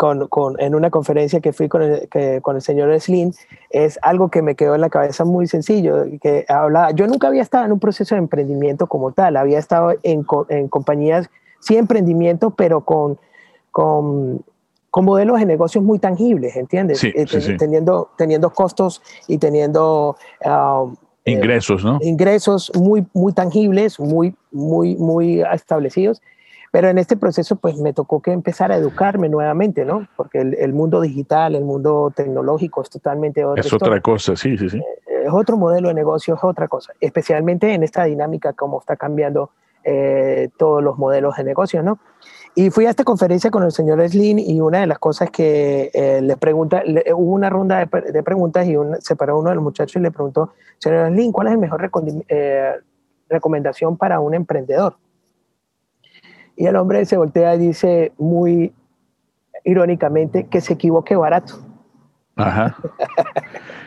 con, 0.00 0.28
con, 0.28 0.58
en 0.58 0.74
una 0.74 0.88
conferencia 0.88 1.40
que 1.40 1.52
fui 1.52 1.68
con 1.68 1.82
el, 1.82 2.08
que, 2.08 2.40
con 2.40 2.56
el 2.56 2.62
señor 2.62 2.98
Slim, 2.98 3.32
es 3.68 3.98
algo 4.00 4.30
que 4.30 4.40
me 4.40 4.54
quedó 4.54 4.74
en 4.74 4.80
la 4.80 4.88
cabeza 4.88 5.26
muy 5.26 5.46
sencillo, 5.46 6.06
que 6.22 6.46
hablaba, 6.48 6.90
yo 6.92 7.06
nunca 7.06 7.28
había 7.28 7.42
estado 7.42 7.66
en 7.66 7.72
un 7.72 7.80
proceso 7.80 8.14
de 8.14 8.20
emprendimiento 8.20 8.86
como 8.86 9.12
tal, 9.12 9.36
había 9.36 9.58
estado 9.58 9.92
en, 10.02 10.24
en 10.48 10.68
compañías, 10.68 11.28
sí 11.60 11.76
emprendimiento, 11.76 12.50
pero 12.52 12.80
con, 12.80 13.18
con 13.72 14.42
con 14.90 15.04
modelos 15.04 15.38
de 15.38 15.46
negocios 15.46 15.84
muy 15.84 15.98
tangibles, 15.98 16.56
¿entiendes? 16.56 17.02
Eh, 17.04 17.26
teniendo, 17.58 18.10
teniendo 18.18 18.50
costos 18.50 19.02
y 19.28 19.38
teniendo... 19.38 20.16
Um, 20.44 20.96
eh, 21.24 21.32
ingresos, 21.32 21.84
¿no? 21.84 21.98
Ingresos 22.00 22.72
muy, 22.74 23.06
muy 23.14 23.32
tangibles, 23.32 24.00
muy, 24.00 24.34
muy, 24.50 24.96
muy 24.96 25.42
establecidos. 25.42 26.20
Pero 26.72 26.88
en 26.88 26.98
este 26.98 27.16
proceso, 27.16 27.56
pues 27.56 27.76
me 27.78 27.92
tocó 27.92 28.22
que 28.22 28.32
empezar 28.32 28.70
a 28.70 28.76
educarme 28.76 29.28
nuevamente, 29.28 29.84
¿no? 29.84 30.06
Porque 30.16 30.40
el, 30.40 30.72
mundo 30.72 31.00
digital, 31.00 31.56
el 31.56 31.64
mundo 31.64 32.12
tecnológico 32.14 32.82
es 32.82 32.90
totalmente 32.90 33.44
otra 33.44 33.60
Es 33.60 33.72
otra 33.72 34.00
cosa, 34.00 34.36
sí, 34.36 34.56
sí, 34.56 34.70
sí. 34.70 34.78
Eh, 34.78 35.24
es 35.26 35.32
otro 35.32 35.56
modelo 35.56 35.88
de 35.88 35.94
negocio, 35.94 36.34
es 36.34 36.44
otra 36.44 36.68
cosa. 36.68 36.92
Especialmente 37.00 37.74
en 37.74 37.82
esta 37.82 38.04
dinámica, 38.04 38.52
como 38.52 38.80
está 38.80 38.96
cambiando 38.96 39.50
todos 40.58 40.84
los 40.84 40.98
modelos 40.98 41.36
de 41.36 41.44
negocio, 41.44 41.82
¿no? 41.82 41.98
Y 42.60 42.68
fui 42.68 42.84
a 42.84 42.90
esta 42.90 43.04
conferencia 43.04 43.50
con 43.50 43.62
el 43.62 43.72
señor 43.72 44.06
Slim 44.06 44.38
y 44.38 44.60
una 44.60 44.80
de 44.80 44.86
las 44.86 44.98
cosas 44.98 45.30
que 45.30 45.90
eh, 45.94 46.20
le 46.20 46.36
pregunta, 46.36 46.82
hubo 47.14 47.32
una 47.32 47.48
ronda 47.48 47.78
de, 47.86 48.22
preguntas 48.22 48.68
y 48.68 48.74
se 48.98 49.16
paró 49.16 49.38
uno 49.38 49.48
de 49.48 49.54
los 49.54 49.64
muchachos 49.64 49.96
y 49.96 50.00
le 50.00 50.10
preguntó, 50.10 50.52
señor 50.76 51.10
Slim, 51.10 51.32
¿cuál 51.32 51.46
es 51.46 51.54
la 51.54 51.58
mejor 51.58 51.90
eh, 52.28 52.72
recomendación 53.30 53.96
para 53.96 54.20
un 54.20 54.34
emprendedor? 54.34 54.98
Y 56.54 56.66
el 56.66 56.76
hombre 56.76 57.06
se 57.06 57.16
voltea 57.16 57.54
y 57.54 57.60
dice 57.60 58.12
muy 58.18 58.74
irónicamente 59.64 60.46
que 60.48 60.60
se 60.60 60.74
equivoque 60.74 61.16
barato. 61.16 61.54
Ajá. 62.36 62.76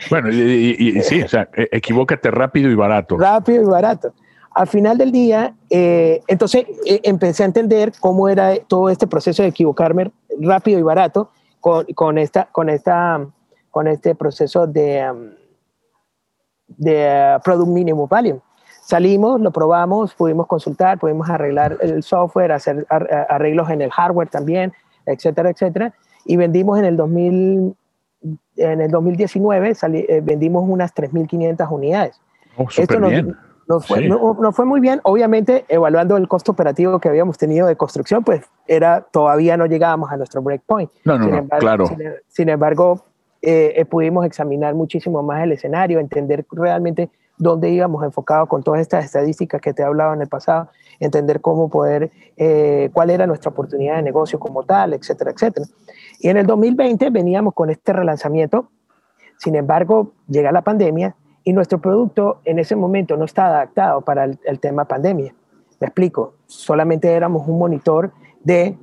bueno, 0.09 0.31
y, 0.31 0.99
sí, 1.03 1.21
o 1.21 1.27
sea, 1.27 1.47
e, 1.55 1.69
equivócate 1.73 2.31
rápido 2.31 2.71
y 2.71 2.75
barato. 2.75 3.19
Rápido 3.19 3.61
y 3.61 3.65
barato. 3.65 4.15
Al 4.53 4.67
final 4.67 4.97
del 4.97 5.11
día, 5.11 5.55
eh, 5.69 6.21
entonces 6.27 6.65
eh, 6.85 7.01
empecé 7.03 7.43
a 7.43 7.47
entender 7.47 7.91
cómo 7.99 8.29
era 8.29 8.55
todo 8.67 8.89
este 8.89 9.07
proceso 9.07 9.41
de 9.41 9.49
equivocarme 9.49 10.11
rápido 10.39 10.79
y 10.79 10.83
barato 10.83 11.31
con, 11.59 11.85
con 11.95 12.17
esta, 12.19 12.45
con, 12.51 12.69
esta, 12.69 13.25
con 13.71 13.87
este 13.87 14.13
proceso 14.13 14.67
de, 14.67 15.09
um, 15.09 15.31
de 16.67 17.35
uh, 17.35 17.41
Product 17.41 17.67
Minimum 17.67 18.07
Value. 18.07 18.41
Salimos, 18.81 19.41
lo 19.41 19.51
probamos, 19.51 20.13
pudimos 20.13 20.45
consultar, 20.45 20.99
pudimos 20.99 21.29
arreglar 21.29 21.77
el 21.81 22.03
software, 22.03 22.51
hacer 22.51 22.85
arreglos 22.89 23.69
en 23.69 23.81
el 23.81 23.89
hardware 23.89 24.29
también, 24.29 24.73
etcétera, 25.05 25.49
etcétera. 25.49 25.93
Y 26.25 26.35
vendimos 26.35 26.77
en 26.77 26.85
el 26.85 26.97
2000, 26.97 27.75
en 28.57 28.81
el 28.81 28.91
2019, 28.91 29.71
eh, 29.71 30.21
vendimos 30.21 30.65
unas 30.67 30.93
3.500 30.93 31.71
unidades. 31.71 32.21
Oh, 32.57 32.67
Esto 32.77 32.99
bien 32.99 33.35
no 33.67 33.79
fue, 33.79 34.07
no, 34.07 34.51
fue 34.51 34.65
muy 34.65 34.79
bien. 34.79 34.99
Obviamente, 35.03 35.65
evaluando 35.67 36.17
el 36.17 36.27
costo 36.27 36.51
operativo 36.51 36.99
que 36.99 37.09
habíamos 37.09 37.37
tenido 37.37 37.67
de 37.67 37.75
construcción, 37.75 38.23
pues 38.23 38.45
era, 38.67 39.01
todavía 39.11 39.57
no 39.57 39.65
llegábamos 39.65 40.11
a 40.11 40.17
nuestro 40.17 40.41
breakpoint. 40.41 40.91
No, 41.05 41.17
no, 41.17 41.25
sin 41.25 41.33
embargo, 41.35 41.59
claro. 41.61 41.85
Sin, 42.27 42.49
embargo, 42.49 43.05
eh, 43.41 43.73
eh, 43.75 43.85
pudimos 43.85 44.25
examinar 44.25 44.75
muchísimo 44.75 45.23
más 45.23 45.43
el 45.43 45.53
escenario, 45.53 45.99
entender 45.99 46.45
realmente 46.51 47.09
dónde 47.37 47.69
íbamos 47.69 48.03
enfocados 48.03 48.47
con 48.47 48.63
todas 48.63 48.81
estas 48.81 49.05
estadísticas 49.05 49.61
que 49.61 49.73
te 49.73 49.83
hablaba 49.83 50.13
en 50.13 50.21
el 50.21 50.27
pasado, 50.27 50.69
entender 50.99 51.41
cómo 51.41 51.69
poder, 51.69 52.11
eh, 52.37 52.89
cuál 52.93 53.09
era 53.09 53.25
nuestra 53.25 53.51
oportunidad 53.51 53.95
de 53.95 54.03
negocio 54.03 54.39
como 54.39 54.63
tal, 54.63 54.93
etcétera, 54.93 55.31
etcétera. 55.31 55.65
Y 56.19 56.29
en 56.29 56.37
el 56.37 56.45
2020 56.45 57.09
veníamos 57.09 57.53
con 57.53 57.69
este 57.69 57.91
relanzamiento, 57.93 58.69
sin 59.37 59.55
embargo, 59.55 60.13
llega 60.27 60.51
la 60.51 60.61
pandemia 60.61 61.15
y 61.43 61.53
nuestro 61.53 61.79
producto 61.79 62.39
en 62.45 62.59
ese 62.59 62.75
momento 62.75 63.17
no 63.17 63.25
está 63.25 63.47
adaptado 63.47 64.01
para 64.01 64.23
el, 64.23 64.59
tema 64.59 64.85
pandemia. 64.85 65.35
Me 65.79 65.87
explico, 65.87 66.35
solamente 66.45 67.11
éramos 67.11 67.47
un 67.47 67.59
monitor 67.59 68.11
de 68.43 68.77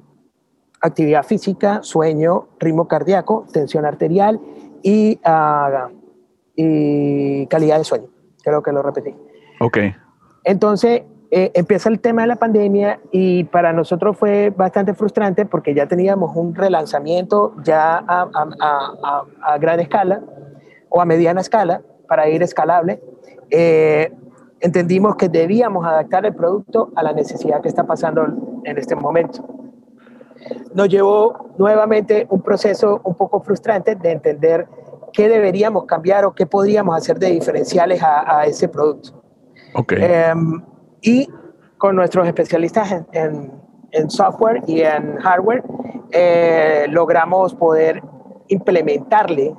actividad 0.81 1.25
física, 1.25 1.81
sueño, 1.83 2.49
ritmo 2.59 2.87
cardíaco, 2.87 3.47
tensión 3.53 3.87
arterial 3.87 4.41
y, 4.83 5.19
uh, 5.25 5.89
y 6.55 7.47
calidad 7.47 7.79
de 7.79 7.85
sueño. 7.85 8.09
Creo 8.43 8.63
que 8.63 8.73
lo 8.73 8.83
repetí. 8.83 9.15
Ok. 9.61 9.79
Entonces, 10.45 11.03
eh, 11.31 11.53
empieza 11.55 11.89
el 11.89 12.01
tema 12.01 12.23
de 12.23 12.29
la 12.29 12.37
pandemia 12.37 13.01
y 13.13 13.45
para 13.45 13.73
nosotros 13.73 14.17
fue 14.17 14.51
bastante 14.51 14.95
frustrante 14.95 15.47
porque 15.47 15.75
ya 15.75 15.87
teníamos 15.87 16.35
un 16.35 16.55
relanzamiento 16.55 17.55
ya 17.63 17.99
a, 17.99 18.29
a, 18.35 18.49
a, 18.61 19.25
a 19.43 19.59
gran 19.59 19.79
escala 19.81 20.23
o 20.89 21.01
a 21.01 21.05
mediana 21.05 21.41
escala 21.41 21.83
para 22.11 22.29
ir 22.29 22.43
escalable. 22.43 23.01
Eh, 23.51 24.13
entendimos 24.59 25.15
que 25.15 25.29
debíamos 25.29 25.87
adaptar 25.87 26.27
el 26.27 26.35
producto 26.35 26.91
a 26.97 27.05
la 27.05 27.13
necesidad 27.13 27.61
que 27.61 27.69
está 27.69 27.85
pasando 27.85 28.27
en 28.65 28.77
este 28.77 28.97
momento. 28.97 29.45
Nos 30.75 30.89
llevó 30.89 31.53
nuevamente 31.57 32.27
un 32.31 32.43
proceso 32.43 33.01
un 33.05 33.15
poco 33.15 33.41
frustrante 33.41 33.95
de 33.95 34.11
entender 34.11 34.67
qué 35.13 35.29
deberíamos 35.29 35.85
cambiar 35.85 36.25
o 36.25 36.35
qué 36.35 36.47
podríamos 36.47 36.97
hacer 36.97 37.17
de 37.17 37.31
diferenciales 37.31 38.03
a, 38.03 38.45
ese 38.45 38.69
producto. 38.69 39.23
Okay. 39.73 39.99
Em, 40.03 40.65
y 41.03 41.29
con 41.79 41.95
nuestros 41.95 42.27
especialistas 42.27 42.91
en, 43.13 43.53
en, 43.93 44.11
software 44.11 44.65
y 44.67 44.81
en 44.81 45.17
hardware, 45.19 45.63
eh, 46.11 46.87
logramos 46.89 47.55
poder 47.55 48.03
implementarle 48.49 49.55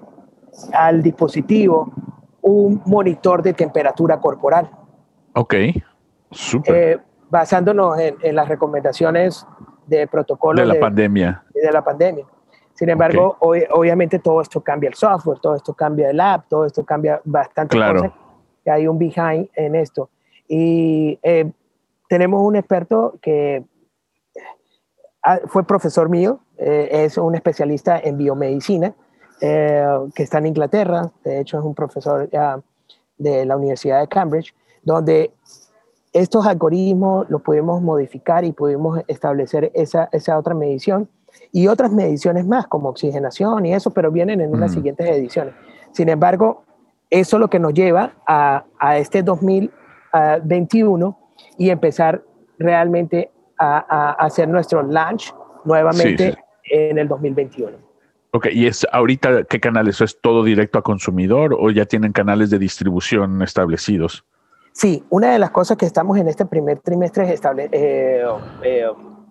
al 0.74 1.02
dispositivo 1.02 1.93
un 2.42 2.82
monitor 2.86 3.42
de 3.42 3.54
temperatura 3.54 4.20
corporal. 4.20 4.70
Ok, 5.34 5.56
súper. 6.32 6.76
Eh, 6.76 7.00
basándonos 7.30 7.98
en, 8.00 8.36
las 8.36 8.48
recomendaciones 8.48 9.48
de 9.88 10.08
protocolo 10.08 10.62
de 10.62 10.68
la 10.68 10.80
pandemia. 10.80 11.44
De 11.54 11.72
la 11.72 11.84
pandemia. 11.84 12.26
Sin 12.74 12.89
embargo, 12.89 13.38
obviamente 13.39 14.20
todo 14.20 14.42
esto 14.42 14.62
cambia 14.62 14.89
el 14.89 14.96
software, 14.96 15.39
todo 15.39 15.56
esto 15.56 15.74
cambia 15.74 16.10
el 16.10 16.20
app, 16.20 16.48
todo 16.50 16.66
esto 16.66 16.84
cambia 16.84 17.22
bastante. 17.24 17.78
Claro. 17.78 18.14
hay 18.66 18.88
un 18.88 18.98
behind 18.98 19.50
en 19.56 19.76
esto. 19.76 20.10
Y 20.48 21.20
eh, 21.24 21.52
tenemos 22.10 22.42
un 22.42 22.56
experto 22.56 23.18
que 23.22 23.64
ah, 25.24 25.39
fue 25.46 25.64
profesor 25.64 26.10
mío, 26.10 26.39
eh, 26.58 26.89
es 26.92 27.18
un 27.18 27.36
especialista 27.36 28.00
en 28.00 28.18
biomedicina, 28.18 28.94
eh, 29.42 29.84
que 30.14 30.24
está 30.24 30.38
en 30.38 30.48
Inglaterra, 30.48 31.12
de 31.24 31.39
hecho 31.39 31.58
es 31.58 31.66
un 31.66 31.74
profesor 31.74 32.30
de 33.18 33.46
la 33.46 33.58
Universidad 33.58 34.00
de 34.00 34.08
Cambridge, 34.08 34.54
donde 34.84 35.32
estos 36.14 36.46
algoritmos 36.46 37.30
los 37.30 37.42
pudimos 37.42 37.82
modificar 37.82 38.44
y 38.44 38.52
pudimos 38.52 39.02
establecer 39.08 39.72
esa, 39.74 40.10
esa 40.12 40.38
otra 40.38 40.54
medición 40.54 41.10
y 41.52 41.68
otras 41.68 41.92
mediciones 41.92 42.46
más, 42.46 42.68
como 42.68 42.89
oxigenación 42.89 43.66
y 43.66 43.74
eso, 43.74 43.92
pero 43.92 44.12
vienen 44.12 44.42
en 44.42 44.54
unas 44.54 44.72
mm. 44.72 44.74
siguientes 44.76 45.10
ediciones. 45.10 45.54
Sin 45.92 46.10
embargo, 46.10 46.64
eso 47.10 47.38
es 47.38 47.39
lo 47.39 47.50
que 47.50 47.60
nos 47.60 47.74
lleva 47.74 48.14
a, 48.28 48.66
a 48.80 48.98
este 48.98 49.24
2021 49.24 51.18
y 51.58 51.70
empezar 51.70 52.24
realmente 52.60 53.32
a, 53.58 53.86
a 53.88 54.12
hacer 54.26 54.48
nuestro 54.48 54.84
launch 54.84 55.34
nuevamente 55.66 56.38
en 56.70 56.98
el 56.98 57.08
2021. 57.08 57.91
Ok, 58.34 58.47
¿y 58.51 58.65
es 58.65 58.88
ahorita 58.91 59.43
qué 59.43 59.59
canales? 59.59 59.99
¿Es 59.99 60.19
todo 60.21 60.43
directo 60.43 60.79
a 60.79 60.84
consumidor 60.84 61.53
o 61.59 61.69
ya 61.69 61.86
tienen 61.86 62.13
canales 62.13 62.49
de 62.49 62.59
distribución 62.59 63.41
establecidos? 63.41 64.23
Sí, 64.71 65.03
una 65.09 65.34
de 65.34 65.39
las 65.39 65.51
cosas 65.51 65.77
que 65.77 65.86
estamos 65.86 66.17
en 66.17 66.29
este 66.29 66.45
primer 66.45 66.79
trimestre, 66.79 67.32
estable, 67.34 67.69
eh, 67.73 68.23
eh, 68.63 68.86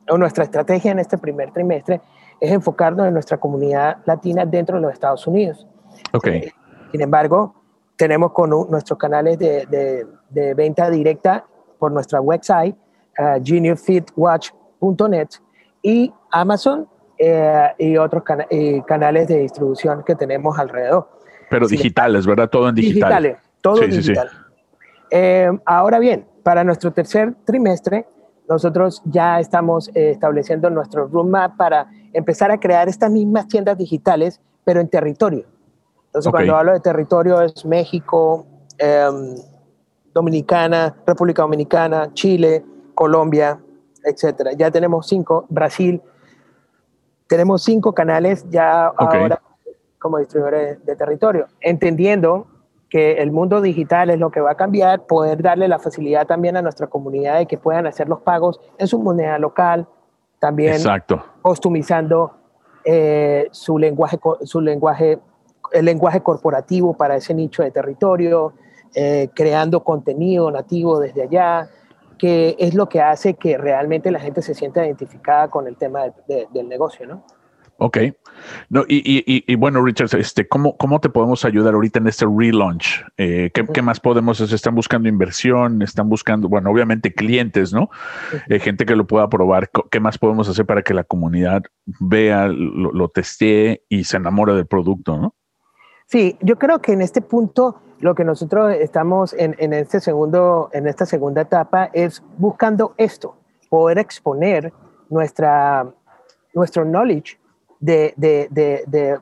o 0.09 0.19
nuestra 0.19 0.45
estrategia 0.45 0.93
en 0.93 0.99
este 0.99 1.17
primer 1.17 1.51
trimestre, 1.51 2.03
es 2.41 2.53
enfocarnos 2.53 3.07
en 3.07 3.15
nuestra 3.15 3.39
comunidad 3.39 3.99
latina 4.05 4.45
dentro 4.45 4.77
de 4.77 4.83
los 4.83 4.93
Estados 4.93 5.27
Unidos. 5.27 5.67
Ok. 6.13 6.27
Eh, 6.27 6.53
sin 6.93 7.01
embargo, 7.01 7.55
tenemos 7.97 8.33
con 8.33 8.51
nuestros 8.51 8.99
canales 8.99 9.39
de, 9.39 9.67
de, 10.31 10.55
venta 10.55 10.91
directa 10.91 11.47
por 11.79 11.91
nuestra 11.91 12.21
website, 12.21 12.77
uh, 13.19 13.43
y 15.83 16.13
Amazon 16.31 16.89
eh, 17.23 17.69
y 17.79 17.99
otros 17.99 18.23
canales 18.87 19.29
de 19.29 19.41
distribución 19.41 20.03
que 20.05 20.15
tenemos 20.15 20.59
alrededor. 20.59 21.07
Pero 21.51 21.69
digitales, 21.69 22.27
¿verdad? 22.27 22.49
Todo 22.49 22.71
en 22.71 22.75
digital. 22.75 23.11
Digitales, 23.11 23.39
todo 23.61 23.81
digital. 23.81 24.31
Eh, 25.11 25.51
ahora 25.67 25.99
bien, 25.99 26.27
para 26.43 26.65
nuestro 26.65 26.93
tercer 26.93 27.35
trimestre, 27.45 28.07
nosotros 28.49 29.03
ya 29.05 29.39
estamos 29.39 29.89
eh, 29.89 30.13
estableciendo 30.13 30.71
nuestro 30.71 31.09
roadmap 31.09 31.59
para 31.59 31.89
empezar 32.15 32.51
a 32.51 32.59
crear 32.59 32.89
estas 32.89 33.11
mismas 33.11 33.49
tiendas 33.49 33.77
digitales, 33.77 34.41
pero 34.65 34.81
en 34.81 34.89
territorio. 34.89 35.45
Entonces, 36.07 36.31
cuando 36.31 36.57
hablo 36.57 36.73
de 36.73 36.81
territorio 36.81 37.43
es 37.43 37.67
México, 37.67 38.47
em, 38.79 39.35
Dominicana, 40.15 40.97
República 41.07 41.43
Dominicana, 41.43 42.15
Chile, 42.15 42.65
Colombia, 42.95 43.61
etcétera. 44.05 44.53
Ya 44.55 44.71
tenemos 44.71 45.07
cinco, 45.07 45.45
Brasil, 45.51 46.01
tenemos 47.31 47.63
cinco 47.63 47.95
canales 47.95 48.45
ya 48.51 48.87
ahora 48.87 49.41
como 50.01 50.19
distribuidores 50.19 50.85
de, 50.85 50.97
territorio, 50.97 51.47
entendiendo 51.61 52.49
que 52.89 53.19
el 53.19 53.31
mundo 53.31 53.61
digital 53.61 54.11
es 54.11 54.19
lo 54.19 54.33
que 54.33 54.41
va 54.41 54.53
a 54.53 54.55
cambiar, 54.57 55.07
poder 55.07 55.41
darle 55.41 55.69
la 55.69 55.79
facilidad 55.79 56.27
también 56.27 56.57
a 56.57 56.63
nuestra 56.63 56.89
comunidad 56.89 57.39
de 57.39 57.47
que 57.47 57.57
puedan 57.57 57.87
hacer 57.87 58.09
los 58.09 58.21
pagos 58.23 58.61
en 58.79 58.89
su 58.89 58.99
moneda 58.99 59.39
local, 59.39 59.87
también 60.41 60.73
Exacto. 60.73 61.23
customizando 61.41 62.33
eh, 62.85 63.47
su 63.53 63.79
lenguaje, 63.79 64.19
su 64.43 64.61
lenguaje, 64.61 65.21
el 65.71 65.85
lenguaje 65.85 66.23
corporativo 66.23 66.97
para 66.97 67.15
ese 67.15 67.33
nicho 67.33 67.63
de 67.63 67.71
territorio, 67.71 68.55
eh, 68.93 69.29
creando 69.35 69.85
contenido 69.85 70.51
nativo 70.51 70.99
desde 70.99 71.23
allá, 71.23 71.71
que 72.21 72.55
es 72.59 72.75
lo 72.75 72.87
que 72.87 73.01
hace 73.01 73.35
que 73.35 73.57
realmente 73.57 74.11
la 74.11 74.21
gente 74.21 74.43
se 74.43 74.55
sienta 74.55 74.85
identificada 74.85 75.49
con 75.49 75.67
el 75.67 75.77
tema 75.77 76.03
del 76.29 76.69
negocio, 76.69 77.07
¿no? 77.07 77.25
Ok. 77.79 77.97
No, 78.69 78.85
y, 78.87 78.99
y, 78.99 79.43
y, 79.51 79.55
bueno, 79.55 79.83
Richard, 79.83 80.15
este, 80.21 80.47
¿cómo, 80.47 80.77
¿cómo 80.77 81.01
te 81.01 81.09
podemos 81.09 81.47
ayudar 81.47 81.73
ahorita 81.73 81.99
en 81.99 82.09
este 82.09 82.27
relaunch? 82.27 83.03
Eh, 83.17 83.51
¿qué, 83.55 83.81
más 83.81 84.01
podemos 84.01 84.39
hacer? 84.39 84.55
¿Están 84.55 84.75
buscando 84.75 85.09
inversión? 85.09 85.81
¿Están 85.81 86.11
buscando, 86.11 86.51
bueno, 86.51 86.71
obviamente 86.71 87.15
clientes, 87.15 87.73
¿no? 87.73 87.89
Eh, 88.51 88.59
gente 88.59 88.85
que 88.85 88.97
lo 88.97 89.07
pueda 89.07 89.31
probar. 89.31 89.71
¿Qué 89.91 89.99
más 89.99 90.19
podemos 90.19 90.47
hacer 90.47 90.67
para 90.67 90.83
que 90.83 90.93
la 90.93 91.05
comunidad 91.05 91.63
vea, 92.01 92.49
lo, 92.49 92.93
lo 92.93 93.09
testee 93.09 93.83
y 93.89 94.05
se 94.05 94.19
enamore 94.19 94.53
del 94.53 94.67
producto, 94.67 95.17
¿no? 95.17 95.35
Sí, 96.05 96.37
yo 96.43 96.59
creo 96.59 96.83
que 96.83 96.93
en 96.93 97.01
este 97.01 97.23
punto 97.23 97.81
lo 98.01 98.15
que 98.15 98.25
nosotros 98.25 98.75
estamos 98.75 99.35
en, 99.35 99.55
en, 99.59 99.73
este 99.73 100.01
segundo, 100.01 100.71
en 100.73 100.87
esta 100.87 101.07
segunda 101.07 101.43
etapa 101.43 101.91
es 101.93 102.23
buscando 102.39 102.95
esto, 102.97 103.37
poder 103.69 103.99
exponer 103.99 104.73
nuestra, 105.11 105.87
nuestro 106.55 106.85
knowledge 106.85 107.39
de, 107.79 108.15
de, 108.17 108.49
de, 108.51 109.19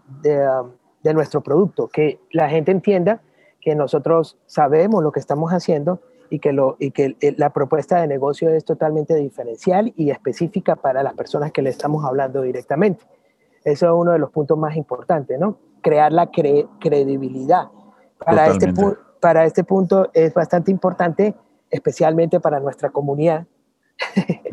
um, 0.60 0.70
de, 1.02 1.14
nuestro 1.14 1.40
producto, 1.40 1.88
que 1.88 2.20
la 2.32 2.48
gente 2.48 2.70
entienda 2.70 3.20
que 3.60 3.74
nosotros 3.74 4.36
sabemos 4.46 5.02
lo 5.02 5.10
que 5.10 5.20
estamos 5.20 5.50
haciendo 5.52 6.00
y 6.30 6.38
que, 6.38 6.52
lo, 6.52 6.76
y 6.78 6.90
que 6.92 7.16
la 7.36 7.50
propuesta 7.50 8.00
de 8.00 8.06
negocio 8.06 8.50
es 8.50 8.64
totalmente 8.64 9.14
diferencial 9.14 9.92
y 9.96 10.10
específica 10.10 10.76
para 10.76 11.02
las 11.02 11.14
personas 11.14 11.50
que 11.50 11.62
le 11.62 11.70
estamos 11.70 12.04
hablando 12.04 12.42
directamente. 12.42 13.04
Eso 13.64 13.86
es 13.86 13.92
uno 13.92 14.12
de 14.12 14.18
los 14.18 14.30
puntos 14.30 14.56
más 14.56 14.76
importantes, 14.76 15.38
¿no? 15.38 15.56
Crear 15.80 16.12
la 16.12 16.30
credibilidad 16.30 17.68
para 18.28 18.46
este, 18.48 18.72
para 19.20 19.44
este 19.44 19.64
punto 19.64 20.10
es 20.12 20.32
bastante 20.34 20.70
importante, 20.70 21.34
especialmente 21.70 22.40
para 22.40 22.60
nuestra 22.60 22.90
comunidad. 22.90 23.46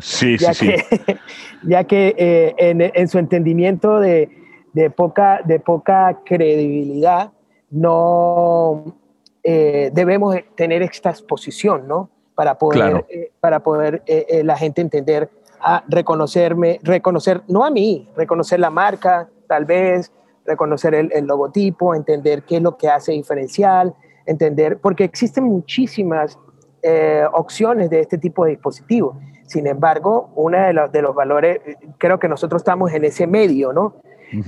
Sí, 0.00 0.36
ya 0.40 0.54
sí, 0.54 0.68
que, 0.68 0.78
sí. 0.78 1.16
Ya 1.62 1.84
que 1.84 2.14
eh, 2.16 2.54
en, 2.58 2.80
en, 2.80 3.08
su 3.08 3.18
entendimiento 3.18 4.00
de, 4.00 4.30
de, 4.72 4.90
poca, 4.90 5.40
de 5.44 5.60
poca 5.60 6.20
credibilidad, 6.24 7.32
no 7.70 8.96
eh, 9.42 9.90
debemos 9.92 10.36
tener 10.54 10.82
esta 10.82 11.10
exposición, 11.10 11.86
¿no? 11.86 12.10
Para 12.34 12.58
poder, 12.58 13.06
eh, 13.08 13.30
para 13.40 13.60
poder 13.60 14.02
la 14.44 14.56
gente 14.56 14.82
entender, 14.82 15.30
a 15.58 15.82
reconocerme, 15.88 16.80
reconocer, 16.82 17.42
no 17.48 17.64
a 17.64 17.70
mí, 17.70 18.08
reconocer 18.14 18.60
la 18.60 18.68
marca, 18.68 19.28
tal 19.48 19.64
vez, 19.64 20.12
reconocer 20.46 20.94
el, 20.94 21.26
logotipo, 21.26 21.94
entender 21.94 22.42
qué 22.42 22.56
es 22.56 22.62
lo 22.62 22.76
que 22.76 22.88
hace 22.88 23.12
diferencial, 23.12 23.94
entender, 24.26 24.78
porque 24.78 25.04
existen 25.04 25.44
muchísimas 25.44 26.38
eh, 26.82 27.24
opciones 27.32 27.90
de 27.90 28.00
este 28.00 28.18
tipo 28.18 28.44
de 28.44 28.52
dispositivos. 28.52 29.16
Sin 29.46 29.66
embargo, 29.66 30.30
uno 30.34 30.58
de, 30.58 30.72
los, 30.72 30.92
de 30.92 31.02
los 31.02 31.14
valores, 31.14 31.60
creo 31.98 32.18
que 32.18 32.28
nosotros 32.28 32.60
estamos 32.60 32.92
en 32.92 33.04
ese 33.04 33.26
medio, 33.26 33.72
¿no? 33.72 33.96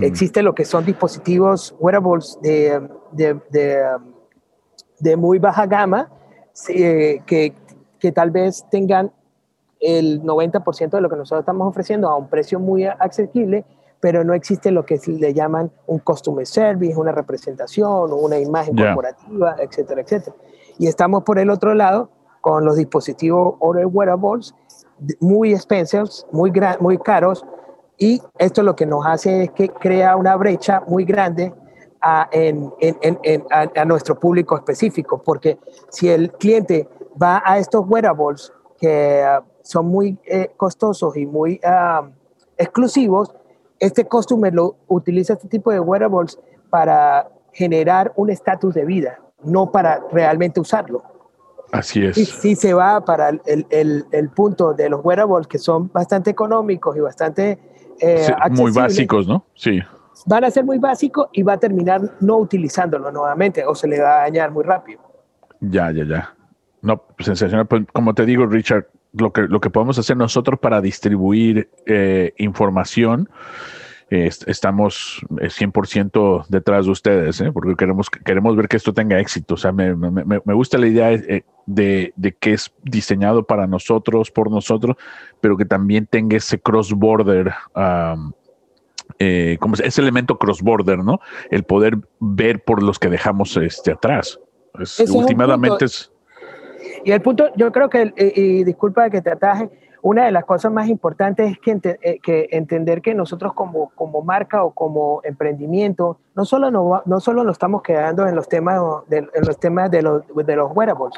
Existe 0.00 0.42
lo 0.42 0.56
que 0.56 0.64
son 0.64 0.84
dispositivos 0.84 1.76
wearables 1.78 2.36
de, 2.42 2.88
de, 3.12 3.38
de, 3.50 3.80
de 4.98 5.16
muy 5.16 5.38
baja 5.38 5.66
gama 5.66 6.10
eh, 6.68 7.20
que, 7.24 7.52
que 8.00 8.10
tal 8.10 8.32
vez 8.32 8.66
tengan 8.70 9.12
el 9.80 10.22
90% 10.22 10.90
de 10.90 11.00
lo 11.00 11.08
que 11.08 11.16
nosotros 11.16 11.42
estamos 11.42 11.68
ofreciendo 11.68 12.08
a 12.08 12.16
un 12.16 12.28
precio 12.28 12.58
muy 12.58 12.84
asequible, 12.84 13.64
pero 14.00 14.24
no 14.24 14.34
existe 14.34 14.70
lo 14.70 14.84
que 14.84 15.00
le 15.06 15.34
llaman 15.34 15.70
un 15.86 15.98
customer 15.98 16.46
service, 16.46 16.96
una 16.96 17.12
representación, 17.12 18.12
una 18.12 18.38
imagen 18.38 18.76
corporativa, 18.76 19.56
etcétera, 19.58 20.02
etcétera. 20.02 20.36
Y 20.78 20.86
estamos 20.86 21.24
por 21.24 21.38
el 21.38 21.50
otro 21.50 21.74
lado 21.74 22.10
con 22.40 22.64
los 22.64 22.76
dispositivos 22.76 23.56
Order 23.58 23.86
Wearables, 23.86 24.54
muy 25.20 25.52
expensive, 25.52 26.04
muy, 26.30 26.52
muy 26.80 26.98
caros, 26.98 27.44
y 27.98 28.22
esto 28.38 28.62
lo 28.62 28.76
que 28.76 28.86
nos 28.86 29.04
hace 29.04 29.44
es 29.44 29.50
que 29.50 29.68
crea 29.68 30.16
una 30.16 30.36
brecha 30.36 30.82
muy 30.86 31.04
grande 31.04 31.52
a, 32.00 32.28
en, 32.30 32.72
en, 32.80 33.18
en, 33.24 33.44
a, 33.50 33.84
nuestro 33.84 34.18
público 34.18 34.56
específico, 34.56 35.20
porque 35.20 35.58
si 35.90 36.08
el 36.08 36.30
cliente 36.30 36.88
va 37.20 37.42
a 37.44 37.58
estos 37.58 37.84
wearables 37.88 38.52
que 38.78 39.24
uh, 39.26 39.44
son 39.62 39.86
muy 39.86 40.16
eh, 40.26 40.52
costosos 40.56 41.16
y 41.16 41.26
muy 41.26 41.60
uh, 41.64 42.08
exclusivos, 42.56 43.34
este 43.80 44.04
customer 44.04 44.52
lo 44.52 44.76
utiliza 44.88 45.34
este 45.34 45.48
tipo 45.48 45.70
de 45.70 45.80
wearables 45.80 46.38
para 46.70 47.28
generar 47.52 48.12
un 48.16 48.30
estatus 48.30 48.74
de 48.74 48.84
vida, 48.84 49.18
no 49.42 49.70
para 49.70 50.00
realmente 50.12 50.60
usarlo. 50.60 51.02
Así 51.72 52.04
es. 52.04 52.16
Y 52.16 52.24
si 52.24 52.54
se 52.56 52.72
va 52.72 53.04
para 53.04 53.28
el, 53.28 53.66
el, 53.70 54.06
el, 54.10 54.30
punto 54.30 54.72
de 54.72 54.88
los 54.88 55.04
wearables 55.04 55.46
que 55.46 55.58
son 55.58 55.90
bastante 55.92 56.30
económicos 56.30 56.96
y 56.96 57.00
bastante 57.00 57.58
eh, 58.00 58.28
muy 58.50 58.72
básicos, 58.72 59.26
¿no? 59.26 59.44
Sí. 59.54 59.80
Van 60.26 60.44
a 60.44 60.50
ser 60.50 60.64
muy 60.64 60.78
básicos 60.78 61.28
y 61.32 61.42
va 61.42 61.54
a 61.54 61.58
terminar 61.58 62.00
no 62.20 62.38
utilizándolo 62.38 63.10
nuevamente 63.12 63.64
o 63.66 63.74
se 63.74 63.86
le 63.86 64.00
va 64.00 64.20
a 64.20 64.22
dañar 64.22 64.50
muy 64.50 64.64
rápido. 64.64 65.00
Ya, 65.60 65.90
ya, 65.90 66.04
ya. 66.04 66.34
No, 66.80 67.02
sensacional. 67.18 67.66
Pues, 67.66 67.84
como 67.92 68.14
te 68.14 68.24
digo, 68.24 68.46
Richard, 68.46 68.86
lo 69.20 69.32
que, 69.32 69.42
lo 69.42 69.60
que 69.60 69.70
podemos 69.70 69.98
hacer 69.98 70.16
nosotros 70.16 70.58
para 70.58 70.80
distribuir 70.80 71.68
eh, 71.86 72.34
información, 72.38 73.28
estamos 74.10 75.20
100% 75.30 76.40
eh, 76.40 76.46
detrás 76.48 76.86
de 76.86 76.92
ustedes, 76.92 77.40
¿eh? 77.42 77.52
porque 77.52 77.76
queremos, 77.76 78.08
queremos 78.08 78.56
ver 78.56 78.66
que 78.66 78.78
esto 78.78 78.94
tenga 78.94 79.20
éxito. 79.20 79.54
O 79.54 79.56
sea, 79.58 79.70
me, 79.70 79.94
me, 79.94 80.24
me 80.24 80.54
gusta 80.54 80.78
la 80.78 80.86
idea 80.86 81.08
de, 81.10 81.44
de, 82.16 82.36
que 82.40 82.54
es 82.54 82.72
diseñado 82.82 83.44
para 83.44 83.66
nosotros, 83.66 84.30
por 84.30 84.50
nosotros, 84.50 84.96
pero 85.42 85.58
que 85.58 85.66
también 85.66 86.06
tenga 86.06 86.38
ese 86.38 86.58
cross-border. 86.58 87.52
como 89.60 89.74
ese 89.74 90.00
elemento 90.00 90.38
cross-border, 90.38 91.04
¿no? 91.04 91.20
El 91.50 91.64
poder 91.64 91.98
ver 92.18 92.64
por 92.64 92.82
los 92.82 92.98
que 92.98 93.10
dejamos 93.10 93.58
este, 93.58 93.92
atrás. 93.92 94.40
Es, 94.80 95.00
últimamente 95.10 95.84
es 95.84 96.10
y 97.08 97.12
el 97.12 97.22
punto, 97.22 97.48
yo 97.56 97.72
creo 97.72 97.88
que, 97.88 98.12
y, 98.18 98.64
disculpa 98.64 99.08
que 99.08 99.22
te 99.22 99.30
ataje, 99.30 99.70
una 100.02 100.26
de 100.26 100.30
las 100.30 100.44
cosas 100.44 100.70
más 100.70 100.88
importantes 100.88 101.52
es 101.52 101.58
que, 101.58 101.98
eh, 102.02 102.18
que 102.22 102.48
entender 102.50 103.00
que 103.00 103.14
nosotros 103.14 103.54
como, 103.54 103.88
como 103.94 104.20
marca 104.20 104.62
o 104.62 104.72
como 104.72 105.22
emprendimiento, 105.24 106.18
no 106.34 106.44
solo, 106.44 106.70
no, 106.70 107.02
no 107.06 107.20
solo 107.20 107.44
nos 107.44 107.54
estamos 107.54 107.80
quedando 107.80 108.26
en 108.26 108.34
los 108.34 108.46
temas 108.46 108.82
de, 109.08 109.20
en 109.20 109.46
los, 109.46 109.58
temas 109.58 109.90
de 109.90 110.02
los, 110.02 110.22
de 110.34 110.54
los 110.54 110.70
wearables, 110.76 111.14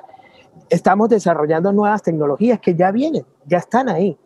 estamos 0.68 1.08
desarrollando 1.08 1.72
nuevas 1.72 2.04
tecnologías 2.04 2.60
que 2.60 2.76
ya 2.76 2.92
vienen, 2.92 3.26
ya 3.44 3.58
están 3.58 3.88
ahí. 3.88 4.16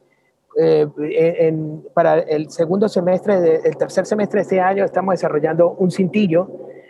Eh, 0.60 0.86
en, 0.98 1.82
para 1.94 2.18
el 2.18 2.50
segundo 2.50 2.90
semestre, 2.90 3.40
de, 3.40 3.56
el 3.64 3.78
tercer 3.78 4.04
semestre 4.04 4.40
de 4.40 4.42
este 4.42 4.60
año, 4.60 4.84
estamos 4.84 5.14
desarrollando 5.14 5.70
un 5.70 5.90
cintillo 5.90 6.46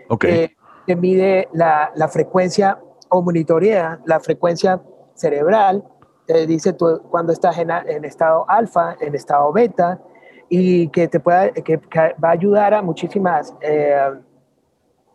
okay. 0.08 0.50
que 0.84 0.96
mide 0.96 1.46
la, 1.52 1.92
la 1.94 2.08
frecuencia 2.08 2.80
o 3.14 3.22
monitorea 3.22 4.00
la 4.06 4.18
frecuencia 4.18 4.80
cerebral, 5.14 5.84
te 6.26 6.46
dice 6.46 6.72
tú 6.72 7.00
cuando 7.10 7.32
estás 7.32 7.56
en, 7.58 7.70
en, 7.70 8.04
estado 8.04 8.44
alfa, 8.48 8.96
en 9.00 9.14
estado 9.14 9.52
beta, 9.52 10.00
y 10.48 10.88
que 10.88 11.06
te 11.06 11.20
pueda, 11.20 11.50
que, 11.50 11.76
va 12.22 12.28
a 12.28 12.32
ayudar 12.32 12.74
a 12.74 12.82
muchísimas 12.82 13.54
eh, 13.60 14.10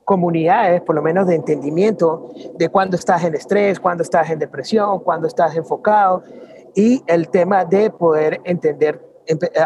comunidades, 0.05 0.81
por 0.81 0.95
lo 0.95 1.01
menos 1.01 1.27
de 1.27 1.35
entendimiento, 1.35 2.31
de 2.55 2.69
cuando 2.69 2.95
estás 2.95 3.23
en 3.25 3.35
estrés, 3.35 3.79
cuando 3.79 4.03
estás 4.03 4.29
en 4.29 4.39
depresión, 4.39 4.99
cuando 4.99 5.27
estás 5.27 5.55
enfocado, 5.57 6.23
y 6.73 7.03
el 7.05 7.27
tema 7.27 7.65
de 7.65 7.89
poder 7.89 8.39
entender, 8.45 9.01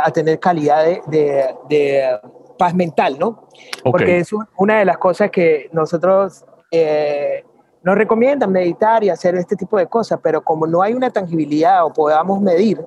a 0.03 0.11
tener 0.11 0.39
calidad 0.39 0.83
de, 0.83 1.01
de, 1.07 1.55
de 1.69 2.19
paz 2.57 2.73
mental, 2.73 3.17
¿no? 3.19 3.47
Porque 3.83 4.17
es 4.17 4.31
una 4.57 4.79
de 4.79 4.85
las 4.85 4.97
cosas 4.97 5.29
que 5.29 5.69
nosotros 5.71 6.43
eh, 6.75 7.45
nos 7.83 7.97
recomiendan 7.97 8.51
meditar 8.51 9.03
y 9.03 9.09
hacer 9.09 9.35
este 9.35 9.55
tipo 9.55 9.77
de 9.77 9.87
cosas, 9.87 10.19
pero 10.23 10.41
como 10.41 10.65
no 10.65 10.81
hay 10.81 10.93
una 10.93 11.09
tangibilidad 11.09 11.85
o 11.85 11.93
podamos 11.93 12.41
medir 12.41 12.79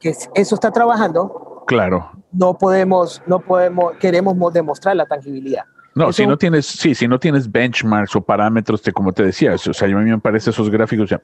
que 0.00 0.10
eso 0.10 0.54
está 0.54 0.70
trabajando, 0.70 1.64
claro. 1.66 2.10
No 2.32 2.56
podemos, 2.58 3.22
no 3.26 3.40
podemos, 3.40 3.96
queremos 3.96 4.52
demostrar 4.52 4.94
la 4.96 5.06
tangibilidad. 5.06 5.64
No, 5.94 6.12
si 6.12 6.26
no 6.26 6.36
tienes, 6.36 6.66
sí, 6.66 6.94
si 6.94 7.08
no 7.08 7.18
tienes 7.18 7.50
benchmarks 7.50 8.14
o 8.16 8.20
parámetros, 8.20 8.82
de, 8.82 8.92
como 8.92 9.12
te 9.12 9.24
decía, 9.24 9.54
o 9.54 9.58
sea, 9.58 9.88
a 9.88 9.90
mí 9.90 10.10
me 10.10 10.18
parece 10.18 10.50
esos 10.50 10.68
gráficos, 10.68 11.10
o 11.10 11.20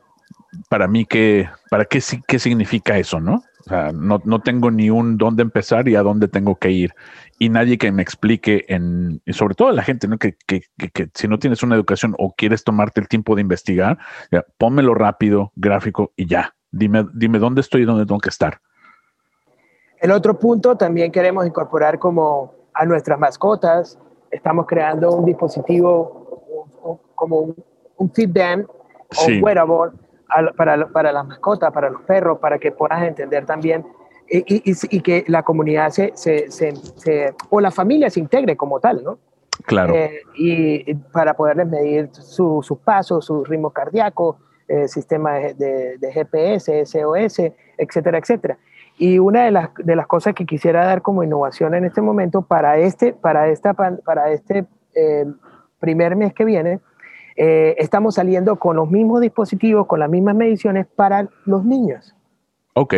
para 0.70 0.88
mí, 0.88 1.04
¿qué, 1.04 1.46
¿para 1.68 1.84
qué, 1.84 2.02
qué 2.26 2.38
significa 2.38 2.96
eso, 2.96 3.20
no? 3.20 3.34
O 3.34 3.68
sea, 3.68 3.92
no, 3.92 4.22
no, 4.24 4.40
tengo 4.40 4.70
ni 4.70 4.88
un 4.88 5.18
dónde 5.18 5.42
empezar 5.42 5.88
y 5.88 5.94
a 5.94 6.02
dónde 6.02 6.26
tengo 6.26 6.56
que 6.56 6.70
ir. 6.70 6.94
Y 7.42 7.48
nadie 7.48 7.76
que 7.76 7.90
me 7.90 8.02
explique, 8.02 8.66
en, 8.68 9.20
y 9.26 9.32
sobre 9.32 9.56
todo 9.56 9.72
la 9.72 9.82
gente, 9.82 10.06
¿no? 10.06 10.16
Que, 10.16 10.36
que, 10.46 10.62
que, 10.78 11.10
si 11.12 11.26
no 11.26 11.40
tienes 11.40 11.64
una 11.64 11.74
educación 11.74 12.14
o 12.16 12.32
quieres 12.36 12.62
tomarte 12.62 13.00
el 13.00 13.08
tiempo 13.08 13.34
de 13.34 13.40
investigar, 13.40 13.98
ya, 14.30 14.44
pónmelo 14.58 14.94
rápido, 14.94 15.50
gráfico 15.56 16.12
y 16.14 16.26
ya. 16.26 16.54
Dime, 16.70 17.04
dime 17.12 17.40
dónde 17.40 17.60
estoy 17.60 17.82
y 17.82 17.84
dónde 17.84 18.06
tengo 18.06 18.20
que 18.20 18.28
estar. 18.28 18.60
El 20.00 20.12
otro 20.12 20.38
punto 20.38 20.76
también 20.76 21.10
queremos 21.10 21.44
incorporar 21.44 21.98
como 21.98 22.54
a 22.74 22.86
nuestras 22.86 23.18
mascotas. 23.18 23.98
Estamos 24.30 24.64
creando 24.68 25.10
un 25.10 25.24
dispositivo 25.24 27.02
como 27.16 27.40
un, 27.40 27.56
un 27.96 28.12
feedback 28.12 28.68
o 28.70 29.14
sí. 29.14 29.40
wearable 29.40 29.98
para, 30.56 30.86
para 30.86 31.10
las 31.10 31.26
mascotas, 31.26 31.72
para 31.72 31.90
los 31.90 32.02
perros, 32.02 32.38
para 32.38 32.60
que 32.60 32.70
puedas 32.70 33.02
entender 33.02 33.44
también 33.46 33.84
y, 34.28 34.70
y, 34.70 34.74
y 34.90 35.00
que 35.00 35.24
la 35.26 35.42
comunidad 35.42 35.90
se, 35.90 36.12
se, 36.14 36.50
se, 36.50 37.34
o 37.50 37.60
la 37.60 37.70
familia 37.70 38.10
se 38.10 38.20
integre 38.20 38.56
como 38.56 38.80
tal, 38.80 39.02
¿no? 39.02 39.18
Claro. 39.66 39.94
Eh, 39.94 40.22
y, 40.34 40.94
para 40.94 41.34
poderles 41.34 41.68
medir 41.68 42.08
sus 42.12 42.66
su 42.66 42.78
pasos, 42.78 43.26
su 43.26 43.44
ritmo 43.44 43.70
cardíaco, 43.70 44.38
eh, 44.68 44.88
sistema 44.88 45.34
de, 45.34 45.54
de, 45.54 45.98
de, 45.98 46.12
GPS, 46.12 46.86
SOS, 46.86 47.52
etcétera, 47.76 48.18
etcétera. 48.18 48.58
Y 48.98 49.18
una 49.18 49.44
de 49.44 49.50
las, 49.50 49.70
de 49.76 49.96
las 49.96 50.06
cosas 50.06 50.34
que 50.34 50.46
quisiera 50.46 50.84
dar 50.84 51.02
como 51.02 51.22
innovación 51.22 51.74
en 51.74 51.84
este 51.84 52.00
momento 52.00 52.42
para 52.42 52.78
este, 52.78 53.12
para 53.12 53.48
esta, 53.48 53.74
para 53.74 54.32
este 54.32 54.66
eh, 54.94 55.26
primer 55.78 56.16
mes 56.16 56.32
que 56.34 56.44
viene 56.44 56.80
eh, 57.36 57.74
estamos 57.78 58.16
saliendo 58.16 58.56
con 58.56 58.76
los 58.76 58.90
mismos 58.90 59.20
dispositivos, 59.20 59.86
con 59.86 60.00
las 60.00 60.10
mismas 60.10 60.34
mediciones 60.34 60.86
para 60.86 61.28
los 61.44 61.64
niños. 61.64 62.14
Ok. 62.74 62.94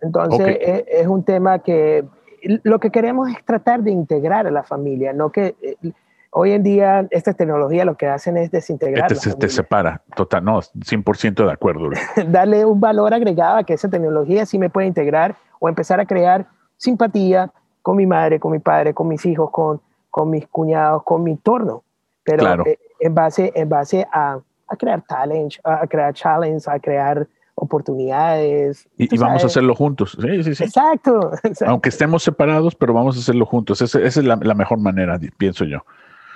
Entonces, 0.00 0.40
okay. 0.40 0.56
Es, 0.60 0.84
es, 0.86 1.06
un 1.06 1.24
tema 1.24 1.58
que 1.58 2.04
lo 2.42 2.78
que 2.78 2.90
queremos 2.90 3.28
es 3.30 3.44
tratar 3.44 3.82
de 3.82 3.90
integrar 3.90 4.46
a 4.46 4.50
la 4.50 4.62
familia, 4.62 5.12
no 5.12 5.30
que 5.30 5.54
eh, 5.62 5.92
hoy 6.30 6.52
en 6.52 6.62
día 6.62 7.06
estas 7.10 7.36
tecnologías 7.36 7.84
lo 7.84 7.96
que 7.96 8.06
hacen 8.06 8.36
es 8.36 8.50
desintegrar. 8.50 9.12
Este 9.12 9.34
te 9.34 9.48
separa, 9.48 10.02
total, 10.14 10.44
no, 10.44 10.60
100% 10.60 11.44
de 11.44 11.52
acuerdo. 11.52 11.90
Darle 12.28 12.64
un 12.64 12.80
valor 12.80 13.12
agregado 13.12 13.58
a 13.58 13.64
que 13.64 13.74
esa 13.74 13.88
tecnología 13.88 14.46
sí 14.46 14.58
me 14.58 14.70
puede 14.70 14.86
integrar 14.86 15.36
o 15.58 15.68
empezar 15.68 16.00
a 16.00 16.06
crear 16.06 16.46
simpatía 16.76 17.52
con 17.82 17.96
mi 17.96 18.06
madre, 18.06 18.40
con 18.40 18.52
mi 18.52 18.58
padre, 18.58 18.94
con 18.94 19.08
mis 19.08 19.24
hijos, 19.26 19.50
con, 19.50 19.80
con 20.10 20.30
mis 20.30 20.46
cuñados, 20.46 21.02
con 21.02 21.22
mi 21.22 21.32
entorno. 21.32 21.82
Pero 22.24 22.38
claro. 22.38 22.66
eh, 22.66 22.78
en 23.00 23.14
base, 23.14 23.52
en 23.54 23.68
base 23.68 24.06
a, 24.12 24.38
a 24.68 24.76
crear 24.76 25.02
talent, 25.02 25.54
a 25.64 25.86
crear 25.86 26.14
challenge, 26.14 26.70
a 26.70 26.78
crear 26.78 27.26
oportunidades. 27.60 28.88
Y, 28.96 29.14
y 29.14 29.18
vamos 29.18 29.42
a 29.44 29.46
hacerlo 29.46 29.74
juntos. 29.74 30.16
Sí, 30.20 30.42
sí, 30.42 30.54
sí. 30.54 30.64
Exacto, 30.64 31.32
exacto. 31.44 31.66
Aunque 31.66 31.90
estemos 31.90 32.22
separados, 32.22 32.74
pero 32.74 32.92
vamos 32.92 33.16
a 33.16 33.20
hacerlo 33.20 33.46
juntos. 33.46 33.82
Esa, 33.82 34.00
esa 34.00 34.20
es 34.20 34.26
la, 34.26 34.36
la, 34.40 34.54
mejor 34.54 34.78
manera, 34.78 35.18
pienso 35.36 35.64
yo. 35.64 35.84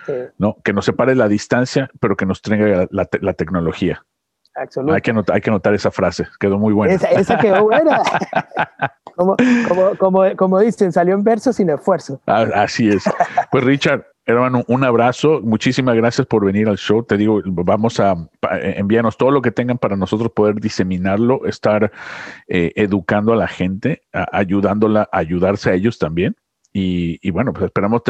Sí. 0.06 0.12
¿No? 0.38 0.56
Que 0.62 0.72
nos 0.72 0.84
separe 0.84 1.14
la 1.14 1.28
distancia, 1.28 1.90
pero 1.98 2.16
que 2.16 2.26
nos 2.26 2.42
traiga 2.42 2.86
la, 2.90 3.08
la 3.20 3.32
tecnología. 3.32 4.04
Absolutamente. 4.54 4.96
Hay 4.96 5.02
que, 5.02 5.12
notar, 5.12 5.34
hay 5.34 5.40
que 5.40 5.50
notar 5.50 5.74
esa 5.74 5.90
frase, 5.90 6.26
quedó 6.38 6.58
muy 6.58 6.72
buena. 6.72 6.94
Esa, 6.94 7.08
esa 7.08 7.38
quedó 7.38 7.64
buena. 7.64 8.02
como, 9.16 9.36
como, 9.68 9.96
como, 9.96 10.36
como, 10.36 10.60
dicen, 10.60 10.92
salió 10.92 11.14
en 11.14 11.24
verso 11.24 11.52
sin 11.52 11.70
esfuerzo. 11.70 12.20
Ah, 12.26 12.46
así 12.54 12.88
es. 12.88 13.02
Pues 13.50 13.64
Richard, 13.64 14.06
Hermano, 14.26 14.62
un 14.68 14.84
abrazo. 14.84 15.40
Muchísimas 15.42 15.94
gracias 15.96 16.26
por 16.26 16.44
venir 16.44 16.68
al 16.68 16.78
show. 16.78 17.02
Te 17.02 17.16
digo, 17.16 17.42
vamos 17.44 18.00
a 18.00 18.16
enviarnos 18.50 19.18
todo 19.18 19.30
lo 19.30 19.42
que 19.42 19.50
tengan 19.50 19.76
para 19.76 19.96
nosotros 19.96 20.32
poder 20.32 20.56
diseminarlo, 20.56 21.44
estar 21.46 21.92
eh, 22.48 22.72
educando 22.76 23.34
a 23.34 23.36
la 23.36 23.48
gente, 23.48 24.02
ayudándola 24.12 25.08
a 25.12 25.18
ayudarse 25.18 25.70
a 25.70 25.74
ellos 25.74 25.98
también. 25.98 26.36
Y, 26.76 27.30
bueno, 27.30 27.52
pues 27.52 27.66
esperamos, 27.66 28.02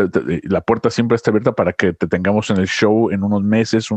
la 0.45 0.63
puerta 0.63 0.89
siempre 0.89 1.17
está 1.17 1.31
abierta 1.31 1.53
para 1.53 1.75
que 1.75 1.93
te 1.93 2.07
tengamos 2.07 2.49
en 2.49 2.57
el 2.57 2.67
show 2.67 3.11
en 3.11 3.23
unos 3.23 3.43
meses 3.43 3.91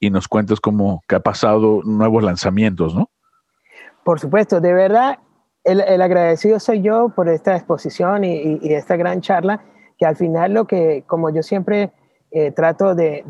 y 0.00 0.08
nos 0.08 0.28
cuentes 0.28 0.60
cómo 0.60 1.02
que 1.06 1.16
ha 1.16 1.20
pasado 1.20 1.82
nuevos 1.84 2.22
lanzamientos, 2.24 2.94
¿no? 2.94 3.10
Por 4.02 4.20
supuesto, 4.20 4.62
de 4.62 4.72
verdad, 4.72 5.18
el, 5.64 6.00
agradecido 6.00 6.58
soy 6.58 6.80
yo 6.80 7.10
por 7.14 7.28
esta 7.28 7.54
exposición 7.54 8.24
y, 8.24 8.60
esta 8.62 8.96
gran 8.96 9.20
charla, 9.20 9.60
al 10.04 10.16
final 10.16 10.52
lo 10.52 10.66
que, 10.66 11.04
como 11.06 11.30
yo 11.30 11.42
siempre 11.42 11.92
eh, 12.30 12.50
trato 12.50 12.94
de, 12.94 13.24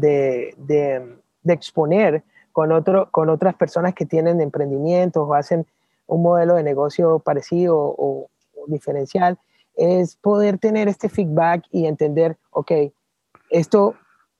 exponer 1.47 2.23
con, 2.53 2.73
otro, 2.73 3.09
con 3.11 3.29
otras 3.29 3.55
personas 3.55 3.95
que 3.95 4.07
tienen 4.07 4.41
emprendimientos 4.41 5.27
o 5.29 5.35
hacen 5.35 5.67
un 6.07 6.23
modelo 6.23 6.55
de 6.55 6.63
negocio 6.63 7.19
parecido 7.19 7.77
o 7.77 8.29
diferencial, 8.67 9.39
es 9.77 10.17
poder 10.17 10.59
tener 10.59 10.89
este 10.89 11.09
feedback 11.09 11.65
y 11.71 11.87
entender, 11.87 12.37
ok, 12.51 12.73
esto 13.51 13.95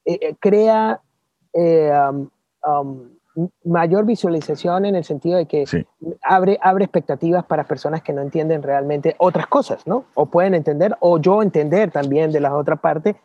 eh, 0.05 0.19
eh, 0.21 0.35
crea 0.39 1.01
um, 1.53 2.29
um, 2.67 3.14
mayor 3.65 4.05
visualización 4.05 4.85
en 4.85 4.95
el 4.95 5.05
sentido 5.05 5.39
de 5.39 5.47
que 5.47 5.65
abre, 6.23 6.59
abre 6.63 6.85
expectativas 6.85 7.45
para 7.45 7.65
personas 7.65 8.03
que 8.03 8.13
no 8.13 8.23
entienden 8.23 8.63
realmente 8.63 9.17
otras 9.19 9.47
cosas, 9.47 9.87
¿no? 9.87 10.05
O 10.15 10.27
pueden 10.27 10.55
entender, 10.55 10.97
o 11.01 11.19
yo 11.19 11.43
entender 11.43 11.91
también 11.91 12.33
de 12.33 12.41
la 12.41 12.55
otra 12.55 12.77
parte, 12.77 13.17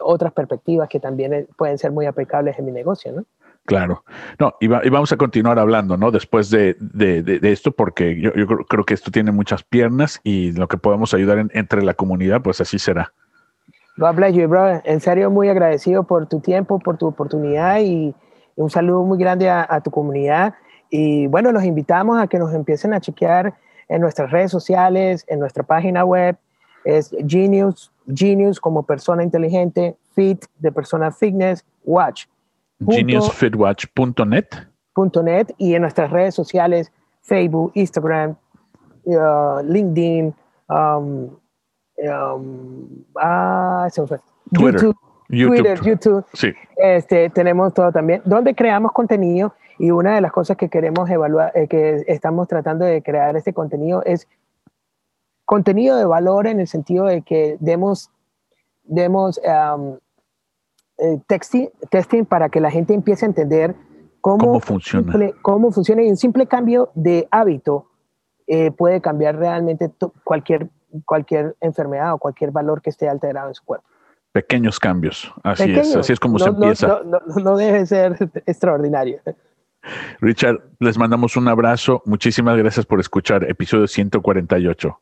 otras 0.00 0.32
perspectivas 0.32 0.88
que 0.88 1.00
también 1.00 1.46
pueden 1.56 1.78
ser 1.78 1.92
muy 1.92 2.06
aplicables 2.06 2.58
en 2.58 2.64
mi 2.64 2.72
negocio, 2.72 3.12
¿no? 3.12 3.24
Claro. 3.66 4.04
No, 4.38 4.54
y, 4.60 4.68
vamos 4.68 5.12
a 5.12 5.16
continuar 5.16 5.58
hablando, 5.58 5.96
¿no? 5.96 6.12
Después 6.12 6.50
de, 6.50 6.76
esto, 7.42 7.72
porque 7.72 8.18
yo, 8.20 8.32
creo 8.32 8.84
que 8.84 8.94
esto 8.94 9.10
tiene 9.10 9.32
muchas 9.32 9.64
piernas 9.64 10.20
y 10.22 10.52
lo 10.52 10.68
que 10.68 10.78
podemos 10.78 11.12
ayudar 11.14 11.48
entre 11.52 11.82
la 11.82 11.94
comunidad, 11.94 12.42
pues 12.42 12.60
así 12.60 12.78
será. 12.78 13.12
God 13.98 14.14
bless 14.14 14.34
you, 14.34 14.46
brother. 14.46 14.82
En 14.84 15.00
serio, 15.00 15.30
muy 15.30 15.48
agradecido 15.48 16.04
por 16.04 16.26
tu 16.28 16.40
tiempo, 16.40 16.78
por 16.78 16.96
tu 16.96 17.06
oportunidad 17.06 17.80
y 17.80 18.14
un 18.56 18.70
saludo 18.70 19.02
muy 19.02 19.18
grande 19.18 19.48
a, 19.48 19.80
tu 19.80 19.90
comunidad. 19.90 20.54
Y 20.90 21.26
bueno, 21.28 21.52
los 21.52 21.64
invitamos 21.64 22.20
a 22.20 22.26
que 22.26 22.38
nos 22.38 22.52
empiecen 22.52 22.94
a 22.94 23.00
chequear 23.00 23.54
en 23.88 24.00
nuestras 24.00 24.30
redes 24.30 24.50
sociales, 24.50 25.24
en 25.28 25.38
nuestra 25.38 25.62
página 25.62 26.04
web. 26.04 26.36
Es 26.84 27.14
Genius, 27.26 27.92
Genius 28.12 28.60
como 28.60 28.82
persona 28.82 29.22
inteligente, 29.22 29.96
Fit 30.14 30.44
de 30.58 30.72
persona 30.72 31.10
fitness, 31.10 31.64
Watch 31.84 32.26
geniusfitwatch.net. 32.84 34.46
.net 35.22 35.54
y 35.58 35.74
en 35.74 35.82
nuestras 35.82 36.10
redes 36.10 36.34
sociales, 36.34 36.90
Facebook, 37.22 37.72
Instagram, 37.74 38.36
uh, 39.04 39.60
LinkedIn, 39.62 40.34
um, 40.68 41.36
um, 41.98 43.04
ah, 43.20 43.88
Twitter, 43.94 44.20
YouTube, 44.52 44.96
YouTube. 45.28 46.24
Sí. 46.32 46.52
Este, 46.76 47.30
tenemos 47.30 47.74
todo 47.74 47.92
también, 47.92 48.22
donde 48.24 48.54
creamos 48.54 48.92
contenido 48.92 49.54
y 49.78 49.90
una 49.90 50.14
de 50.14 50.20
las 50.20 50.32
cosas 50.32 50.56
que 50.56 50.68
queremos 50.68 51.08
evaluar, 51.10 51.52
eh, 51.54 51.68
que 51.68 52.04
estamos 52.06 52.48
tratando 52.48 52.84
de 52.84 53.02
crear 53.02 53.36
este 53.36 53.52
contenido 53.52 54.02
es 54.04 54.26
contenido 55.44 55.96
de 55.96 56.04
valor 56.04 56.46
en 56.46 56.60
el 56.60 56.66
sentido 56.66 57.06
de 57.06 57.22
que 57.22 57.56
demos, 57.60 58.10
demos 58.84 59.40
um, 59.44 59.96
eh, 60.98 61.20
testing, 61.26 62.24
para 62.24 62.48
que 62.48 62.60
la 62.60 62.70
gente 62.70 62.94
empiece 62.94 63.24
a 63.24 63.28
entender 63.28 63.74
cómo, 64.20 64.60
funciona. 64.60 65.12
cómo 65.42 65.70
funciona 65.70 66.02
y 66.02 66.10
un 66.10 66.16
simple 66.16 66.46
cambio 66.46 66.90
de 66.94 67.28
hábito 67.30 67.86
eh, 68.46 68.70
puede 68.70 69.00
cambiar 69.00 69.36
realmente 69.36 69.90
cualquier, 70.24 70.68
cualquier 71.04 71.54
enfermedad 71.60 72.14
o 72.14 72.18
cualquier 72.18 72.50
valor 72.50 72.82
que 72.82 72.90
esté 72.90 73.08
alterado 73.08 73.48
en 73.48 73.54
su 73.54 73.64
cuerpo. 73.64 73.86
Pequeños 74.36 74.78
cambios, 74.78 75.32
así 75.44 75.72
es, 75.72 75.96
así 75.96 76.12
es 76.12 76.20
como 76.20 76.38
se 76.38 76.50
empieza. 76.50 77.00
No, 77.06 77.20
no, 77.42 77.56
debe 77.56 77.86
ser 77.86 78.18
extraordinario. 78.46 79.18
Richard, 80.20 80.58
les 80.78 80.98
mandamos 80.98 81.38
un 81.38 81.48
abrazo. 81.48 82.02
Muchísimas 82.04 82.58
gracias 82.58 82.84
por 82.84 83.00
escuchar 83.00 83.48
episodio 83.48 83.86
148. 83.86 85.00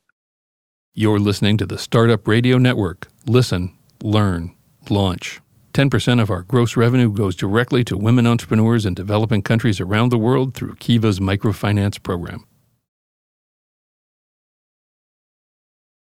You're 0.94 1.18
listening 1.18 1.56
to 1.56 1.66
the 1.66 1.78
Startup 1.78 2.28
Radio 2.28 2.58
Network. 2.58 3.08
Listen, 3.26 3.72
learn, 4.04 4.54
launch. 4.88 5.40
10% 5.72 6.22
of 6.22 6.30
our 6.30 6.42
gross 6.42 6.76
revenue 6.76 7.10
goes 7.10 7.34
directly 7.34 7.82
to 7.82 7.96
women 7.96 8.28
entrepreneurs 8.28 8.86
in 8.86 8.94
developing 8.94 9.42
countries 9.42 9.80
around 9.80 10.10
the 10.10 10.18
world 10.18 10.54
through 10.54 10.76
Kiva's 10.76 11.18
microfinance 11.18 12.00
program. 12.00 12.44